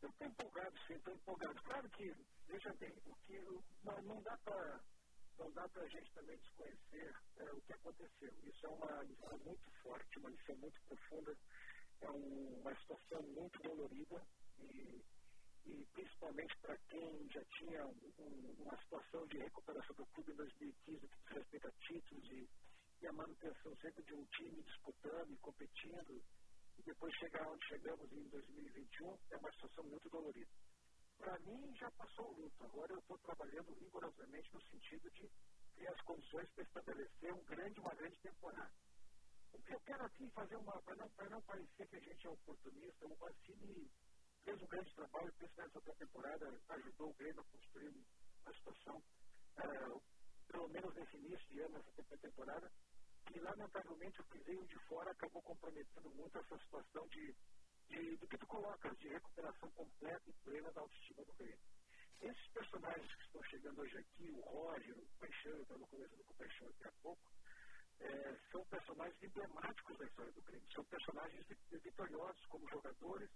Eu 0.00 0.08
estou 0.10 0.28
empolgado, 0.28 0.78
sim, 0.86 0.94
estou 0.94 1.14
empolgado. 1.14 1.62
Claro 1.62 1.90
que, 1.90 2.14
veja 2.46 2.72
bem, 2.78 2.92
o 3.04 3.14
que, 3.26 3.40
não, 3.82 4.02
não 4.02 4.22
dá 4.22 4.36
para 4.44 4.80
não 5.38 5.52
dá 5.52 5.68
para 5.68 5.82
a 5.82 5.88
gente 5.88 6.12
também 6.12 6.36
desconhecer 6.36 7.14
é, 7.36 7.52
o 7.52 7.60
que 7.62 7.72
aconteceu. 7.72 8.32
Isso 8.42 8.66
é 8.66 8.68
uma 8.70 9.02
lição 9.04 9.38
muito 9.38 9.70
forte, 9.82 10.18
uma 10.18 10.30
lição 10.30 10.56
muito 10.56 10.80
profunda, 10.82 11.36
é 12.00 12.10
um, 12.10 12.60
uma 12.60 12.74
situação 12.74 13.22
muito 13.22 13.62
dolorida 13.62 14.26
e, 14.58 15.04
e 15.64 15.86
principalmente 16.28 16.56
para 16.60 16.76
quem 16.88 17.30
já 17.30 17.44
tinha 17.56 17.86
um, 17.86 18.56
uma 18.58 18.76
situação 18.82 19.26
de 19.28 19.38
recuperação 19.38 19.96
do 19.96 20.06
clube 20.06 20.32
em 20.32 20.36
2015, 20.36 21.00
que 21.00 21.06
diz 21.08 21.36
respeito 21.36 21.68
a 21.68 21.72
títulos 21.72 22.30
e, 22.30 22.48
e 23.00 23.06
a 23.06 23.12
manutenção 23.12 23.74
sempre 23.76 24.02
de 24.02 24.14
um 24.14 24.24
time 24.26 24.62
disputando 24.62 25.32
e 25.32 25.36
competindo 25.38 26.22
e 26.78 26.82
depois 26.82 27.14
chegar 27.16 27.48
onde 27.48 27.66
chegamos 27.66 28.12
em 28.12 28.28
2021 28.28 29.18
é 29.30 29.36
uma 29.38 29.52
situação 29.52 29.84
muito 29.84 30.08
dolorida. 30.10 30.50
Para 31.16 31.38
mim, 31.40 31.74
já 31.76 31.90
passou 31.92 32.28
o 32.30 32.40
luto. 32.42 32.64
Agora 32.64 32.92
eu 32.92 32.98
estou 32.98 33.18
trabalhando 33.18 33.74
rigorosamente 33.74 34.54
no 34.54 34.60
sentido 34.62 35.10
de 35.10 35.30
criar 35.74 35.92
as 35.92 36.00
condições 36.02 36.48
para 36.50 36.64
estabelecer 36.64 37.32
um 37.32 37.42
grande, 37.44 37.80
uma 37.80 37.94
grande 37.94 38.16
temporada. 38.18 38.72
O 39.52 39.58
que 39.62 39.74
eu 39.74 39.80
quero 39.80 40.04
aqui 40.04 40.30
fazer. 40.30 40.58
Para 40.58 40.96
não, 40.96 41.30
não 41.30 41.42
parecer 41.42 41.88
que 41.88 41.96
a 41.96 42.00
gente 42.00 42.26
é 42.26 42.30
oportunista, 42.30 43.06
o 43.06 43.18
Mancini 43.18 43.90
fez 44.44 44.62
um 44.62 44.66
grande 44.66 44.94
trabalho, 44.94 45.32
principalmente 45.34 45.74
nessa 45.74 45.94
temporada, 45.94 46.60
ajudou 46.68 47.10
o 47.10 47.14
Grêmio 47.14 47.40
a 47.40 47.44
construir 47.44 47.94
uma 48.44 48.54
situação, 48.54 49.02
é, 49.56 50.52
pelo 50.52 50.68
menos 50.68 50.94
nesse 50.94 51.16
início 51.16 51.48
de 51.48 51.60
ano, 51.60 51.84
nessa 51.96 52.16
temporada, 52.18 52.70
que 53.26 53.40
lamentavelmente 53.40 54.20
o 54.20 54.24
veio 54.48 54.66
de 54.66 54.78
fora 54.86 55.10
acabou 55.10 55.42
comprometendo 55.42 56.10
muito 56.10 56.38
essa 56.38 56.58
situação 56.58 57.06
de, 57.08 57.36
de, 57.88 58.16
do 58.16 58.26
que 58.26 58.38
tu 58.38 58.46
colocas, 58.46 58.96
de 58.98 59.08
recuperação 59.08 59.70
completa 59.72 60.22
e 60.26 60.32
plena 60.44 60.72
da 60.72 60.80
autoestima 60.80 61.24
do 61.24 61.34
Grêmio. 61.34 61.60
Esses 62.20 62.48
personagens 62.48 63.14
que 63.14 63.22
estão 63.24 63.42
chegando 63.44 63.80
hoje 63.80 63.98
aqui, 63.98 64.30
o 64.30 64.40
Roger, 64.40 64.96
o 64.98 65.06
Paixão, 65.20 65.52
eu 65.52 65.62
estava 65.62 65.86
conversando 65.86 66.24
com 66.24 66.32
o 66.32 66.36
Paixão 66.36 66.66
daqui 66.68 66.88
a 66.88 66.92
pouco, 67.02 67.30
é, 68.00 68.38
são 68.50 68.64
personagens 68.66 69.22
emblemáticos 69.22 69.98
da 69.98 70.04
história 70.06 70.32
do 70.32 70.42
Grêmio, 70.42 70.72
são 70.72 70.84
personagens 70.84 71.46
vitoriosos 71.70 72.46
como 72.46 72.68
jogadores. 72.70 73.30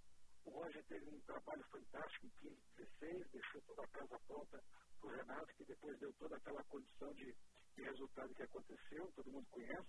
O 0.44 0.50
Roger 0.50 0.84
teve 0.84 1.08
um 1.08 1.20
trabalho 1.20 1.64
fantástico 1.64 2.26
em 2.26 2.30
15, 2.30 2.56
16, 2.76 3.30
deixou 3.30 3.62
toda 3.62 3.82
a 3.84 3.88
casa 3.88 4.18
pronta 4.26 4.64
para 5.00 5.08
o 5.08 5.16
Renato, 5.16 5.54
que 5.54 5.64
depois 5.64 5.98
deu 5.98 6.12
toda 6.14 6.36
aquela 6.36 6.64
condição 6.64 7.12
de 7.14 7.34
de 7.74 7.82
resultado 7.82 8.34
que 8.34 8.42
aconteceu, 8.42 9.10
todo 9.12 9.32
mundo 9.32 9.46
conhece, 9.50 9.88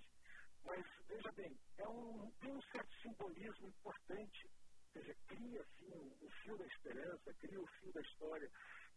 mas 0.64 0.86
veja 1.08 1.32
bem, 1.34 1.58
é 1.78 1.88
um, 1.88 2.32
tem 2.39 2.51
um 2.51 2.62
certo 2.72 2.93
simbolismo 3.01 3.68
importante, 3.68 4.47
ou 4.47 4.93
seja, 4.93 5.16
cria 5.28 5.62
assim 5.62 5.91
o, 5.91 6.26
o 6.26 6.30
fio 6.43 6.58
da 6.58 6.66
esperança, 6.66 7.34
cria 7.34 7.60
o 7.60 7.68
fio 7.68 7.93
da 7.93 8.01
história, 8.01 8.51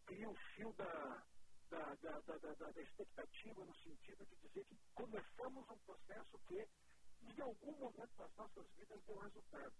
cria 0.06 0.30
o 0.30 0.36
fio 0.54 0.72
da, 0.74 1.24
da, 1.70 1.94
da, 1.94 2.20
da, 2.20 2.54
da, 2.54 2.82
expectativa 2.82 3.64
no 3.64 3.74
sentido 3.76 4.24
de 4.26 4.36
dizer 4.36 4.64
que 4.66 4.78
começamos 4.94 5.68
um 5.68 5.78
processo 5.78 6.38
que 6.46 6.68
em 7.22 7.40
algum 7.40 7.72
momento 7.78 8.16
das 8.16 8.34
nossas 8.36 8.66
vidas 8.76 9.02
deu 9.04 9.18
resultado. 9.18 9.74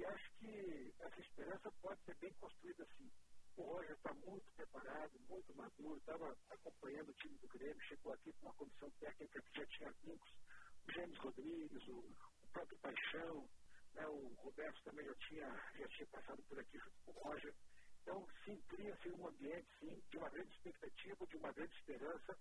E 0.00 0.04
acho 0.06 0.32
que 0.38 0.94
essa 0.98 1.20
esperança 1.20 1.70
pode 1.82 2.02
ser 2.04 2.16
bem 2.16 2.32
construída 2.40 2.84
assim. 2.84 3.12
O 3.54 3.62
Roger 3.64 3.94
está 3.94 4.14
muito 4.14 4.50
preparado, 4.52 5.20
muito 5.28 5.54
maduro, 5.54 5.98
estava 5.98 6.34
acompanhando 6.48 7.10
o 7.10 7.14
time 7.16 7.36
do 7.36 7.48
Grêmio, 7.48 7.82
chegou 7.82 8.14
aqui 8.14 8.32
com 8.32 8.46
uma 8.46 8.54
comissão 8.54 8.90
técnica 8.92 9.42
que 9.42 9.58
já 9.58 9.66
tinha 9.66 9.92
vínculos, 10.02 10.34
o 10.88 10.92
James 10.92 11.18
Rodrigues, 11.18 11.88
o, 11.88 11.98
o 11.98 12.48
próprio 12.50 12.78
Paixão, 12.78 13.46
né, 13.92 14.06
o 14.06 14.28
Roberto 14.38 14.82
também 14.84 15.04
já 15.04 15.14
tinha, 15.16 15.70
já 15.78 15.88
tinha 15.88 16.06
passado 16.06 16.42
por 16.44 16.58
aqui 16.58 16.78
junto 16.78 16.98
com 17.04 17.10
o 17.10 17.22
Roger. 17.22 17.54
Então, 18.00 18.26
sim, 18.46 18.56
cria-se 18.68 19.10
um 19.10 19.28
ambiente, 19.28 19.68
sim, 19.80 20.02
de 20.08 20.16
uma 20.16 20.30
grande 20.30 20.50
expectativa, 20.50 21.26
de 21.26 21.36
uma 21.36 21.52
grande 21.52 21.74
esperança, 21.74 22.38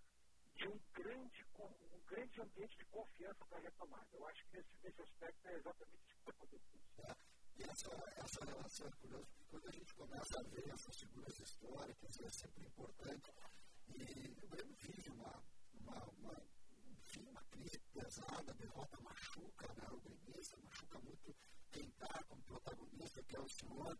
de 0.55 0.65
um 0.65 0.79
grande, 0.93 1.45
um 1.59 2.01
grande 2.07 2.39
ambiente 2.39 2.77
de 2.77 2.85
confiança 2.85 3.45
para 3.49 3.57
a 3.57 3.61
retomada. 3.61 4.07
Eu 4.13 4.25
acho 4.29 4.45
que 4.45 4.55
nesse, 4.55 4.69
nesse 4.81 5.01
aspecto 5.01 5.45
é 5.49 5.55
exatamente 5.55 6.05
isso 6.05 6.23
que 6.23 6.29
está 6.29 6.31
acontecendo. 6.31 7.28
E 7.59 7.63
essa, 7.63 7.89
essa 8.15 8.45
relação 8.45 8.87
é 8.87 8.91
curiosa, 9.01 9.25
porque 9.25 9.45
quando 9.49 9.67
a 9.67 9.71
gente 9.71 9.93
começa 9.93 10.39
a 10.39 10.43
ver 10.43 10.69
essas 10.69 10.95
figuras 10.97 11.39
históricas, 11.39 12.19
é 12.21 12.29
sempre 12.29 12.65
importante. 12.65 13.31
E 13.89 14.45
o 14.45 14.47
Grêmio 14.47 14.75
vive 14.79 15.09
uma, 15.09 15.43
uma, 15.73 16.05
uma, 16.05 16.43
enfim, 16.87 17.27
uma 17.27 17.43
crise 17.51 17.77
pesada, 17.91 18.49
a 18.49 18.55
derrota 18.55 18.97
machuca 19.01 19.67
né, 19.75 19.87
o 19.91 19.99
gremista, 19.99 20.57
machuca 20.63 20.99
muito 20.99 21.35
quem 21.69 21.85
está 21.85 22.23
como 22.29 22.41
protagonista, 22.43 23.23
que 23.23 23.35
é 23.35 23.41
o 23.41 23.49
senhor. 23.49 23.99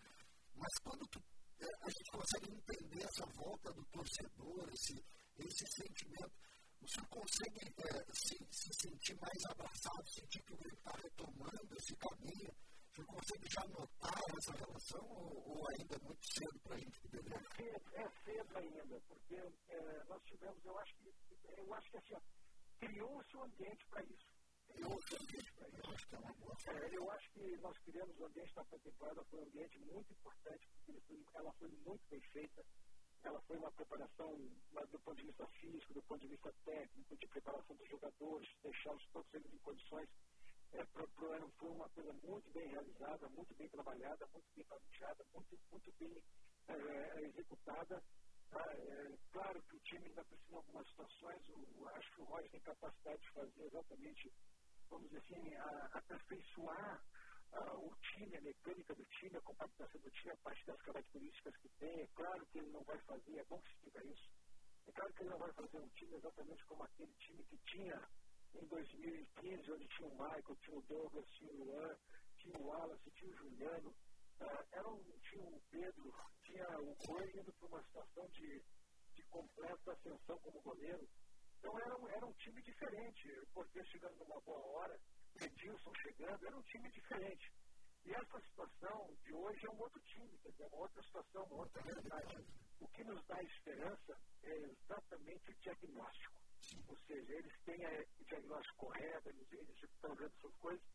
Mas 0.56 0.74
quando 0.82 1.06
tu, 1.12 1.20
é, 1.60 1.68
a 1.82 1.90
gente 1.90 2.12
consegue 2.12 2.56
entender 2.56 3.04
essa 3.04 3.26
volta 3.36 3.74
do 3.74 3.86
torcedor, 3.92 4.70
esse, 4.72 5.04
esse 5.38 5.66
sentimento, 5.76 6.32
o 6.80 6.88
senhor 6.88 7.10
consegue 7.10 7.60
é, 7.60 8.06
se, 8.14 8.38
se 8.52 8.88
sentir 8.88 9.20
mais 9.20 9.44
abraçado, 9.50 10.08
sentir 10.16 10.42
que 10.44 10.54
o 10.54 10.58
Grêmio 10.58 10.78
está 10.78 10.96
retomando 11.04 11.76
esse 11.76 11.96
caminho? 11.98 12.69
Senhor 13.00 13.06
consegue 13.06 13.48
já 13.50 13.64
notar 13.68 14.24
essa 14.38 14.52
relação 14.58 15.06
ou, 15.08 15.58
ou 15.58 15.70
ainda 15.70 15.96
é 15.96 16.00
muito 16.00 16.26
cedo 16.34 16.60
para 16.60 16.76
a 16.76 16.80
gente 16.80 17.00
poder 17.00 17.24
ver? 17.24 17.34
É 17.34 17.56
cedo, 17.56 17.96
é 17.96 18.10
cedo 18.26 18.58
ainda, 18.58 19.02
porque 19.08 19.36
é, 19.36 20.04
nós 20.10 20.22
tivemos, 20.24 20.66
eu 20.66 20.78
acho 20.80 20.96
que, 20.98 21.14
eu 21.58 21.74
acho 21.74 21.92
que 21.92 21.98
assim, 21.98 22.16
criou-se 22.80 23.38
um 23.38 23.44
ambiente 23.44 23.86
para 23.88 24.04
isso. 24.04 24.28
Criou-se 24.68 25.14
um 25.14 25.18
ambiente 25.18 25.54
para 25.54 25.68
isso. 25.70 25.80
É, 26.68 26.98
eu 26.98 27.12
acho 27.12 27.32
que 27.32 27.58
nós 27.58 27.78
criamos 27.80 28.20
o 28.20 28.24
um 28.24 28.26
ambiente 28.26 28.56
da 28.56 28.64
pré-temporada, 28.66 29.24
foi 29.30 29.40
um 29.40 29.44
ambiente 29.44 29.80
muito 29.80 30.12
importante, 30.12 30.68
porque 30.86 31.24
ela 31.36 31.54
foi 31.54 31.70
muito 31.70 32.04
bem 32.10 32.22
feita 32.34 32.66
ela 33.22 33.42
foi 33.42 33.58
uma 33.58 33.72
preparação 33.74 34.34
do 34.34 35.00
ponto 35.00 35.18
de 35.18 35.26
vista 35.26 35.46
físico, 35.60 35.94
do 35.94 36.02
ponto 36.04 36.22
de 36.22 36.28
vista 36.30 36.54
técnico, 36.64 37.18
de 37.18 37.28
preparação 37.28 37.76
dos 37.76 37.90
jogadores, 37.90 38.50
deixá-los 38.64 39.06
todos 39.12 39.34
eles 39.34 39.54
em 39.54 39.58
condições 39.58 40.10
é, 40.74 40.84
para 40.86 41.04
o 41.04 41.32
ano. 41.32 41.52
Foi 41.58 41.70
uma 41.70 41.90
coisa 41.90 42.14
muito 42.14 42.50
bem 42.52 42.68
realizada, 42.68 43.30
muito 43.30 43.54
bem 43.56 43.70
trabalhada, 43.70 44.28
muito 44.34 44.48
bem 44.56 44.66
planejada, 44.66 45.26
muito, 45.34 45.60
muito 45.72 45.92
bem 46.00 46.24
é, 46.68 47.22
executada. 47.24 48.04
Tá? 48.52 48.66
É, 48.74 49.18
claro 49.32 49.62
que 49.64 49.76
o 49.76 49.80
time 49.82 50.08
ainda 50.08 50.24
precisa 50.24 50.50
de 50.50 50.56
algumas 50.56 50.88
situações, 50.88 51.50
o, 51.50 51.88
acho 51.90 52.12
que 52.16 52.22
o 52.22 52.26
Royce 52.26 52.50
tem 52.50 52.62
capacidade 52.62 53.22
de 53.22 53.30
fazer 53.32 53.64
exatamente, 53.64 54.34
vamos 54.90 55.10
dizer 55.10 55.20
assim, 55.20 55.56
a, 55.56 55.90
aperfeiçoar 55.94 57.04
uh, 57.54 57.86
o 57.86 57.96
time, 57.96 58.38
a 58.38 58.42
mecânica 58.42 58.96
do 58.96 59.06
time, 59.06 59.38
a 59.38 59.42
compactação 59.42 60.02
do 60.02 60.12
time, 60.12 60.32
a 60.32 60.38
parte 60.38 60.66
das 60.66 60.82
características 60.82 61.56
que 61.58 61.70
tem. 61.78 62.02
É 62.02 62.08
claro 62.16 62.46
que 62.48 62.58
ele 62.58 62.72
não 62.72 62.84
vai 62.84 62.98
fazer, 63.00 63.38
é 63.38 63.44
bom 63.46 63.62
que 63.62 63.72
se 63.76 63.86
diga 63.86 64.04
isso. 64.06 64.30
É 64.88 64.92
claro 64.92 65.14
que 65.14 65.22
ele 65.22 65.30
não 65.30 65.38
vai 65.38 65.54
fazer 65.54 65.78
um 65.78 65.90
time 65.90 66.16
exatamente 66.16 66.66
como 66.66 66.84
aquele 66.84 67.14
time 67.20 67.44
que 67.44 67.58
tinha 67.58 68.10
em 68.56 68.66
2015, 68.66 69.72
onde 69.72 69.88
tinha 69.88 70.08
o 70.08 70.12
Michael, 70.12 70.58
tinha 70.62 70.78
o 70.78 70.82
Douglas, 70.84 71.30
tinha 71.32 71.52
o 71.52 71.64
Luan, 71.64 71.96
tinha 72.38 72.58
o 72.58 72.68
Wallace, 72.68 73.12
tinha 73.12 73.32
o 73.32 73.38
Juliano. 73.38 73.90
Uh, 74.42 74.66
era 74.72 74.90
um, 74.90 75.04
tinha 75.22 75.44
o 75.44 75.62
Pedro, 75.70 76.14
tinha 76.44 76.80
o 76.80 76.96
Coelho 76.96 77.42
indo 77.42 77.54
para 77.54 77.68
uma 77.68 77.84
situação 77.84 78.28
de, 78.30 78.64
de 79.16 79.24
completa 79.24 79.92
ascensão 79.92 80.40
como 80.40 80.62
goleiro. 80.62 81.08
Então 81.58 81.78
era 81.80 81.98
um, 81.98 82.10
era 82.10 82.26
um 82.26 82.34
time 82.34 82.62
diferente. 82.62 83.46
Cortez 83.54 83.86
chegando 83.88 84.18
numa 84.18 84.40
boa 84.42 84.66
hora, 84.78 85.00
Edilson 85.42 85.94
chegando, 86.02 86.46
era 86.46 86.58
um 86.58 86.64
time 86.64 86.90
diferente. 86.92 87.52
E 88.06 88.14
essa 88.14 88.40
situação 88.40 89.14
de 89.24 89.34
hoje 89.34 89.66
é 89.66 89.70
um 89.72 89.80
outro 89.80 90.00
time, 90.02 90.38
quer 90.40 90.52
dizer, 90.52 90.66
uma 90.68 90.78
outra 90.78 91.04
situação, 91.04 91.44
uma 91.44 91.64
outra 91.64 91.82
realidade. 91.82 92.46
O 92.80 92.88
que 92.88 93.04
nos 93.04 93.24
dá 93.28 93.44
esperança 93.44 94.18
é 94.44 94.54
exatamente 94.56 95.52
o 95.52 95.56
diagnóstico. 95.60 96.39
Ou 96.88 96.98
seja, 97.08 97.34
eles 97.34 97.54
têm 97.66 97.86
o 98.20 98.26
diagnóstico 98.26 98.86
correto, 98.86 99.30
eles, 99.30 99.52
eles 99.52 99.84
estão 99.84 100.16
vendo 100.16 100.34
essas 100.38 100.56
coisas 100.58 100.86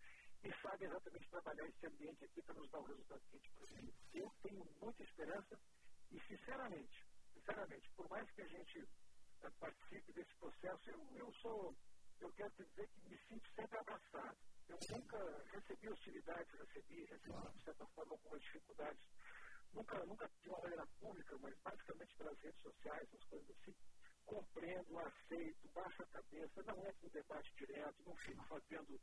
e 0.43 0.53
sabem 0.61 0.89
exatamente 0.89 1.31
trabalhar 1.31 1.67
esse 1.67 1.87
ambiente 1.87 2.25
aqui 2.25 2.43
para 2.43 2.55
nos 2.55 2.71
dar 2.71 2.81
o 2.81 2.85
resultado 2.85 3.21
que 3.21 3.37
a 3.37 3.39
gente 3.39 3.51
precisa. 3.53 3.93
Eu 4.13 4.33
tenho 4.43 4.65
muita 4.81 5.03
esperança 5.03 5.59
e, 6.11 6.21
sinceramente, 6.21 7.07
sinceramente, 7.33 7.91
por 7.97 8.09
mais 8.09 8.31
que 8.33 8.43
a 8.43 8.49
gente 8.49 8.81
uh, 8.81 9.53
participe 9.59 10.13
desse 10.13 10.35
processo, 10.37 10.91
eu, 10.91 11.17
eu 11.17 11.33
sou 11.35 11.75
eu 12.21 12.33
quero 12.33 12.51
dizer 12.57 12.89
que 12.89 13.09
me 13.09 13.19
sinto 13.29 13.51
sempre 13.55 13.79
abraçado. 13.79 14.37
Eu 14.69 14.79
nunca 14.91 15.19
recebi 15.53 15.89
hostilidades, 15.89 16.59
recebi, 16.59 17.05
recebi 17.05 17.53
de 17.53 17.65
certa 17.65 17.87
forma 17.89 18.13
algumas 18.13 18.41
dificuldades. 18.41 19.07
Nunca, 19.73 20.07
nunca 20.07 20.31
de 20.41 20.49
uma 20.49 20.61
maneira 20.61 20.87
pública, 21.01 21.37
mas 21.39 21.55
basicamente 21.59 22.17
pelas 22.17 22.39
redes 22.41 22.63
sociais, 22.63 23.09
as 23.13 23.25
coisas 23.25 23.51
assim. 23.51 23.75
Compreendo, 24.27 24.99
aceito, 24.99 25.69
baixo 25.75 26.03
a 26.03 26.07
cabeça, 26.07 26.63
não 26.63 26.79
entro 26.79 27.05
no 27.05 27.11
debate 27.11 27.55
direto, 27.57 28.03
não 28.07 28.17
fico 28.17 28.45
fazendo 28.45 29.01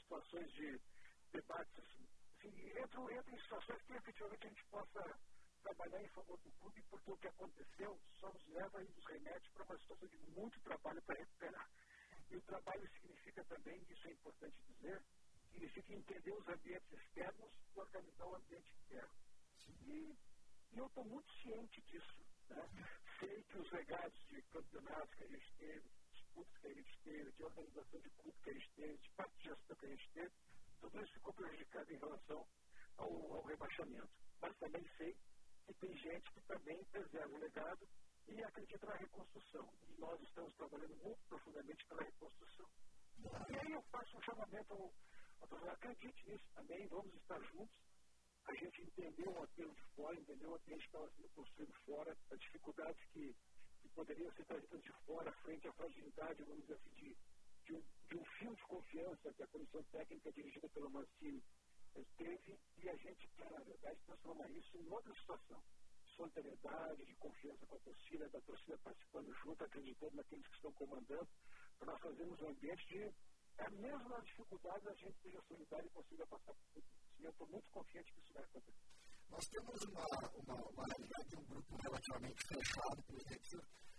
situações 0.00 0.50
de 0.52 0.80
debates 1.32 1.78
assim. 1.78 2.06
entro, 2.80 3.10
entro 3.10 3.34
em 3.34 3.40
situações 3.40 3.82
que 3.82 3.92
efetivamente 3.92 4.46
a 4.46 4.48
gente 4.48 4.64
possa 4.66 5.20
trabalhar 5.62 6.02
em 6.02 6.08
favor 6.08 6.38
do 6.38 6.50
clube, 6.52 6.82
porque 6.90 7.10
o 7.10 7.16
que 7.16 7.28
aconteceu 7.28 8.00
só 8.20 8.32
nos 8.32 8.46
leva 8.48 8.82
e 8.82 8.88
nos 8.88 9.04
remete 9.06 9.50
para 9.52 9.64
uma 9.64 9.78
situação 9.78 10.08
de 10.08 10.16
muito 10.30 10.60
trabalho 10.60 11.02
para 11.02 11.18
recuperar. 11.18 11.70
E 12.30 12.36
o 12.36 12.42
trabalho 12.42 12.88
significa 12.92 13.44
também, 13.44 13.82
isso 13.88 14.08
é 14.08 14.12
importante 14.12 14.56
dizer, 14.66 15.02
significa 15.50 15.94
entender 15.94 16.32
os 16.32 16.48
ambientes 16.48 16.92
externos 16.92 17.52
e 17.74 17.80
organizar 17.80 18.26
o 18.26 18.34
ambiente 18.34 18.72
interno. 18.84 19.14
E, 19.82 20.16
e 20.72 20.78
eu 20.78 20.86
estou 20.86 21.04
muito 21.04 21.32
ciente 21.42 21.80
disso. 21.82 22.23
Né? 22.50 22.68
Sei 23.18 23.42
que 23.42 23.58
os 23.58 23.70
legados 23.70 24.18
de 24.28 24.42
campeonatos 24.42 25.14
que 25.14 25.24
a 25.24 25.28
gente 25.28 25.52
teve, 25.58 25.90
disputas 26.12 26.56
que 26.58 26.66
a 26.66 26.74
gente 26.74 26.98
teve, 27.02 27.32
de 27.32 27.42
organização 27.44 28.00
de 28.00 28.10
clube 28.10 28.38
que 28.42 28.50
a 28.50 28.52
gente 28.54 28.70
teve, 28.74 28.98
de 28.98 29.10
parte 29.10 29.36
de 29.36 29.44
gestão 29.44 29.76
que 29.76 29.86
a 29.86 29.88
gente 29.88 30.10
teve, 30.12 30.32
tudo 30.80 31.00
isso 31.00 31.12
ficou 31.14 31.34
prejudicado 31.34 31.92
em 31.92 31.98
relação 31.98 32.46
ao, 32.98 33.32
ao 33.34 33.42
rebaixamento. 33.42 34.10
Mas 34.40 34.56
também 34.58 34.84
sei 34.98 35.16
que 35.66 35.74
tem 35.74 35.96
gente 35.96 36.30
que 36.32 36.40
também 36.42 36.84
preserva 36.84 37.34
o 37.34 37.38
legado 37.38 37.88
e 38.28 38.42
acredita 38.42 38.86
na 38.86 38.96
reconstrução. 38.96 39.68
E 39.88 40.00
nós 40.00 40.20
estamos 40.22 40.54
trabalhando 40.56 40.96
muito 40.96 41.20
profundamente 41.28 41.86
pela 41.86 42.02
reconstrução. 42.02 42.68
E 43.48 43.56
aí 43.56 43.72
eu 43.72 43.82
faço 43.90 44.16
um 44.16 44.22
chamamento 44.22 44.72
ao, 44.72 44.92
ao 45.40 45.70
acredite 45.70 46.28
nisso 46.28 46.44
também, 46.54 46.86
vamos 46.88 47.14
estar 47.14 47.40
juntos. 47.52 47.78
A 48.46 48.54
gente 48.54 48.82
entendeu 48.82 49.30
o 49.30 49.42
apelo 49.42 49.74
de 49.74 49.82
fora, 49.96 50.16
entendeu 50.16 50.50
o 50.50 50.54
apelo 50.54 50.78
que 50.78 50.86
estava 50.86 51.10
sendo 51.10 51.28
construído 51.30 51.72
fora, 51.86 52.16
as 52.30 52.40
dificuldades 52.40 53.04
que, 53.12 53.34
que 53.80 53.88
poderiam 53.90 54.32
ser 54.32 54.44
trazidas 54.44 54.82
de 54.82 54.92
fora, 55.06 55.32
frente 55.44 55.68
à 55.68 55.72
fragilidade, 55.72 56.42
vamos 56.44 56.62
dizer 56.62 56.74
assim, 56.74 56.94
de, 56.94 57.16
de, 57.64 57.74
um, 57.74 57.82
de 58.08 58.16
um 58.16 58.24
fio 58.24 58.54
de 58.54 58.62
confiança 58.62 59.32
que 59.32 59.42
a 59.42 59.46
comissão 59.48 59.82
técnica 59.84 60.32
dirigida 60.32 60.68
pelo 60.68 60.90
Mancini 60.90 61.42
teve, 62.16 62.58
e 62.82 62.88
a 62.88 62.96
gente 62.96 63.28
quer, 63.36 63.50
na 63.50 63.60
verdade, 63.60 63.98
transformar 64.06 64.50
isso 64.50 64.76
em 64.76 64.88
outra 64.90 65.14
situação 65.14 65.62
solidariedade, 66.16 67.04
de 67.04 67.14
confiança 67.16 67.66
com 67.66 67.76
a 67.76 67.80
torcida, 67.80 68.28
da 68.28 68.40
torcida 68.42 68.78
participando 68.78 69.32
junto, 69.42 69.64
acreditando 69.64 70.16
naqueles 70.16 70.46
que 70.46 70.54
estão 70.54 70.72
comandando, 70.72 71.28
para 71.78 71.92
nós 71.92 72.00
fazermos 72.00 72.40
um 72.40 72.48
ambiente 72.48 72.86
de, 72.86 73.02
é, 73.58 73.70
mesmo 73.70 74.08
nas 74.08 74.24
dificuldades, 74.24 74.86
a 74.86 74.94
gente 74.94 75.16
seja 75.22 75.40
solidário 75.48 75.86
e 75.86 75.90
consiga 75.90 76.26
passar 76.26 76.54
por 76.54 76.66
tudo. 76.72 77.03
E 77.18 77.24
eu 77.24 77.30
estou 77.30 77.46
muito 77.48 77.70
confiante 77.70 78.12
que 78.12 78.20
isso 78.20 78.32
vai 78.32 78.44
acontecer. 78.44 78.94
Nós 79.28 79.44
temos 79.48 79.80
uma, 79.82 80.06
uma, 80.34 80.54
uma 80.70 80.84
realidade 80.84 81.28
de 81.28 81.36
um 81.36 81.44
grupo 81.44 81.76
relativamente 81.76 82.46
fechado, 82.46 83.02
presidente. 83.04 83.56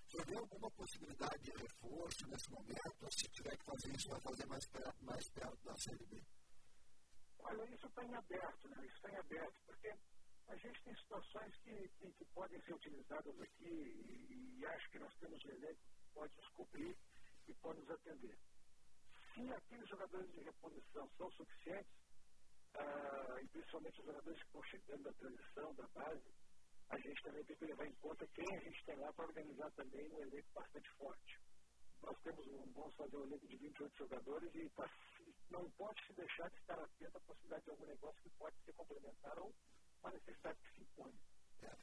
Você 0.07 0.23
vê 0.25 0.37
alguma 0.37 0.71
possibilidade 0.71 1.43
de 1.43 1.51
reforço 1.51 2.27
nesse 2.27 2.49
momento? 2.51 3.03
Ou 3.03 3.11
se 3.11 3.27
tiver 3.31 3.57
que 3.57 3.65
fazer 3.65 3.95
isso, 3.95 4.09
vai 4.09 4.21
fazer 4.21 4.45
mais 4.45 4.65
perto, 4.69 5.05
mais 5.05 5.29
perto 5.29 5.63
da 5.63 5.75
CLB? 5.75 6.21
Olha, 7.39 7.63
isso 7.75 7.87
está 7.87 8.03
em 8.05 8.15
aberto, 8.15 8.69
né? 8.69 8.85
Isso 8.85 8.95
está 8.95 9.11
em 9.11 9.17
aberto, 9.17 9.61
porque 9.65 9.93
a 10.47 10.55
gente 10.55 10.83
tem 10.83 10.95
situações 10.95 11.57
que, 11.57 11.89
que, 11.97 12.11
que 12.13 12.25
podem 12.33 12.61
ser 12.61 12.73
utilizadas 12.73 13.41
aqui 13.41 13.65
e, 13.67 14.59
e, 14.59 14.65
acho 14.65 14.89
que 14.91 14.99
nós 14.99 15.13
temos 15.15 15.43
um 15.43 15.49
elenco 15.49 15.81
que 15.99 16.13
pode 16.13 16.35
descobrir 16.35 16.97
e 17.47 17.53
pode 17.55 17.79
nos 17.81 17.89
atender. 17.89 18.37
Se 19.33 19.53
aqueles 19.53 19.89
jogadores 19.89 20.31
de 20.31 20.39
reposição 20.41 21.09
são 21.17 21.29
suficientes, 21.31 22.04
ah, 22.77 23.41
e 23.41 23.47
principalmente 23.47 23.99
os 23.99 24.05
jogadores 24.05 24.39
que 24.39 24.45
estão 24.47 24.63
chegando 24.63 25.03
da 25.03 25.13
transição, 25.13 25.73
da 25.75 25.87
base, 25.87 26.33
a 26.89 26.97
gente 26.99 27.23
também 27.23 27.43
tem 27.45 27.55
que 27.55 27.65
levar 27.65 27.87
em 27.87 27.95
conta 27.95 28.27
quem 28.27 28.45
a 28.55 28.59
gente 28.59 28.85
tem 28.85 28.95
lá 28.97 29.11
para 29.13 29.25
organizar 29.25 29.71
também 29.71 30.11
um 30.11 30.21
elenco 30.21 30.47
bastante 30.53 30.89
forte. 30.97 31.39
Nós 32.01 32.17
temos 32.21 32.45
um, 32.47 32.71
vamos 32.73 32.95
fazer 32.95 33.17
um 33.17 33.23
elenco 33.23 33.47
de 33.47 33.57
28 33.57 33.97
jogadores 33.97 34.55
e 34.55 34.69
tá, 34.69 34.89
não 35.49 35.69
pode 35.71 36.05
se 36.05 36.13
deixar 36.13 36.49
de 36.49 36.57
estar 36.57 36.79
atento 36.79 37.17
à 37.17 37.21
possibilidade 37.21 37.63
de 37.63 37.71
algum 37.71 37.85
negócio 37.85 38.21
que 38.21 38.29
pode 38.37 38.55
ser 38.63 38.73
complementar 38.73 39.39
ou 39.39 39.53
uma 40.01 40.11
necessidade 40.11 40.59
que 40.59 40.75
se 40.75 40.81
impõe. 40.81 41.13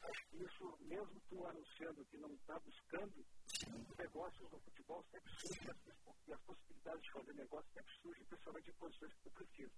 Acho 0.03 0.27
que 0.29 0.43
isso, 0.43 0.77
mesmo 0.81 1.21
tu 1.29 1.45
anunciando 1.45 2.05
que 2.05 2.17
não 2.17 2.33
está 2.33 2.57
buscando, 2.59 3.25
os 3.89 3.97
negócios 3.97 4.51
no 4.51 4.59
futebol 4.59 5.03
sempre 5.11 5.31
surgem 5.41 5.75
e 6.27 6.33
as 6.33 6.41
possibilidades 6.41 7.03
de 7.03 7.11
fazer 7.11 7.33
negócio 7.33 7.69
sempre 7.73 7.93
surgem, 8.01 8.25
principalmente 8.25 8.69
em 8.69 8.73
posições 8.73 9.13
que 9.13 9.21
tu 9.23 9.31
precisa. 9.31 9.71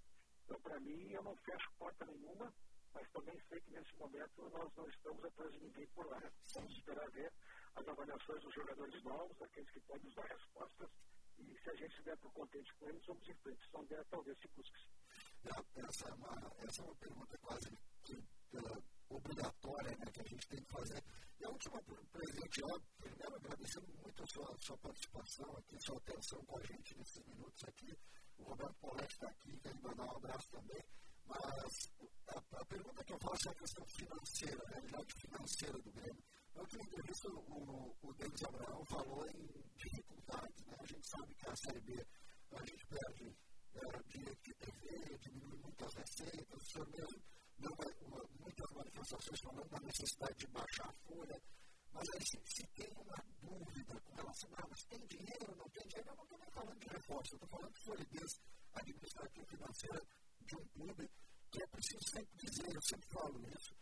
Então, 0.46 0.60
para 0.62 0.80
mim, 0.80 1.12
eu 1.12 1.24
não 1.24 1.36
fecho 1.38 1.72
porta 1.80 2.06
nenhuma, 2.06 2.54
mas 2.93 3.10
também 3.12 3.39
sei 3.50 3.60
que 3.62 3.72
nesse 3.72 3.96
momento 3.96 4.50
nós 4.50 4.72
não 4.76 4.88
estamos 4.88 5.26
atrás 5.26 5.52
de 5.52 5.60
ninguém 5.60 5.88
por 5.88 6.06
lá. 6.08 6.22
Vamos 6.54 6.72
esperar 6.72 7.10
ver 7.12 7.34
as 7.76 7.88
avaliações 7.88 8.41
dos 8.41 8.54
jogadores 8.54 9.04
novos, 9.04 9.41
aqueles 9.41 9.70
que 9.72 9.80
podem 9.82 10.06
nos 10.06 10.16
dar 10.16 10.26
respostas, 10.28 10.89
e 11.38 11.58
se 11.58 11.70
a 11.70 11.74
gente 11.76 11.89
estiver 11.89 12.18
contente 12.18 12.74
com 12.76 12.88
eles, 12.88 13.06
vamos 13.06 13.28
em 13.28 13.34
frente. 13.36 13.66
Se 13.66 13.74
não 13.74 13.86
der, 13.86 14.06
talvez 14.06 14.38
se 14.39 14.48
busque. 14.56 14.80
Essa 15.76 16.10
é 16.10 16.14
uma, 16.14 16.54
essa 16.60 16.82
é 16.82 16.86
uma 16.86 16.96
pergunta 16.96 17.38
quase 17.39 17.78
que, 18.04 18.24
pela 18.50 18.84
obrigatória 19.10 19.98
né, 19.98 20.06
que 20.14 20.22
a 20.22 20.28
gente 20.28 20.48
tem 20.48 20.64
que 20.64 20.72
fazer. 20.72 21.04
E 21.39 21.46
a 21.46 21.50
última 21.50 21.82
presente, 21.84 22.62
primeiro 22.98 23.36
agradecendo 23.36 23.88
muito 24.02 24.24
a 24.24 24.28
sua, 24.28 24.58
sua 24.60 24.78
participação 24.78 25.58
aqui, 25.58 25.78
sua 25.80 25.98
atenção 25.98 26.46
com 26.46 26.58
a 26.58 26.64
gente 26.64 26.98
nesses 26.98 27.26
minutos 27.26 27.64
aqui. 27.66 27.98
O 28.38 28.43
Roberto 28.43 28.75
Poletti 28.79 29.13
está 29.13 29.27
aqui, 29.27 29.59
quero 29.59 29.81
mandar 29.81 30.05
um 30.05 30.17
abraço 30.17 30.49
também. 30.49 30.83
Mas 31.25 31.89
a, 32.27 32.59
a, 32.61 32.65
pergunta 32.65 33.03
que 33.03 33.13
eu 33.13 33.19
faço 33.19 33.47
é 33.47 33.51
a 33.51 33.55
questão 33.55 33.86
financeira, 33.88 34.63
a 34.63 34.69
realidade 34.69 35.13
financeira 35.21 35.77
do 35.79 35.91
Grêmio. 35.91 36.23
Na 36.55 36.63
entrevista, 36.63 37.29
o, 37.29 37.95
o 38.01 38.13
Denis 38.13 38.43
Abraão 38.43 38.86
falou 38.86 39.27
em 39.27 39.63
dificuldades. 39.75 40.65
Né? 40.65 40.75
A 40.79 40.86
gente 40.86 41.07
sabe 41.07 41.36
que 41.36 41.49
a 41.49 41.55
Série 41.55 41.81
B 41.81 42.07
a 42.51 42.65
gente 42.65 42.88
perde 42.88 43.38
é, 43.73 44.03
de 44.43 44.53
TV, 44.53 45.17
diminui 45.19 45.57
muitas 45.57 45.93
receitas, 45.93 46.61
o 46.61 46.65
senhor 46.65 46.88
mesmo 46.89 47.21
deu 47.57 47.71
muitas 48.39 48.71
manifestações 48.71 49.39
falando 49.41 49.69
da 49.69 49.79
necessidade 49.79 50.36
de 50.38 50.47
baixar 50.47 50.89
a 50.89 50.93
folha. 51.07 51.41
Mas 51.96 52.10
aí, 52.10 52.26
se, 52.28 52.38
se 52.46 52.68
tem 52.76 52.91
uma 52.98 53.16
dúvida 53.39 54.02
com 54.02 54.16
relação 54.16 54.50
a, 54.54 54.64
ah, 54.64 54.68
mas 54.70 54.84
tem 54.84 55.00
dinheiro, 55.08 55.56
não 55.56 55.70
tem 55.70 55.88
dinheiro, 55.88 56.10
eu 56.10 56.16
não 56.18 56.24
estou 56.26 56.39
nem 56.39 56.52
falando 56.52 56.80
de 56.80 56.88
reforço, 56.89 57.34
eu 57.34 57.38
estou 57.38 57.50
falando 57.50 57.74
de 57.74 57.84
solidez 57.84 58.41
administrativa 58.74 59.48
financeira 59.48 60.02
de 60.41 60.56
um 60.58 60.68
clube 60.68 61.10
que 61.52 61.64
é 61.64 61.68
preciso 61.68 62.10
sempre 62.12 62.36
dizer, 62.36 62.76
eu 62.76 62.82
sempre 62.82 63.08
falo 63.08 63.48
isso, 63.48 63.74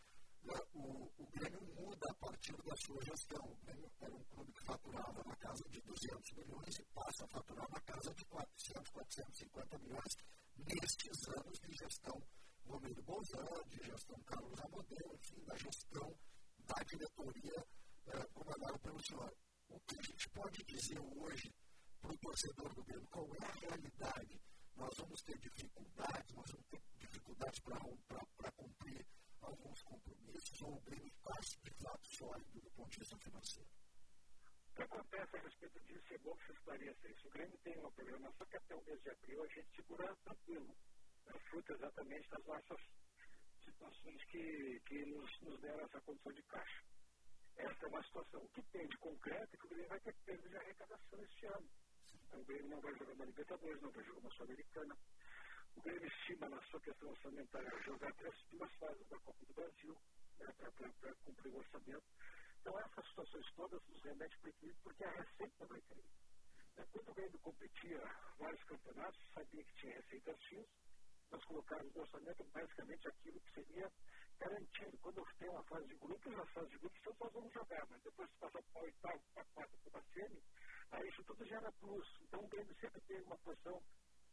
né, 0.43 0.59
o, 0.75 1.11
o 1.17 1.27
Grêmio 1.31 1.61
muda 1.73 2.07
a 2.07 2.13
partir 2.13 2.55
da 2.61 2.75
sua 2.85 3.03
gestão. 3.03 3.43
O 3.45 3.57
Grêmio 3.65 3.91
era 3.99 4.15
um 4.15 4.23
clube 4.25 4.53
que 4.53 4.63
faturava 4.63 5.23
na 5.23 5.35
casa 5.37 5.63
de 5.69 5.81
200 5.81 6.31
milhões 6.33 6.77
e 6.77 6.85
passa 6.93 7.25
a 7.25 7.27
faturar 7.29 7.67
na 7.71 7.81
casa 7.81 8.13
de 8.13 8.25
400, 8.25 8.89
450 8.91 9.77
milhões 9.79 10.17
nestes 10.55 11.27
anos 11.29 11.59
de 11.59 11.73
gestão 11.73 12.21
Romero 12.65 13.01
Bolzan, 13.01 13.63
de 13.69 13.83
gestão 13.83 14.21
Carlos 14.23 14.59
Amodeu, 14.59 15.15
enfim, 15.15 15.43
da 15.45 15.57
gestão 15.57 16.15
da 16.67 16.83
diretoria 16.83 17.65
eh, 18.07 18.25
comandada 18.33 18.79
pelo 18.79 19.01
senhor. 19.03 19.33
O 19.69 19.79
que 19.81 19.99
a 19.99 20.01
gente 20.03 20.29
pode 20.29 20.63
dizer 20.65 20.99
hoje 20.99 21.53
para 22.01 22.11
o 22.11 22.17
torcedor 22.17 22.73
do 22.73 22.83
Grêmio? 22.83 23.07
Qual 23.07 23.27
é 23.35 23.45
a 23.45 23.51
realidade? 23.51 24.41
Nós 24.75 24.93
vamos 24.97 25.21
ter 25.21 25.37
dificuldades, 25.39 26.35
nós 26.35 26.51
vamos 26.51 26.67
ter 26.67 26.81
dificuldades 26.97 27.59
para 27.61 28.51
cumprir 28.51 29.05
alguns 29.41 29.81
compromissos, 29.83 30.61
ou 30.61 30.75
o 30.75 30.81
Grêmio 30.81 31.07
está, 31.07 31.33
de 31.63 31.71
fato, 31.81 32.07
sólido 32.15 32.61
do 32.61 32.71
ponto 32.71 32.89
de 32.91 32.99
vista 32.99 33.17
financeiro. 33.17 33.69
O 34.71 34.75
que 34.75 34.81
acontece 34.81 35.37
a 35.37 35.41
respeito 35.41 35.79
disso 35.85 36.13
é 36.13 36.17
bom 36.17 36.35
que 36.35 36.45
se 36.45 36.51
esclareça 36.53 37.07
isso. 37.07 37.27
O 37.27 37.31
Grêmio 37.31 37.57
tem 37.59 37.77
uma 37.77 37.91
programação 37.91 38.47
que 38.47 38.57
até 38.57 38.75
o 38.75 38.83
mês 38.85 39.01
de 39.03 39.09
abril 39.11 39.43
a 39.43 39.47
gente 39.47 39.75
segura 39.75 40.15
tranquilo. 40.23 40.75
É 41.27 41.39
fruto 41.39 41.73
exatamente 41.73 42.29
das 42.29 42.45
nossas 42.45 42.81
situações 43.63 44.23
que, 44.25 44.81
que 44.85 45.05
nos, 45.05 45.41
nos 45.41 45.61
deram 45.61 45.85
essa 45.85 46.01
condição 46.01 46.33
de 46.33 46.43
caixa. 46.43 46.92
Essa 47.57 47.85
é 47.85 47.87
uma 47.87 48.03
situação. 48.03 48.47
Que 48.53 48.61
tem 48.63 48.87
de 48.87 48.97
concreto 48.97 49.55
é 49.55 49.57
que 49.57 49.65
o 49.65 49.69
Grêmio 49.69 49.89
vai 49.89 49.99
ter 49.99 50.13
perda 50.25 50.49
de 50.49 50.57
arrecadação 50.57 51.23
este 51.23 51.45
ano. 51.45 51.69
Então, 52.27 52.41
o 52.41 52.45
Grêmio 52.45 52.69
não 52.69 52.81
vai 52.81 52.93
jogar 52.95 53.13
uma 53.13 53.25
Libertadores, 53.25 53.81
não 53.81 53.91
vai 53.91 54.03
jogar 54.03 54.19
uma 54.19 54.31
Sul-Americana. 54.31 54.97
O 55.75 55.81
Grêmio 55.81 56.07
estima 56.07 56.49
na 56.49 56.61
sua 56.63 56.79
questão 56.81 57.09
orçamentária 57.09 57.83
jogar 57.83 58.13
três, 58.13 58.35
duas 58.51 58.71
fases 58.75 59.07
da 59.07 59.19
Copa 59.19 59.45
do 59.45 59.53
Brasil 59.53 59.97
né, 60.39 60.53
para 60.57 61.15
cumprir 61.15 61.51
o 61.51 61.57
orçamento. 61.57 62.03
Então, 62.61 62.79
essas 62.79 63.07
situações 63.07 63.45
todas 63.55 63.81
nos 63.87 64.01
remetem 64.03 64.37
para 64.39 64.47
o 64.47 64.49
equilíbrio, 64.49 64.83
porque 64.83 65.03
a 65.03 65.11
receita 65.11 65.65
vai 65.65 65.81
cair. 65.81 66.09
Né, 66.77 66.87
quando 66.91 67.09
o 67.09 67.13
Grêmio 67.13 67.39
competia 67.39 68.01
vários 68.37 68.63
campeonatos, 68.63 69.21
sabia 69.33 69.63
que 69.63 69.75
tinha 69.75 69.95
receitas 69.95 70.41
X, 70.43 70.65
nós 71.31 71.43
colocamos 71.45 71.93
no 71.93 72.01
orçamento 72.01 72.43
basicamente 72.53 73.07
aquilo 73.07 73.39
que 73.41 73.53
seria 73.53 73.91
garantido. 74.39 74.97
Quando 74.99 75.25
tem 75.37 75.49
uma 75.49 75.63
fase 75.63 75.87
de 75.87 75.95
grupos, 75.95 76.33
na 76.33 76.45
fase 76.47 76.69
de 76.69 76.77
grupos 76.77 77.01
todos 77.01 77.19
nós 77.19 77.33
vamos 77.33 77.53
jogar, 77.53 77.87
mas 77.89 78.01
depois 78.01 78.29
que 78.29 78.37
passar 78.39 78.61
para 78.61 78.81
o 78.81 78.85
oitavo, 78.85 79.21
para 79.33 79.41
a 79.41 79.45
quarta, 79.45 79.77
para 79.91 79.99
a 79.99 80.03
semi, 80.13 80.43
aí 80.91 81.09
isso 81.09 81.23
tudo 81.23 81.45
gera 81.45 81.71
plus. 81.73 82.07
Então 82.21 82.39
o 82.39 82.47
Grêmio 82.47 82.75
sempre 82.75 83.01
teve 83.01 83.23
uma 83.23 83.37
posição 83.37 83.83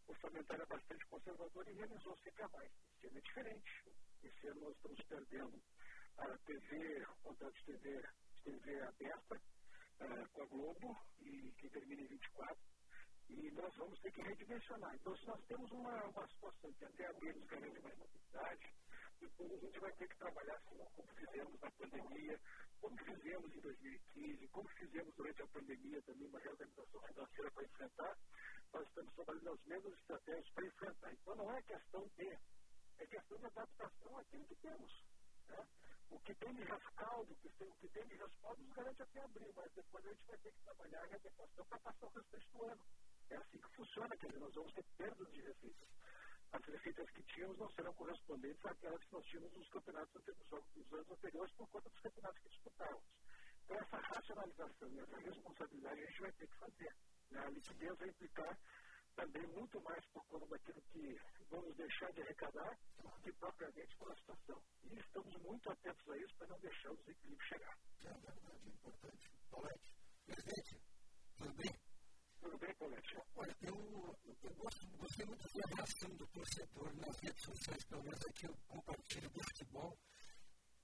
orçamentária 0.09 0.67
bastante 0.67 1.07
conservadora 1.07 1.71
e 1.71 1.75
realizou 1.75 2.17
sempre 2.19 2.43
a 2.43 2.49
mais. 2.49 2.71
Esse 2.97 3.07
ano 3.07 3.19
é 3.19 3.21
diferente. 3.21 3.71
Esse 4.23 4.49
ano 4.49 4.61
nós 4.61 4.77
estamos 4.77 5.05
perdendo 5.07 5.63
a 6.19 6.39
TV, 6.39 7.03
o 7.03 7.17
contrato 7.23 7.55
de 7.55 7.65
TV, 7.65 8.03
de 8.35 8.43
TV 8.43 8.83
aberta 8.83 9.37
uh, 9.37 10.29
com 10.33 10.43
a 10.43 10.47
Globo, 10.47 10.97
e 11.21 11.53
que 11.53 11.69
termina 11.71 12.03
em 12.03 12.07
24 12.07 12.71
e 13.31 13.51
nós 13.53 13.75
vamos 13.77 13.99
ter 14.01 14.13
que 14.13 14.23
redimensionar. 14.23 14.95
Então, 14.95 15.17
se 15.17 15.27
nós 15.27 15.41
temos 15.47 15.71
uma, 15.71 16.05
uma 16.05 16.27
situação 16.29 16.73
que 16.73 16.85
até 16.85 17.07
abril 17.07 17.35
nos 17.35 17.47
garante 17.47 17.81
mais 17.81 17.97
mobilidade, 17.99 18.75
depois 19.21 19.53
a 19.53 19.57
gente 19.57 19.79
vai 19.79 19.93
ter 19.93 20.09
que 20.09 20.17
trabalhar 20.17 20.55
assim, 20.55 20.79
como 20.97 21.09
fizemos 21.15 21.61
na 21.61 21.71
pandemia, 21.71 22.41
como 22.81 22.97
fizemos 22.99 23.55
em 23.55 23.61
2015, 23.61 24.49
como 24.49 24.69
fizemos 24.69 25.15
durante 25.15 25.43
a 25.43 25.47
pandemia 25.49 26.03
também, 26.03 26.29
uma 26.29 26.41
reorganização 26.41 27.01
financeira 27.03 27.51
para 27.51 27.65
enfrentar, 27.65 28.19
nós 28.73 28.89
estamos 28.89 29.15
trabalhando 29.15 29.51
as 29.51 29.65
mesmas 29.67 29.93
estratégias 29.95 30.49
para 30.51 30.67
enfrentar. 30.67 31.13
Então, 31.13 31.37
não 31.37 31.53
é 31.53 31.63
questão 31.63 32.11
de, 32.17 32.39
é 32.99 33.07
questão 33.07 33.39
de 33.39 33.47
adaptação 33.47 34.19
àquilo 34.19 34.45
que 34.47 34.55
temos. 34.57 35.05
Né? 35.49 35.67
O 36.11 36.19
que 36.21 36.35
tem 36.35 36.55
de 36.55 36.63
rescaldo, 36.65 37.33
o 37.33 37.75
que 37.77 37.89
tem 37.89 38.07
de 38.07 38.15
respaldo, 38.17 38.63
nos 38.63 38.73
garante 38.73 39.03
até 39.03 39.21
abril, 39.21 39.53
mas 39.55 39.73
depois 39.73 40.07
a 40.07 40.09
gente 40.09 40.27
vai 40.27 40.39
ter 40.39 40.53
que 40.53 40.63
trabalhar 40.63 41.03
a 41.03 41.07
readequação 41.07 41.65
para 41.67 41.79
passar 41.79 42.07
o 42.07 42.11
restante 42.11 42.49
do 42.53 42.65
ano. 42.65 42.85
É 43.29 43.37
assim 43.37 43.59
que 43.59 43.77
funciona, 43.77 44.17
quer 44.17 44.27
dizer, 44.27 44.41
nós 44.41 44.55
vamos 44.55 44.73
ter 44.73 44.85
perdas 44.97 45.33
de 45.33 45.41
receitas. 45.41 46.00
As 46.53 46.65
receitas 46.67 47.11
que 47.11 47.23
tínhamos 47.23 47.59
não 47.59 47.71
serão 47.71 47.95
correspondentes 47.95 48.65
àquelas 48.67 49.03
que 49.05 49.13
nós 49.13 49.25
tínhamos 49.27 49.53
nos 49.53 49.69
campeonatos 49.69 50.23
dos 50.25 50.93
anos 50.93 51.11
anteriores 51.11 51.55
por 51.55 51.69
conta 51.69 51.89
dos 51.89 52.01
campeonatos 52.01 52.43
que 52.43 52.49
disputávamos. 52.49 53.05
Então, 53.65 53.79
essa 53.79 53.97
racionalização 53.99 54.89
e 54.91 54.99
essa 54.99 55.17
responsabilidade 55.19 56.01
a 56.03 56.07
gente 56.07 56.21
vai 56.21 56.33
ter 56.33 56.49
que 56.49 56.57
fazer. 56.57 56.97
Né? 57.31 57.41
A 57.41 57.51
liquidez 57.51 57.99
vai 57.99 58.09
implicar 58.09 58.59
também 59.15 59.47
muito 59.49 59.81
mais 59.83 60.05
por 60.07 60.25
conta 60.27 60.47
daquilo 60.47 60.83
que 60.83 61.21
vamos 61.51 61.77
deixar 61.77 62.13
de 62.13 62.23
arrecadar 62.23 62.79
do 62.99 63.11
que 63.23 63.33
propriamente 63.33 63.97
pela 63.97 64.17
situação. 64.17 64.63
E 64.85 64.99
estamos 64.99 65.35
muito 65.43 65.71
atentos 65.71 66.09
a 66.11 66.17
isso 66.17 66.37
para 66.37 66.49
não 66.49 66.59
deixar 66.61 66.91
o 66.91 66.97
desequilíbrio 66.97 67.49
chegar. 67.49 67.79
É 68.05 68.13
verdade, 68.13 68.67
é 68.67 68.69
importante. 68.71 69.31
Paulete, 69.51 69.95
presidente, 70.27 70.81
bem? 71.57 71.90
Tudo 72.41 72.57
bem, 72.59 72.75
Colete? 72.75 73.17
Olha, 73.37 73.55
eu, 73.61 73.77
eu 74.43 74.55
gosto, 74.55 74.87
gostei 74.97 75.27
muito 75.27 75.47
da 75.59 75.77
reação 75.77 76.09
do 76.17 76.27
torcedor 76.29 76.97
nas 76.97 77.19
redes 77.21 77.45
sociais, 77.45 77.85
pelo 77.85 78.03
menos 78.03 78.27
aqui 78.27 78.47
eu 78.47 78.57
compartilho 78.67 79.29
do 79.29 79.45
futebol, 79.45 79.99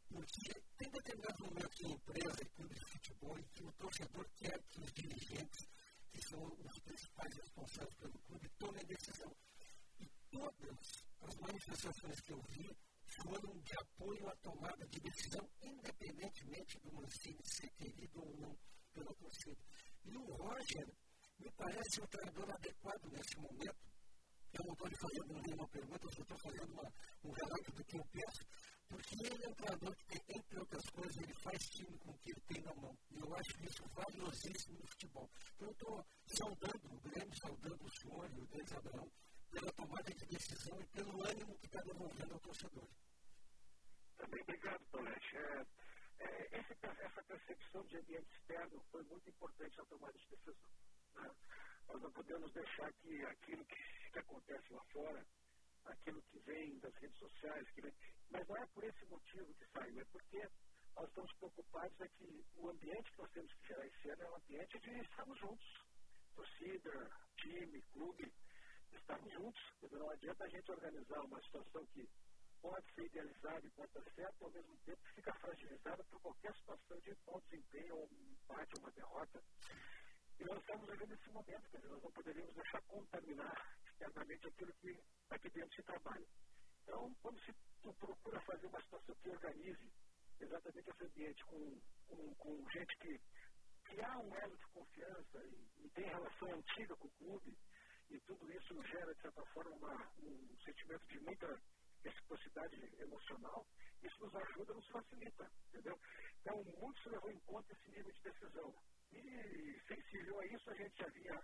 porque 0.09 0.63
tem 0.77 0.91
determinados 0.91 1.41
momentos 1.41 1.81
em 1.81 1.93
empresa 1.93 2.43
e 2.43 2.49
clube 2.51 2.75
de 2.75 2.85
futebol 2.85 3.39
em 3.39 3.45
que 3.55 3.65
o 3.65 3.73
torcedor 3.73 4.29
quer 4.37 4.63
que 4.65 4.81
os 4.81 4.93
dirigentes, 4.93 5.67
que 6.13 6.29
são 6.29 6.45
os 6.45 6.79
principais 6.81 7.37
responsáveis 7.37 7.95
pelo 7.95 8.19
clube, 8.19 8.49
tomem 8.59 8.85
decisão. 8.85 9.35
E 9.99 10.07
todas 10.31 10.79
as 11.23 11.37
manifestações 11.37 12.21
que 12.21 12.33
eu 12.33 12.43
vi 12.51 12.77
foram 13.23 13.59
de 13.61 13.73
apoio 13.79 14.29
à 14.29 14.37
tomada 14.37 14.87
de 14.89 15.01
decisão, 15.01 15.49
independentemente 15.63 16.79
do 16.81 16.93
Mancini 16.93 17.41
ser 17.45 17.71
querido 17.71 18.21
ou 18.21 18.37
não 18.37 18.59
pela 18.93 19.15
torcida. 19.15 19.65
E 20.05 20.17
o 20.17 20.25
Roger 20.37 20.87
me 21.39 21.51
parece 21.53 22.01
um 22.01 22.07
treinador 22.07 22.51
adequado 22.51 23.05
nesse 23.13 23.37
momento. 23.39 23.87
Eu 24.53 24.65
não 24.65 24.73
estou 24.73 24.89
lhe 24.89 24.97
fazendo 24.97 25.43
nenhuma 25.43 25.69
pergunta, 25.69 26.05
eu 26.05 26.23
estou 26.23 26.39
fazendo 26.39 26.73
uma, 26.73 26.93
um 27.25 27.31
relato 27.31 27.73
do 27.73 27.85
que 27.85 27.97
eu 27.97 28.05
penso, 28.11 28.43
porque 28.89 29.27
ele 29.27 29.45
é 29.45 29.49
um 29.49 29.55
treinador 29.55 29.97
que 30.09 30.19
entre 30.33 30.59
outras 30.59 30.87
coisas, 30.91 31.17
ele 31.17 31.35
faz 31.43 31.59
time 31.71 31.99
com 31.99 32.11
o 32.11 32.19
que 32.19 32.31
ele 32.31 32.41
tem 32.49 32.63
na 32.63 32.75
mão. 32.75 32.97
E 33.11 33.19
eu 33.19 33.35
acho 33.35 33.65
isso 33.65 33.85
valiosíssimo 33.89 34.79
no 34.79 34.87
futebol. 34.87 35.31
Então 35.55 35.69
eu 35.69 35.73
estou 35.73 36.07
saudando 36.39 36.95
o 36.95 37.01
Grêmio, 37.01 37.37
saudando 37.37 37.85
o 37.85 37.91
senhor 38.01 38.31
e 38.33 38.41
o 38.41 38.47
Denis 38.47 38.73
Abraão 38.73 39.13
pela 39.51 39.73
tomada 39.73 40.15
de 40.15 40.27
decisão 40.27 40.81
e 40.81 40.87
pelo 40.87 41.23
ânimo 41.23 41.59
que 41.59 41.67
está 41.67 41.81
devolvendo 41.83 42.35
ao 42.35 42.41
torcedor. 42.41 42.89
Também 44.17 44.43
obrigado, 44.43 44.87
Paulete. 44.91 45.37
É, 45.37 45.67
é, 46.19 46.59
essa 46.59 47.23
percepção 47.25 47.85
de 47.85 47.97
ambiente 47.97 48.33
externo 48.33 48.83
foi 48.91 49.03
muito 49.05 49.29
importante 49.29 49.77
na 49.77 49.85
tomada 49.85 50.19
de 50.19 50.27
decisão. 50.29 50.86
Nós 51.89 52.03
não 52.03 52.13
podemos 52.13 52.53
deixar 52.53 52.93
que 52.95 53.25
aquilo 53.25 53.65
que, 53.65 54.11
que 54.13 54.19
acontece 54.19 54.73
lá 54.73 54.85
fora, 54.93 55.27
aquilo 55.85 56.23
que 56.23 56.39
vem 56.41 56.79
das 56.81 56.95
redes 56.97 57.19
sociais, 57.19 57.71
que 57.71 57.81
vem, 57.83 57.95
mas 58.31 58.47
não 58.49 58.57
é 58.57 58.67
por 58.67 58.85
esse 58.85 59.05
motivo 59.07 59.55
que 59.55 59.67
saiu, 59.67 60.01
é 60.01 60.05
porque 60.05 60.49
nós 60.97 61.09
estamos 61.09 61.33
preocupados 61.35 62.01
é 62.01 62.09
que 62.09 62.45
o 62.57 62.71
ambiente 62.71 63.13
que 63.13 63.19
nós 63.19 63.31
temos 63.33 63.53
que 63.53 63.67
gerar 63.67 63.87
esse 63.87 64.11
ano 64.11 64.23
é 64.23 64.31
um 64.31 64.37
ambiente 64.37 64.79
de 64.79 65.01
estarmos 65.01 65.39
juntos. 65.39 65.67
Torcida, 66.35 67.11
time, 67.37 67.83
clube, 67.93 68.33
estarmos 68.93 69.33
juntos. 69.33 69.63
Não 69.93 70.11
adianta 70.11 70.45
a 70.45 70.49
gente 70.49 70.71
organizar 70.71 71.21
uma 71.21 71.41
situação 71.43 71.87
que 71.87 72.09
pode 72.63 72.95
ser 72.95 73.05
idealizada 73.05 73.67
e 73.67 73.71
pode 73.71 73.93
dar 73.93 74.05
certo, 74.15 74.45
ao 74.45 74.51
mesmo 74.51 74.77
tempo 74.79 75.01
fica 75.15 75.35
fragilizada 75.35 76.03
por 76.05 76.21
qualquer 76.21 76.55
situação 76.55 76.99
de 77.01 77.15
bom 77.27 77.41
desempenho, 77.41 77.97
ou 77.97 78.09
um 78.11 78.33
empate, 78.33 78.75
ou 78.75 78.81
uma 78.81 78.91
derrota. 78.93 79.43
E 80.39 80.45
nós 80.45 80.59
estamos 80.59 80.91
vivendo 80.91 81.13
esse 81.15 81.31
momento, 81.31 81.71
quer 81.71 81.77
dizer, 81.79 81.89
nós 81.89 82.03
não 82.03 82.13
poderíamos 82.13 82.55
deixar 82.55 82.83
contaminar 82.83 83.77
externamente 83.87 84.47
aquilo 84.47 84.73
que 84.75 85.01
aqui 85.31 85.51
dentro 85.51 85.75
se 85.75 85.83
trabalha. 85.83 86.27
Então, 86.83 87.15
quando 87.23 87.41
se 87.41 87.55
procura 87.99 88.41
fazer 88.43 88.67
uma 88.67 88.81
situação 88.83 89.15
que 89.15 89.31
organize 89.31 89.93
exatamente 90.41 90.91
esse 90.91 91.05
ambiente 91.05 91.45
com, 91.47 91.81
com, 92.07 92.35
com 92.35 92.71
gente 92.71 92.97
que, 92.99 93.21
que 93.87 94.01
há 94.01 94.19
um 94.19 94.35
elo 94.37 94.57
de 94.57 94.67
confiança 94.67 95.45
e, 95.45 95.85
e, 95.85 95.91
tem 95.91 96.05
relação 96.05 96.53
antiga 96.53 96.97
com 96.97 97.07
o 97.07 97.11
clube, 97.13 97.59
e 98.11 98.21
tudo 98.21 98.53
isso 98.53 98.83
gera, 98.85 99.15
de 99.15 99.23
certa 99.23 99.45
forma, 99.47 99.75
uma, 99.77 100.13
um 100.19 100.57
sentimento 100.65 101.07
de 101.09 101.21
muita 101.21 101.61
reciprocidade 102.05 102.77
emocional, 103.01 103.67
isso 104.03 104.25
nos 104.25 104.35
ajuda, 104.35 104.75
nos 104.75 104.89
facilita, 104.89 105.51
entendeu? 105.69 105.99
Então, 106.41 106.63
muito 106.79 107.03
se 107.03 107.09
levou 107.09 107.31
em 107.31 107.41
conta 107.41 107.73
esse 107.73 107.91
nível 107.91 108.13
de 108.13 108.23
decisão. 108.23 108.75
E 109.13 109.81
sensível 109.87 110.41
a 110.41 110.47
isso, 110.47 110.71
a 110.71 110.75
gente 110.75 110.97
já 110.99 111.09
vinha 111.09 111.43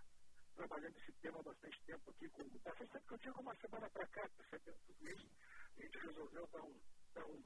trabalhando 0.55 0.97
esse 0.97 1.11
tema 1.13 1.39
há 1.39 1.43
bastante 1.43 1.81
tempo 1.85 2.11
aqui 2.11 2.29
com 2.29 2.43
Faz 2.59 2.77
tempo 2.77 3.07
que 3.07 3.13
eu 3.13 3.17
digo 3.17 3.41
uma 3.41 3.55
semana 3.55 3.89
para 3.89 4.07
cá, 4.07 4.29
percebendo 4.29 4.77
tudo 4.85 5.09
isso, 5.09 5.29
a 5.77 5.81
gente 5.81 5.97
resolveu 5.97 6.47
dar 6.47 6.61
um, 6.61 6.79
dar 7.13 7.25
um, 7.25 7.43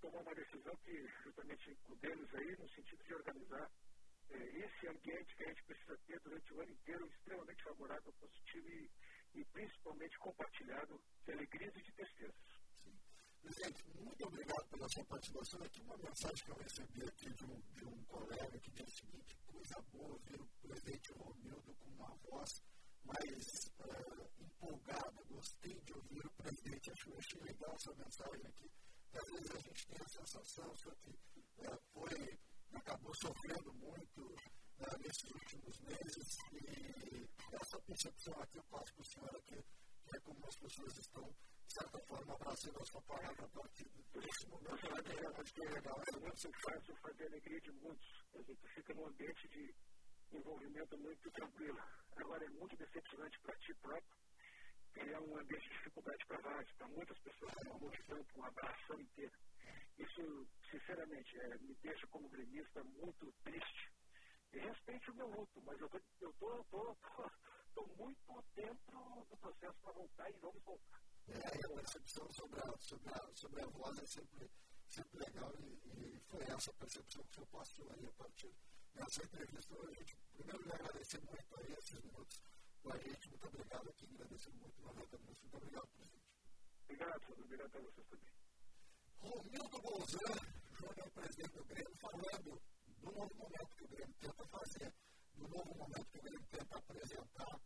tomar 0.00 0.20
uma 0.20 0.34
decisão 0.34 0.76
que, 0.76 1.06
justamente 1.22 1.74
com 1.84 1.96
deles 1.96 2.34
aí, 2.34 2.56
no 2.56 2.68
sentido 2.70 3.04
de 3.04 3.14
organizar 3.14 3.70
é, 4.30 4.36
esse 4.36 4.88
ambiente 4.88 5.36
que 5.36 5.44
a 5.44 5.48
gente 5.48 5.62
precisa 5.64 5.96
ter 6.06 6.20
durante 6.20 6.54
o 6.54 6.60
ano 6.60 6.72
inteiro, 6.72 7.06
extremamente 7.06 7.62
favorável, 7.62 8.12
positivo 8.14 8.68
e, 8.68 8.90
e 9.34 9.44
principalmente 9.46 10.18
compartilhado 10.18 11.00
de 11.24 11.32
alegrias 11.32 11.76
e 11.76 11.82
de 11.82 11.92
tristezas. 11.92 12.53
Presidente, 13.44 13.84
muito 14.00 14.26
obrigado 14.26 14.64
pela 14.70 14.88
sua 14.88 15.04
participação. 15.04 15.62
Aqui 15.62 15.82
uma 15.82 15.98
mensagem 15.98 16.44
que 16.46 16.50
eu 16.50 16.56
recebi 16.56 17.04
aqui 17.04 17.30
de 17.34 17.44
um, 17.44 17.60
de 17.74 17.84
um 17.84 18.04
colega 18.04 18.58
que 18.58 18.70
diz 18.70 18.88
o 18.88 18.96
seguinte, 18.96 19.36
coisa 19.46 19.82
boa 19.92 20.18
ver 20.24 20.40
o 20.40 20.46
presidente 20.62 21.12
Romildo 21.12 21.74
com 21.74 21.90
uma 21.90 22.08
voz 22.24 22.62
mais 23.04 23.70
uh, 23.80 24.30
empolgada. 24.40 25.24
Gostei 25.28 25.78
de 25.82 25.92
ouvir 25.92 26.24
o 26.24 26.30
presidente. 26.30 26.90
Acho, 26.90 27.18
achei 27.18 27.40
legal 27.42 27.74
essa 27.74 27.94
mensagem 27.94 28.46
aqui. 28.46 28.70
Às 29.12 29.30
vezes 29.30 29.50
a 29.50 29.58
gente 29.58 29.86
tem 29.88 29.98
a 30.00 30.08
sensação 30.08 30.76
só 30.76 30.90
que 30.94 31.10
uh, 31.10 31.80
foi, 31.92 32.38
acabou 32.72 33.14
sofrendo 33.14 33.74
muito 33.74 34.22
uh, 34.22 34.98
nesses 35.00 35.30
últimos 35.30 35.80
meses 35.80 36.38
e 36.50 37.28
essa 37.52 37.78
percepção 37.82 38.40
aqui 38.40 38.56
eu 38.56 38.64
passo 38.64 38.94
para 38.94 39.02
o 39.02 39.04
senhor 39.04 39.36
aqui, 39.36 39.62
que 40.06 40.16
é 40.16 40.20
como 40.20 40.46
as 40.46 40.56
pessoas 40.56 40.96
estão 40.96 41.30
de 41.66 41.74
certa 41.74 41.98
forma, 42.00 42.34
abraçando 42.34 42.78
a 42.80 42.86
sua 42.86 43.02
palavra 43.02 43.44
a 43.44 43.48
partir 43.48 43.88
desse 44.12 44.48
momento. 44.48 44.86
Eu 44.86 45.40
acho 45.40 45.54
que 45.54 45.62
é 45.64 45.70
legal, 45.70 46.02
é 46.14 46.18
muito 46.18 46.50
fácil 46.62 46.96
fazer 46.96 47.26
alegria 47.26 47.60
de 47.60 47.72
muitos. 47.72 48.24
A 48.34 48.42
gente 48.42 48.68
fica 48.74 48.94
num 48.94 49.06
ambiente 49.06 49.48
de 49.48 49.74
envolvimento 50.32 50.98
muito 50.98 51.30
tranquilo. 51.30 51.82
Agora, 52.16 52.44
é 52.44 52.50
muito 52.50 52.76
decepcionante 52.76 53.40
para 53.40 53.56
ti 53.56 53.74
próprio 53.74 54.24
criar 54.92 55.20
um 55.20 55.36
ambiente 55.36 55.68
de 55.68 55.74
dificuldade 55.74 56.24
para 56.26 56.40
vários, 56.40 56.72
para 56.72 56.88
muitas 56.88 57.18
pessoas, 57.18 57.54
uma 57.64 57.78
multidão, 57.78 58.26
uma 58.36 58.48
abração 58.48 59.00
inteira. 59.00 59.32
Isso, 59.98 60.46
sinceramente, 60.70 61.38
é, 61.40 61.58
me 61.58 61.74
deixa 61.82 62.06
como 62.08 62.28
gremista 62.28 62.82
muito 62.84 63.32
triste. 63.42 63.92
E 64.52 64.58
respeite 64.58 65.10
o 65.10 65.14
meu 65.14 65.26
luto, 65.28 65.60
mas 65.62 65.80
eu 65.80 65.88
tô, 65.88 66.32
tô, 66.38 66.64
tô, 66.64 66.94
tô, 66.94 67.30
tô 67.74 67.86
muito 67.96 68.44
dentro 68.54 69.26
do 69.28 69.36
processo 69.38 69.76
para 69.82 69.92
voltar 69.92 70.30
e 70.30 70.32
vamos 70.34 70.62
voltar. 70.62 71.13
É, 71.26 71.64
a 71.64 71.68
percepção 71.68 72.30
sobre 72.32 72.60
a, 72.60 72.76
sobre 72.78 73.08
a, 73.14 73.34
sobre 73.34 73.62
a 73.62 73.66
voz 73.66 73.98
é 73.98 74.06
sempre, 74.06 74.50
sempre 74.90 75.18
legal 75.18 75.52
e, 75.58 76.16
e 76.16 76.20
foi 76.28 76.42
essa 76.44 76.72
percepção 76.74 77.24
que 77.24 77.40
eu 77.40 77.46
passou 77.46 77.90
aí 77.92 78.06
a 78.06 78.12
partir 78.12 78.54
dessa 78.92 79.24
entrevista. 79.24 79.74
A 79.74 79.92
gente, 79.92 80.16
primeiro, 80.34 80.62
lhe 80.62 80.72
agradecer 80.72 81.20
muito 81.22 81.60
aí 81.60 81.72
esses 81.72 82.00
minutos 82.00 82.42
com 82.82 82.92
a 82.92 82.98
gente. 82.98 83.28
Muito 83.30 83.46
obrigado 83.46 83.88
aqui, 83.88 84.06
agradecer 84.14 84.50
muito 84.50 84.82
o 84.82 84.86
Rafael 84.86 85.08
Muito 85.10 85.56
obrigado, 85.56 85.88
presidente. 85.88 86.24
Obrigado, 86.84 87.32
obrigado 87.32 87.76
a 87.76 87.80
vocês 87.80 88.06
também. 88.06 88.34
Romildo 89.18 89.82
Bolzan, 89.82 90.34
Júnior, 90.72 91.10
presidente 91.10 91.52
do 91.54 91.64
Grêmio, 91.64 91.96
falando 91.96 92.62
do 92.98 93.12
novo 93.12 93.34
momento 93.34 93.76
que 93.76 93.84
o 93.84 93.88
Grêmio 93.88 94.14
tenta 94.20 94.46
fazer, 94.46 94.94
do 95.34 95.48
novo 95.48 95.74
momento 95.74 96.06
que 96.10 96.18
o 96.18 96.22
Grêmio 96.22 96.46
tenta 96.50 96.76
apresentar 96.76 97.60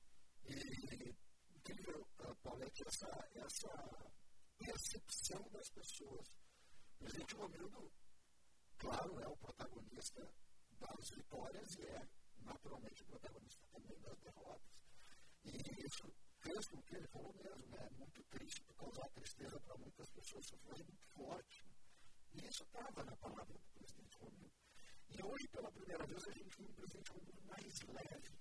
e 0.46 1.16
incrível, 1.56 2.06
essa, 2.86 3.28
essa 3.34 4.12
percepção 4.58 5.42
das 5.50 5.68
pessoas. 5.70 6.26
O 6.94 6.98
presidente 6.98 7.34
Romildo, 7.34 7.92
claro, 8.78 9.20
é 9.20 9.28
o 9.28 9.36
protagonista 9.36 10.28
das 10.78 11.10
vitórias 11.10 11.74
e 11.76 11.82
é, 11.86 12.08
naturalmente, 12.38 13.02
o 13.02 13.06
protagonista 13.06 13.66
também 13.70 13.98
das 14.00 14.18
derrotas. 14.18 14.68
E 15.44 15.86
isso 15.86 16.12
fez 16.40 16.66
com 16.68 16.82
que 16.82 16.96
ele 16.96 17.06
falou 17.08 17.32
mesmo, 17.34 17.66
né, 17.68 17.88
muito 17.96 18.22
triste, 18.24 18.62
causar 18.76 19.08
tristeza 19.10 19.60
para 19.60 19.76
muitas 19.76 20.10
pessoas, 20.10 20.44
isso 20.44 20.58
foi 20.58 20.82
muito 20.84 21.06
forte. 21.14 21.64
E 22.34 22.46
isso 22.46 22.62
estava 22.62 23.04
na 23.04 23.16
palavra 23.16 23.58
do 23.58 23.70
presidente 23.72 24.16
Romildo. 24.18 24.54
E 25.10 25.22
hoje, 25.22 25.48
pela 25.48 25.72
primeira 25.72 26.06
vez, 26.06 26.22
a 26.28 26.32
gente 26.32 26.56
viu 26.56 26.68
um 26.68 26.74
presidente 26.74 27.10
Romildo 27.10 27.42
mais 27.46 27.80
leve. 27.82 28.38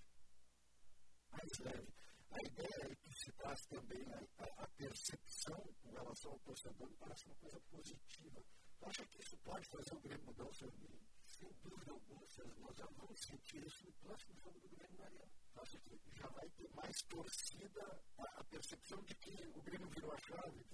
Mais 1.32 1.60
leve. 1.60 2.07
A 2.32 2.44
ideia 2.44 2.92
é 2.92 2.96
que 2.96 3.14
se 3.14 3.32
traz 3.34 3.62
também 3.68 4.06
a, 4.14 4.64
a, 4.64 4.68
percepção 4.78 5.64
com 5.82 5.92
relação 5.92 6.32
ao 6.32 6.40
torcedor 6.40 6.90
parece 7.00 7.26
uma 7.26 7.36
coisa 7.36 7.60
positiva. 7.72 8.44
Você 8.80 8.86
acha 8.86 9.06
que 9.06 9.22
isso 9.22 9.38
pode 9.38 9.66
fazer 9.70 9.94
o 9.96 10.02
Grêmio 10.02 10.26
mudar 10.26 10.46
o 10.46 10.54
seu 10.54 10.72
nível? 10.72 11.08
Sem 11.26 11.52
dúvida 11.64 11.92
alguma, 11.92 12.22
nós 12.22 12.76
já 12.76 12.86
vamos 12.86 13.20
sentir 13.22 13.66
isso 13.66 13.86
no 13.86 13.94
próximo 13.94 14.36
jogo 14.42 14.60
do 14.60 14.70
Grêmio 14.70 14.98
Mariano. 14.98 15.32
Acho 15.56 15.80
que 15.80 16.00
já 16.16 16.28
vai 16.28 16.50
ter 16.50 16.70
mais 16.76 16.96
torcida, 17.10 18.02
a, 18.18 18.40
a 18.40 18.44
percepção 18.44 19.02
de 19.04 19.16
que 19.16 19.48
o 19.48 19.62
Grêmio 19.62 19.90
virou 19.90 20.12
a 20.12 20.18
chave. 20.20 20.66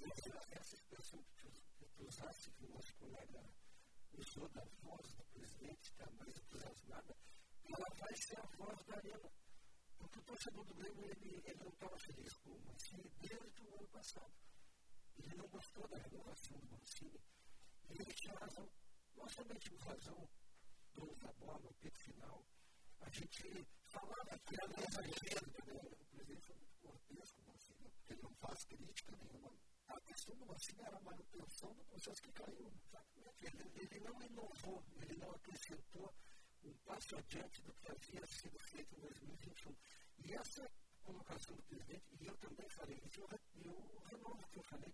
Essa 0.51 0.75
expressão 0.75 1.23
que 1.38 1.49
tu 1.95 2.03
usaste, 2.07 2.51
que 2.51 2.65
o 2.65 2.69
nosso 2.69 2.95
colega 2.95 3.43
usou 4.17 4.49
da 4.49 4.63
voz 4.81 5.13
do 5.13 5.23
presidente, 5.34 5.81
que 5.81 6.01
está 6.01 6.11
mais 6.11 6.35
entusiasmada, 6.35 7.15
ela 7.65 7.88
vai 7.99 8.15
ser 8.15 8.39
a 8.39 8.45
voz 8.57 8.85
da 8.85 8.95
arena 8.95 9.31
porque 10.03 10.19
o 10.19 10.23
torcedor 10.23 10.65
do 10.65 10.73
Grêmio 10.75 11.05
ele, 11.05 11.41
ele 11.45 11.63
não 11.63 11.71
estava 11.71 11.97
feliz 11.97 12.34
com 12.35 12.51
o 12.51 12.61
Mancini 12.65 13.09
desde 13.21 13.61
o 13.63 13.75
ano 13.75 13.88
passado. 13.88 14.34
Ele 15.17 15.35
não 15.35 15.47
gostou 15.47 15.88
da 15.88 15.97
renovação 15.97 16.57
do 16.59 16.71
Mancini. 16.71 17.21
E 17.89 17.93
ele 17.93 18.13
tinha 18.13 18.35
razão. 18.35 18.69
Nós 19.15 19.34
também 19.35 19.57
tínhamos 19.59 19.84
razão 19.84 20.30
donos 20.93 21.19
da 21.19 21.31
bola 21.34 21.59
no 21.59 21.73
pito 21.75 21.99
final. 21.99 22.45
A 22.99 23.09
gente 23.09 23.65
falava 23.85 24.39
que 24.39 24.55
era 24.61 24.88
exagero 24.88 25.51
também. 25.51 25.77
O 25.77 26.05
presidente 26.11 26.45
foi 26.47 26.55
muito 26.55 26.77
cortês 26.81 27.31
com 27.31 27.41
o 27.41 27.47
Mancini, 27.47 27.89
porque 27.91 28.13
ele 28.13 28.21
não 28.23 28.35
faz 28.35 28.65
crítica 28.65 29.15
nenhuma. 29.15 29.55
A 29.88 30.01
questão 30.01 30.35
do 30.35 30.45
Mancini 30.45 30.81
era 30.81 30.97
a 30.97 31.01
manutenção 31.01 31.73
do 31.73 31.85
processo 31.85 32.21
que 32.21 32.31
caiu. 32.34 32.67
Exatamente. 32.67 33.45
Ele, 33.45 33.88
ele 33.88 33.99
não 34.01 34.21
inovou, 34.21 34.84
ele 34.99 35.15
não 35.15 35.31
acrescentou 35.31 36.13
um 36.64 36.73
passo 36.85 37.15
adiante 37.18 37.61
do 37.61 37.73
que 37.73 37.91
havia 37.91 38.26
sido 38.26 38.60
feito 38.60 38.95
em 38.95 38.99
2021. 38.99 39.76
E 40.26 40.34
essa 40.34 40.72
colocação 41.03 41.56
do 41.56 41.64
presidente, 41.64 42.06
e 42.19 42.26
eu 42.26 42.38
também 42.38 42.69
falei 42.69 43.02
isso, 43.06 43.19
eu, 43.19 43.30
eu 43.64 43.99
renovo 44.06 44.41
o 44.41 44.48
que 44.49 44.60
eu 44.60 44.64
falei, 44.64 44.94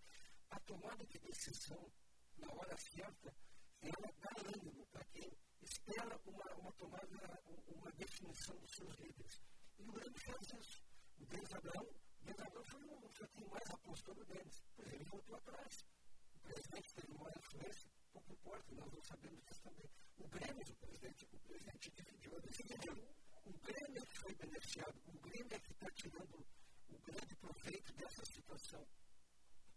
a 0.49 0.59
tomada 0.61 1.05
de 1.05 1.19
decisão 1.19 1.91
na 2.37 2.51
hora 2.53 2.77
certa, 2.77 3.35
ela 3.81 4.13
dá 4.19 4.29
ânimo 4.55 4.85
para 4.87 5.03
quem 5.05 5.31
espera 5.61 6.19
uma, 6.25 6.55
uma 6.55 6.71
tomada, 6.73 7.43
uma 7.67 7.91
definição 7.91 8.55
dos 8.57 8.71
seus 8.71 8.95
líderes. 8.95 9.41
E 9.77 9.83
o 9.83 9.91
Grêmio 9.91 10.19
fez 10.19 10.53
isso. 10.59 10.83
O 11.19 11.25
Denis 11.25 11.53
Abrão, 11.53 11.83
o 11.83 12.41
Abrão 12.41 12.63
foi, 12.63 12.83
o, 12.83 13.09
foi 13.09 13.27
quem 13.27 13.47
mais 13.47 13.69
apostou 13.69 14.15
no 14.15 14.25
Denis, 14.25 14.63
pois 14.75 14.91
ele 14.91 15.03
voltou 15.03 15.35
atrás. 15.35 15.85
O 16.35 16.39
presidente 16.39 16.93
teve 16.95 17.11
uma 17.11 17.29
influência, 17.37 17.91
nós 18.79 18.93
não 18.93 19.03
sabemos 19.03 19.43
disso 19.45 19.61
também. 19.61 19.89
O 20.17 20.27
Grêmio, 20.27 20.63
o 20.69 20.75
presidente, 20.75 21.27
o 21.31 21.39
presidente 21.39 21.91
dividiu 21.91 22.35
a 22.35 22.39
decisão. 22.39 22.95
O 23.45 23.53
Grêmio 23.59 24.05
que 24.05 24.19
foi 24.19 24.35
beneficiado, 24.35 25.01
o 25.07 25.19
Grêmio 25.19 25.53
é 25.53 25.59
que 25.59 25.71
está 25.71 25.91
tirando 25.91 26.45
o 26.89 26.99
grande 26.99 27.35
proveito 27.35 27.93
dessa 27.93 28.25
situação. 28.25 28.87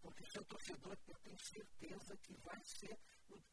Porque 0.01 0.25
seu 0.25 0.43
torcedor, 0.45 0.97
eu 1.07 1.15
tenho 1.19 1.39
certeza 1.39 2.17
que 2.17 2.33
vai 2.33 2.63
ser 2.63 2.99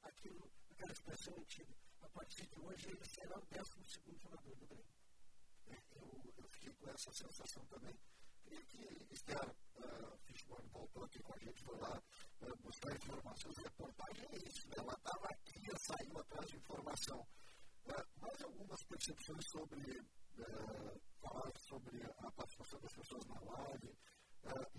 aquilo, 0.02 0.50
aquela 0.70 0.92
expressão 0.92 1.34
antiga. 1.38 1.74
A 2.00 2.08
partir 2.08 2.46
de 2.46 2.60
hoje, 2.60 2.88
ele 2.90 3.04
será 3.04 3.38
o 3.38 3.46
12 3.46 4.18
jogador 4.22 4.56
do 4.56 4.66
Grêmio. 4.66 4.94
É, 5.68 5.76
eu, 5.92 6.34
eu 6.36 6.48
fiquei 6.48 6.72
com 6.74 6.90
essa 6.90 7.12
sensação 7.12 7.64
também. 7.66 7.96
Que 8.50 9.14
Esther 9.14 9.48
uh, 9.76 10.18
Fishburne 10.24 10.68
voltou 10.70 11.04
aqui 11.04 11.22
com 11.22 11.32
a 11.32 11.38
gente, 11.38 11.62
foi 11.62 11.76
lá 11.78 12.02
uh, 12.42 12.56
buscar 12.62 12.92
informações, 12.96 13.56
reportagem 13.58 14.26
é 14.32 14.36
isso, 14.38 14.68
né? 14.68 14.74
ela 14.78 14.92
estava 14.92 15.26
aqui, 15.26 15.60
saiu 15.78 16.18
atrás 16.18 16.50
de 16.50 16.56
informação. 16.56 17.20
Uh, 17.86 18.20
mais 18.20 18.42
algumas 18.42 18.82
percepções 18.84 19.46
sobre, 19.52 20.02
falar 21.22 21.52
sobre 21.58 22.02
a 22.02 22.30
participação 22.32 22.80
das 22.80 22.92
pessoas 22.92 23.26
na 23.26 23.40
live, 23.40 23.98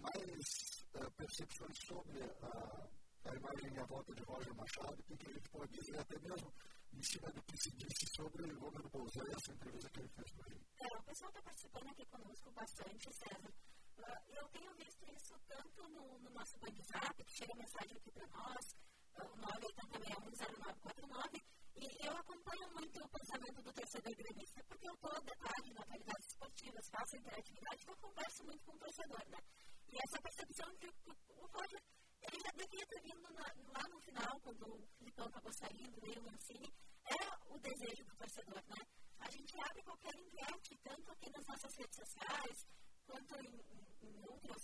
mais 0.01 0.85
percepções 1.15 1.77
sobre 1.87 2.21
a, 2.23 3.35
imagem 3.35 3.73
e 3.73 3.79
a 3.79 3.85
volta 3.85 4.13
de 4.13 4.23
Roger 4.23 4.55
Machado, 4.55 5.03
o 5.09 5.17
que 5.17 5.31
gente 5.31 5.49
pode 5.49 5.71
dizer 5.71 5.97
até 5.97 6.19
mesmo 6.19 6.53
em 6.93 7.03
cima 7.03 7.29
do 7.31 7.41
que 7.43 7.57
se 7.57 7.71
disse 7.71 8.05
sobre 8.15 8.43
o 8.43 8.59
Romero 8.59 8.89
Bolzan 8.89 9.23
e 9.27 9.35
essa 9.35 9.51
entrevista 9.53 9.89
que 9.89 9.99
ele 9.99 10.09
fez 10.09 10.31
para 10.31 10.51
ele. 10.51 10.65
É, 10.79 10.97
o 10.97 11.03
pessoal 11.03 11.29
está 11.29 11.41
participando 11.41 11.89
aqui 11.89 12.05
conosco 12.05 12.51
bastante, 12.51 13.13
César. 13.13 13.53
Uh, 13.97 14.03
eu 14.29 14.47
tenho 14.49 14.73
visto 14.75 15.05
isso 15.13 15.37
tanto 15.47 15.89
no, 15.89 16.19
no 16.19 16.29
nosso 16.31 16.57
WhatsApp, 16.59 17.23
que 17.23 17.33
chega 17.33 17.55
mensagem 17.55 17.97
aqui 17.97 18.11
para 18.11 18.27
nós, 18.27 18.75
uh, 19.15 19.25
o 19.25 19.37
980610949, 19.37 21.41
e 21.75 22.05
eu 22.05 22.17
acompanho 22.17 22.71
muito 22.73 23.03
o 23.03 23.09
pensamento 23.09 23.61
do 23.61 23.73
torcedor 23.73 24.15
gremista, 24.15 24.63
porque 24.67 24.87
eu 24.87 24.93
estou 24.93 25.21
detalhe 25.21 25.73
na 25.73 25.81
atualidades 25.81 26.27
esportivas, 26.27 26.89
faço 26.89 27.17
interatividade, 27.17 27.81
então 27.81 27.93
eu 27.93 28.01
converso 28.01 28.43
muito 28.43 28.65
com 28.65 28.73
o 28.73 28.79
torcedor, 28.79 29.29
né? 29.29 29.39
E 29.91 29.97
essa 30.03 30.21
percepção 30.21 30.75
que 30.77 30.87
o 30.87 31.47
Roger 31.47 31.81
ele 32.21 32.39
já 32.39 32.51
devia 32.51 32.85
ter 32.87 33.01
vindo 33.01 33.33
na, 33.33 33.45
lá 33.75 33.87
no 33.89 33.99
final, 33.99 34.39
quando 34.41 34.65
o 34.67 34.87
Filipão 34.97 35.27
acabou 35.27 35.53
saindo, 35.53 36.01
veio 36.01 36.21
o 36.21 36.31
Mancini, 36.31 36.73
era 37.05 37.39
o 37.49 37.57
desejo 37.59 38.03
do 38.05 38.15
torcedor, 38.15 38.63
né? 38.67 38.81
A 39.19 39.29
gente 39.29 39.53
abre 39.61 39.83
qualquer 39.83 40.15
enquete, 40.15 40.77
tanto 40.83 41.11
aqui 41.11 41.29
nas 41.31 41.45
nossas 41.47 41.75
redes 41.75 41.95
sociais, 41.95 42.67
quanto 43.05 43.35
em, 43.39 43.55
em, 43.71 44.15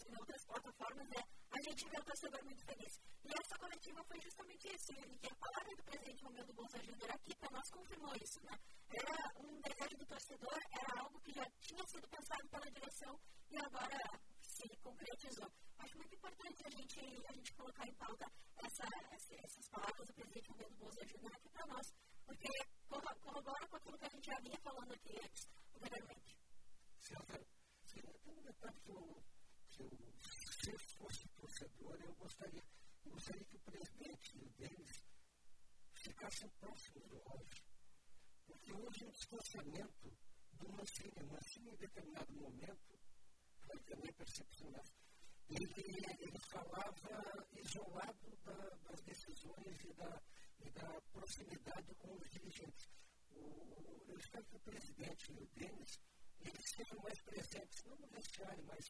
em 0.08 0.18
outras 0.20 0.46
plataformas, 0.46 1.12
é, 1.12 1.24
a 1.52 1.62
gente 1.62 1.90
vê 1.90 1.98
o 1.98 2.06
torcedor 2.06 2.44
muito 2.44 2.64
feliz. 2.66 3.02
E 3.24 3.30
essa 3.42 3.58
coletiva 3.58 4.04
foi 4.04 4.20
justamente 4.22 4.68
isso, 4.74 4.92
e 4.94 5.28
a 5.28 5.36
palavra 5.36 5.76
do 5.76 5.84
presidente 5.84 6.08
Bolsa 6.58 6.84
Júnior 6.84 7.12
aqui 7.12 7.36
para 7.36 7.52
nós 7.52 7.70
confirmou 7.70 8.14
isso, 8.16 8.44
né? 8.44 8.60
Era 8.90 9.32
um 9.38 9.62
desejo 9.62 9.98
do 9.98 10.06
torcedor, 10.08 10.60
era 10.72 11.02
algo 11.02 11.22
que 11.22 11.32
já 11.32 11.46
tinha 11.62 11.86
sido 11.86 12.08
pensado 12.10 12.50
pela 12.50 12.72
direção 12.72 13.20
e 13.52 13.58
agora 13.58 14.20
se 14.58 14.78
concretizou. 14.82 15.50
Acho 15.78 15.98
muito 15.98 16.16
importante 16.16 16.64
a 16.66 16.70
gente, 16.70 17.00
a 17.00 17.34
gente 17.34 17.54
colocar 17.54 17.88
em 17.88 17.94
pauta 17.96 18.26
essa, 18.58 18.84
essa, 19.12 19.36
essas 19.36 19.70
palavras 19.70 20.08
do 20.08 20.14
presidente 20.14 20.50
Romero 20.52 20.76
Bolsa 20.76 21.06
Júnior 21.06 21.34
aqui 21.36 21.50
para 21.50 21.68
nós, 21.68 21.88
porque 22.26 22.50
corrobora 22.88 23.68
com 23.68 23.76
aquilo 23.78 23.98
que 24.00 24.06
a 24.06 24.10
gente 24.10 24.26
já 24.26 24.40
vinha 24.40 24.60
falando 24.64 24.94
aqui 24.94 25.14
antes, 25.22 25.48
anteriormente. 25.76 26.38
Tem 28.24 28.34
um 28.34 28.42
detalhe 28.42 28.80
que 28.82 28.92
eu, 28.92 29.24
se 29.70 30.72
eu 30.72 30.80
fosse 30.98 31.30
torcedor, 31.36 32.02
eu 32.02 32.16
gostaria, 32.16 32.64
eu 33.06 33.12
gostaria 33.12 33.46
que 33.46 33.56
o 33.56 33.60
presidente 33.60 34.38
e 34.38 34.44
o 34.44 34.50
Denis 34.58 35.04
ficassem 35.94 36.50
próximos 36.60 37.08
do 37.08 37.18
Roger. 37.20 37.64
Porque 38.48 38.74
hoje 38.74 39.06
o 39.06 39.12
distanciamento 39.12 40.18
do 40.54 40.72
Mancini, 40.72 41.24
Mancini 41.30 41.70
em 41.70 41.78
determinado 41.78 42.34
momento, 42.34 42.97
foi 43.68 43.80
também 43.81 44.14
percepção 44.14 44.72
ele, 45.49 46.06
ele 46.19 46.39
falava 46.52 47.48
isolado 47.56 48.38
da, 48.44 48.69
das 48.89 49.02
decisões 49.02 49.84
e 49.84 49.94
da, 49.94 50.22
e 50.60 50.69
da, 50.72 51.02
proximidade 51.11 51.95
com 51.95 52.14
os 52.15 52.30
dirigentes. 52.30 52.89
O, 53.31 54.03
eu 54.07 54.18
espero 54.18 54.45
que 54.45 54.56
o 54.56 54.60
presidente 54.60 55.31
e 55.31 55.44
o 55.44 55.48
Denis 55.56 55.99
eles 56.41 56.69
sejam 56.76 56.99
mais 57.02 57.22
presentes, 57.22 57.84
não 57.85 57.95
no 57.95 58.07
vestiário, 58.07 58.64
mas 58.65 58.85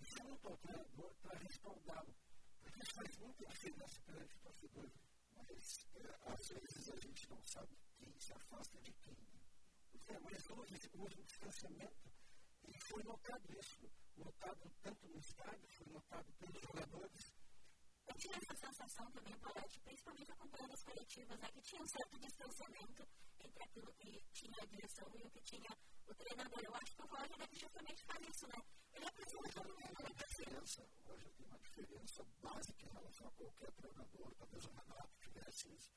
junto 0.00 0.48
ao 0.48 0.56
treinador 0.58 1.14
para 1.22 1.38
respaldá-lo. 1.38 2.14
Porque 2.60 2.80
isso 2.80 2.94
faz 2.94 3.18
muita 3.18 3.46
diferença 3.46 4.02
perante 4.02 4.36
o 4.36 4.40
torcedor. 4.40 4.90
Mas 5.34 5.86
é, 5.94 6.32
às 6.32 6.48
vezes 6.48 6.88
a 6.88 6.96
gente 6.96 7.30
não 7.30 7.42
sabe 7.42 7.76
quem 7.98 8.20
se 8.20 8.32
afasta 8.32 8.80
de 8.80 8.92
quem. 8.92 9.16
É, 10.08 10.18
mas 10.20 10.50
hoje, 10.50 10.90
hoje 10.94 11.20
o 11.20 11.24
distanciamento 11.24 12.12
e 12.68 12.78
foi 12.88 13.02
notado 13.02 13.58
isso, 13.58 13.90
notado 14.16 14.70
tanto 14.82 15.08
no 15.08 15.18
estádio, 15.18 15.68
foi 15.68 15.86
notado 15.92 16.32
pelos 16.34 16.60
jogadores. 16.60 17.32
Eu 18.06 18.14
tinha 18.14 18.36
essa 18.36 18.56
sensação 18.56 19.10
também, 19.12 19.38
Paulette, 19.38 19.80
principalmente 19.80 20.32
acompanhando 20.32 20.72
as 20.72 20.82
coletivas, 20.82 21.40
né, 21.40 21.48
que 21.52 21.62
tinha 21.62 21.82
um 21.82 21.86
certo 21.86 22.18
distanciamento 22.18 23.08
entre 23.40 23.62
aquilo 23.64 23.92
que 23.94 24.22
tinha 24.32 24.58
a 24.60 24.66
direção 24.66 25.08
e 25.14 25.22
o 25.22 25.30
que 25.30 25.42
tinha 25.42 25.78
o 26.06 26.14
treinador. 26.14 26.60
Eu 26.62 26.74
acho 26.74 26.94
que 26.94 27.02
o 27.02 27.06
Roger 27.06 27.38
deve 27.38 27.56
justamente 27.56 28.04
fazer 28.04 28.28
isso, 28.28 28.46
né? 28.48 28.62
Ele 28.92 29.06
apresenta 29.06 29.50
todo 29.50 29.68
mundo 29.68 30.00
uma 30.00 30.26
diferença. 30.26 30.88
Hoje 31.06 31.30
tem 31.30 31.46
uma 31.46 31.58
diferença 31.58 32.24
básica 32.42 32.86
em 32.86 32.92
relação 32.92 33.26
a 33.28 33.32
qualquer 33.32 33.72
treinador, 33.72 34.34
talvez 34.36 34.64
o 34.64 34.70
Renato 34.70 35.16
tivesse 35.20 35.74
isso, 35.74 35.96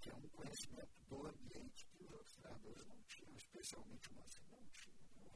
que 0.00 0.10
é 0.10 0.14
um 0.14 0.28
conhecimento 0.28 1.00
do 1.08 1.26
ambiente 1.26 1.86
que 1.86 2.04
os 2.04 2.10
outros 2.12 2.34
treinadores 2.36 2.86
não 2.86 3.02
tinham, 3.02 3.36
especialmente 3.36 4.10
o 4.10 4.14
Mancini 4.14 4.41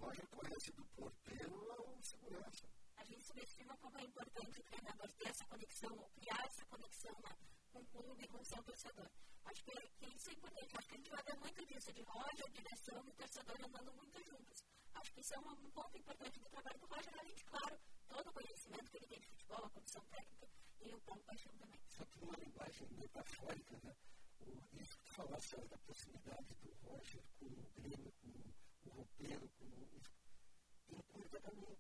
Roger 0.01 0.27
conhece 0.29 0.73
do 0.73 0.85
porteiro 0.97 1.73
ao 1.73 2.03
segurança. 2.03 2.69
A 2.97 3.05
gente 3.05 3.25
subestima 3.25 3.77
como 3.79 3.99
é 3.99 4.05
importante 4.05 4.61
o 4.61 4.65
treinador 4.65 5.13
ter 5.13 5.29
essa 5.29 5.45
conexão, 5.47 6.11
criar 6.15 6.45
essa 6.47 6.65
conexão 6.67 7.13
né, 7.25 7.37
com 7.73 7.81
o 7.81 7.87
clube, 7.87 8.29
com 8.29 8.39
o 8.39 8.45
seu 8.45 8.63
torcedor. 8.63 9.11
Acho 9.45 9.65
que, 9.65 9.73
que 9.73 10.17
isso 10.17 10.31
é 10.31 10.33
importante. 10.35 10.77
Acho 10.79 10.89
que 10.89 10.95
a 10.95 10.99
gente 10.99 11.11
vai 11.11 11.23
ver 11.23 11.37
muito 11.39 11.67
disso, 11.67 11.93
de 11.93 12.03
Roger, 12.03 12.51
direção 12.53 13.09
e 13.09 13.13
torcedor 13.13 13.57
andando 13.65 13.93
muito 13.95 14.23
juntos. 14.23 14.65
Acho 14.95 15.13
que 15.13 15.21
isso 15.21 15.35
é 15.35 15.39
um, 15.39 15.71
ponto 15.71 15.99
importante 15.99 16.41
do 16.41 16.49
trabalho 16.49 16.79
do 16.79 16.87
Roger, 16.87 17.15
além 17.19 17.35
de, 17.35 17.45
claro, 17.45 17.79
todo 18.09 18.29
o 18.29 18.33
conhecimento 18.33 18.91
que 18.91 18.97
ele 18.99 19.07
tem 19.07 19.21
de 19.21 19.27
futebol, 19.27 19.65
a 19.65 19.71
condição 19.71 20.05
técnica 20.07 20.49
e 20.81 20.95
o 20.95 21.01
ponto 21.01 21.25
paixão 21.25 21.53
também. 21.59 21.81
Só 21.89 22.05
que 22.07 22.23
uma 22.23 22.37
linguagem 22.37 22.89
metafórica, 22.91 23.79
né? 23.83 23.97
O, 24.41 24.81
isso 24.81 24.99
que 24.99 25.11
falasse 25.15 25.57
da 25.57 25.79
proximidade 25.79 26.55
do 26.55 26.73
Roger 26.83 27.23
com 27.39 27.47
o 27.47 27.71
Grêmio, 27.75 28.13
com 28.21 28.29
o 28.29 28.66
roupeiro, 28.91 29.49
com 29.59 30.97
o 30.97 31.03
comportamento. 31.05 31.79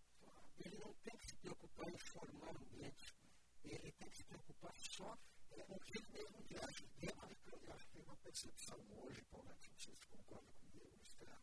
Ele 0.59 0.79
não 0.79 0.95
tem 0.95 1.17
que 1.17 1.27
se 1.27 1.37
preocupar 1.37 1.89
em 1.89 1.99
formar 1.99 2.57
ele 3.69 3.93
tem 3.93 4.09
que 4.09 4.17
se 4.17 4.25
preocupar 4.25 4.73
só 4.77 5.19
é, 5.51 5.63
com 5.65 5.75
o 5.75 5.81
que 5.81 5.99
ele 5.99 6.09
mesmo 6.13 6.41
viaja 6.43 6.87
de 6.87 7.37
campo. 7.47 7.73
Acho 7.73 7.87
que 7.87 7.93
tem 7.93 8.03
uma 8.03 8.17
percepção 8.17 8.79
hoje, 8.79 9.25
Paulo, 9.25 9.49
não 9.49 9.79
sei 9.79 9.95
se 9.95 10.07
concorda 10.07 10.53
comigo, 10.53 10.99
Esther. 11.03 11.41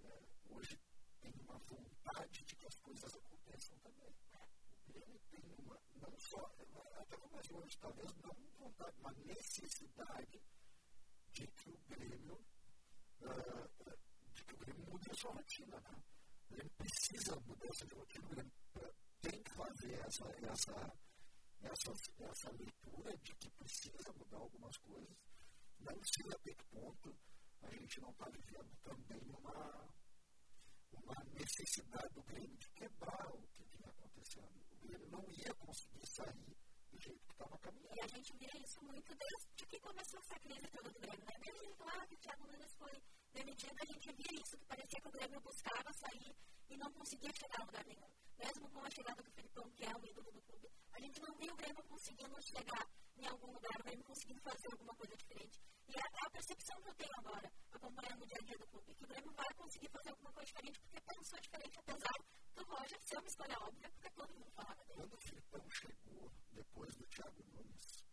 É, 0.00 0.28
hoje 0.50 0.78
tem 1.20 1.32
uma 1.40 1.58
vontade 1.58 2.44
de 2.44 2.56
que 2.56 2.66
as 2.66 2.78
coisas 2.80 3.14
aconteçam 3.14 3.78
também. 3.78 4.14
O 4.88 4.92
Grêmio 4.92 5.20
tem 5.30 5.42
uma, 5.58 5.80
não 5.96 6.18
só, 6.18 6.54
até 6.96 7.16
mais 7.28 7.48
longe, 7.48 7.78
talvez 7.78 8.14
não 8.16 8.34
vontade, 8.58 8.98
uma 9.00 9.12
necessidade 9.12 10.42
de 11.32 11.46
que 11.46 11.70
o 11.70 11.78
Grêmio 11.88 12.34
uh, 13.22 13.98
que 14.48 14.54
o 14.54 14.58
Grêmio 14.58 14.86
mude 14.90 15.10
a 15.10 15.14
sua 15.14 15.32
rotina. 15.32 15.80
Né? 15.80 16.02
O 16.48 16.54
Grêmio 16.54 16.72
precisa 16.78 17.40
mudar 17.46 17.68
essa 17.68 17.84
rotina, 17.94 18.26
o 18.26 18.30
Grêmio 18.30 18.52
tem 19.20 19.42
que 19.42 19.50
fazer 19.50 19.92
essa, 20.06 20.24
essa, 20.46 20.92
essa, 21.60 21.92
essa 22.24 22.50
leitura 22.52 23.16
de 23.18 23.34
que 23.34 23.50
precisa 23.50 24.12
mudar 24.16 24.38
algumas 24.38 24.76
coisas. 24.78 25.16
Não 25.80 26.02
sei 26.02 26.26
até 26.32 26.54
que 26.54 26.64
ponto 26.70 27.14
a 27.62 27.70
gente 27.70 28.00
não 28.00 28.10
está 28.10 28.28
vivendo 28.30 28.76
também 28.82 29.22
uma, 29.30 29.94
uma 30.92 31.24
necessidade 31.34 32.14
do 32.14 32.22
Grêmio 32.22 32.56
de 32.56 32.70
quebrar 32.70 33.28
o 33.34 33.42
que 33.48 33.64
vinha 33.64 33.90
acontecendo. 33.90 34.64
O 34.70 34.76
Grêmio 34.78 35.10
não 35.10 35.24
ia 35.30 35.54
conseguir 35.54 36.06
sair 36.06 36.56
do 36.90 36.98
jeito 37.00 37.26
que 37.26 37.32
estava 37.32 37.58
caminhando. 37.58 37.96
E 37.96 38.00
a 38.00 38.06
gente 38.06 38.36
vê 38.38 38.58
isso 38.62 38.84
muito 38.84 39.14
desde 39.14 39.66
que 39.66 39.80
começou 39.80 40.20
essa 40.20 40.38
crise 40.40 40.66
toda 40.70 40.90
do 40.90 41.00
Grêmio. 41.00 41.24
Né? 41.26 41.34
Desde 41.40 41.82
lá 41.82 42.06
que 42.06 42.14
o 42.14 42.18
Thiago 42.18 42.46
Nunes 42.46 42.74
foi 42.78 43.02
demitido, 43.32 43.76
a 43.80 43.86
gente 43.86 44.12
via 44.12 44.40
isso, 44.40 44.58
que 44.58 44.66
parecia 44.66 45.00
que 45.00 45.08
o 45.08 45.12
Grêmio 45.12 45.40
buscava 45.40 45.92
sair 45.92 46.34
e 46.68 46.76
não 46.76 46.90
conseguia 46.92 47.32
chegar 47.32 47.60
a 47.60 47.64
lugar 47.64 47.84
nenhum. 47.86 48.10
Mesmo 48.38 48.70
com 48.70 48.80
a 48.84 48.90
chegada 48.90 49.22
do 49.22 49.30
Filipão, 49.32 49.70
que 49.70 49.84
é 49.84 49.96
o 49.96 50.06
ídolo 50.06 50.32
do 50.32 50.42
clube, 50.42 50.70
a 50.92 51.00
gente 51.00 51.20
não 51.20 51.34
via 51.36 51.52
o 51.52 51.56
Grêmio 51.56 51.82
conseguindo 51.84 52.42
chegar 52.42 52.86
em 53.16 53.26
algum 53.26 53.52
lugar, 53.52 53.80
o 53.80 53.84
Grêmio 53.84 54.04
conseguindo 54.04 54.40
fazer 54.40 54.68
alguma 54.72 54.94
coisa 54.94 55.16
diferente. 55.16 55.60
E 55.88 55.96
é 55.96 56.26
a 56.26 56.30
percepção 56.30 56.80
que 56.82 56.88
eu 56.88 56.94
tenho 56.94 57.12
agora, 57.18 57.52
acompanhando 57.72 58.22
o 58.22 58.26
dia 58.26 58.38
a 58.40 58.44
dia 58.44 58.58
do 58.58 58.66
clube, 58.66 58.94
que 58.94 59.04
o 59.04 59.08
Grêmio 59.08 59.32
vai 59.32 59.54
conseguir 59.54 59.88
fazer 59.90 60.10
alguma 60.10 60.32
coisa 60.32 60.46
diferente, 60.46 60.80
porque 60.80 61.00
pensou 61.00 61.40
diferente, 61.40 61.78
apesar 61.78 62.14
do 62.54 62.64
Roger 62.64 63.00
ser 63.02 63.18
uma 63.18 63.28
escolha 63.28 63.56
óbvia, 63.60 63.90
porque 63.90 64.10
todo 64.10 64.34
mundo 64.34 64.50
falava 64.52 64.84
dele. 64.84 65.00
Quando 65.00 65.14
o 65.14 65.20
Filipão 65.20 65.70
chegou, 65.70 66.32
depois 66.52 66.94
do 66.96 67.06
Thiago 67.06 67.44
Nunes, 67.52 68.04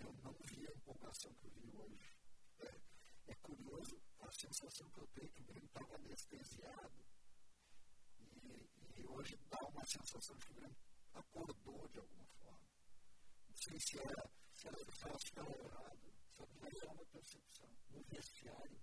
eu 0.00 0.12
não 0.22 0.32
vi 0.44 0.66
a 0.66 0.72
empolgação 0.72 1.32
que 1.34 1.46
eu 1.46 1.50
vi 1.50 1.70
hoje. 1.76 2.16
É, 2.60 2.80
é 3.28 3.34
curioso 3.36 4.00
a 4.20 4.32
sensação 4.32 4.90
que 4.90 5.00
eu 5.00 5.06
tenho 5.08 5.30
que 5.32 5.42
o 5.42 5.44
Grêmio 5.44 5.66
estava 5.66 5.94
anestesiado 5.96 7.06
e, 8.20 8.70
e 8.96 9.06
hoje 9.06 9.36
dá 9.48 9.58
uma 9.68 9.84
sensação 9.84 10.36
de 10.36 10.46
que 10.46 10.52
o 10.52 10.54
Grêmio 10.56 10.76
acordou 11.12 11.88
de 11.88 11.98
alguma 11.98 12.26
forma. 12.26 12.68
Não 13.48 13.56
sei 13.56 13.78
se 13.80 13.98
era, 13.98 14.30
se 14.54 14.68
era 14.68 14.92
fácil 14.92 15.32
ou 15.38 15.66
errado, 15.66 16.14
sabe? 16.36 16.52
mas 16.60 16.74
é 16.82 16.86
uma 16.86 17.04
percepção. 17.06 17.70
No 17.90 18.02
vestiário, 18.04 18.80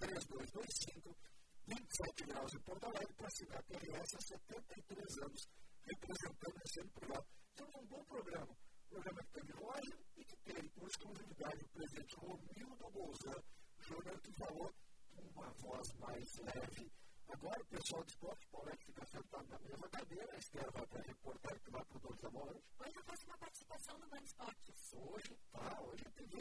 99587-3225, 0.00 1.16
27 1.66 2.24
graus 2.24 2.54
em 2.54 2.60
Porto 2.60 2.84
Alegre, 2.84 3.14
para 3.14 3.26
assinar 3.26 3.58
a 3.58 3.62
PRS 3.62 4.14
há 4.14 4.20
73 4.20 5.18
anos, 5.18 5.48
representando 5.82 6.56
o 6.56 6.62
ensino 6.66 6.90
privado. 6.92 7.26
Então, 7.52 7.68
é 7.74 7.78
um 7.78 7.86
bom 7.86 8.04
programa. 8.04 8.56
Programa 8.88 9.22
que 9.22 9.32
teve 9.32 9.52
loja 9.52 9.98
e 10.16 10.24
que 10.24 10.36
teve, 10.38 10.68
por 10.70 10.88
exclusividade, 10.88 11.64
o 11.64 11.68
presidente 11.68 12.16
Romildo 12.16 12.90
Bolzan 12.90 13.42
Júnior, 13.78 14.20
que 14.20 14.32
falou 14.32 14.74
com 15.14 15.22
uma 15.22 15.50
voz 15.52 15.92
mais 15.98 16.36
leve. 16.38 16.92
Agora, 17.28 17.62
o 17.62 17.66
pessoal 17.66 18.02
do 18.02 18.08
esporte, 18.08 18.48
Paulo 18.50 18.68
é 18.70 18.76
que 18.76 18.84
fica 18.86 19.06
sentado 19.06 19.48
na 19.48 19.58
mesma 19.60 19.88
cadeira, 19.88 20.34
a 20.34 20.38
Esther 20.38 20.72
vai 20.72 20.86
para 20.86 20.98
a 20.98 21.06
reportagem 21.06 21.62
que 21.62 21.70
vai 21.70 21.84
para 21.84 21.96
o 21.96 22.00
Dois 22.00 22.24
Amores. 22.24 22.62
Hoje 22.80 22.96
eu 22.96 23.04
faço 23.04 23.26
uma 23.26 23.38
participação 23.38 23.98
no 23.98 24.08
Band 24.08 24.22
Esportes. 24.24 24.92
Hoje, 24.94 25.38
tá, 25.52 25.82
hoje 25.82 26.04
tem 26.16 26.26
que 26.26 26.36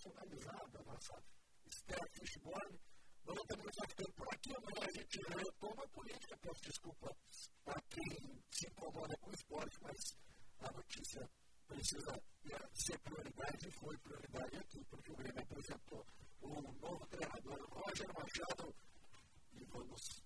nacionalizada 0.00 0.78
a 0.78 0.82
nossa 0.84 1.22
Esther 1.66 2.10
Fishborn. 2.12 2.78
Nós 3.30 3.36
já 3.36 3.42
estamos 3.42 3.74
já 3.76 3.86
ficando 3.86 4.12
por 4.14 4.34
aqui, 4.34 4.50
amanhã 4.56 4.86
a 4.88 4.90
gente 4.90 5.18
retoma 5.22 5.84
a 5.84 5.88
política. 5.88 6.36
Peço 6.38 6.62
desculpa 6.62 7.16
a 7.66 7.80
quem 7.82 8.42
se 8.50 8.66
incomoda 8.66 9.16
com 9.18 9.30
o 9.30 9.34
esporte, 9.34 9.78
mas 9.82 10.16
a 10.58 10.72
notícia 10.72 11.30
precisa 11.68 12.22
eh, 12.50 12.68
ser 12.74 12.98
prioridade 12.98 13.68
e 13.68 13.70
foi 13.70 13.96
prioridade 13.98 14.56
aqui, 14.56 14.84
porque 14.86 15.12
o 15.12 15.16
Grêmio 15.16 15.42
apresentou 15.42 16.04
o 16.40 16.60
novo 16.60 17.06
treinador 17.06 17.68
Roger 17.70 18.08
Machado. 18.14 18.74
E 19.52 19.64
vamos 19.64 20.24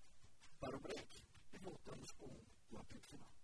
para 0.59 0.75
o 0.75 0.79
break 0.79 1.23
e 1.53 1.57
voltamos 1.59 2.11
com 2.13 2.25
o 2.71 2.77
apito 2.79 3.07
final. 3.07 3.34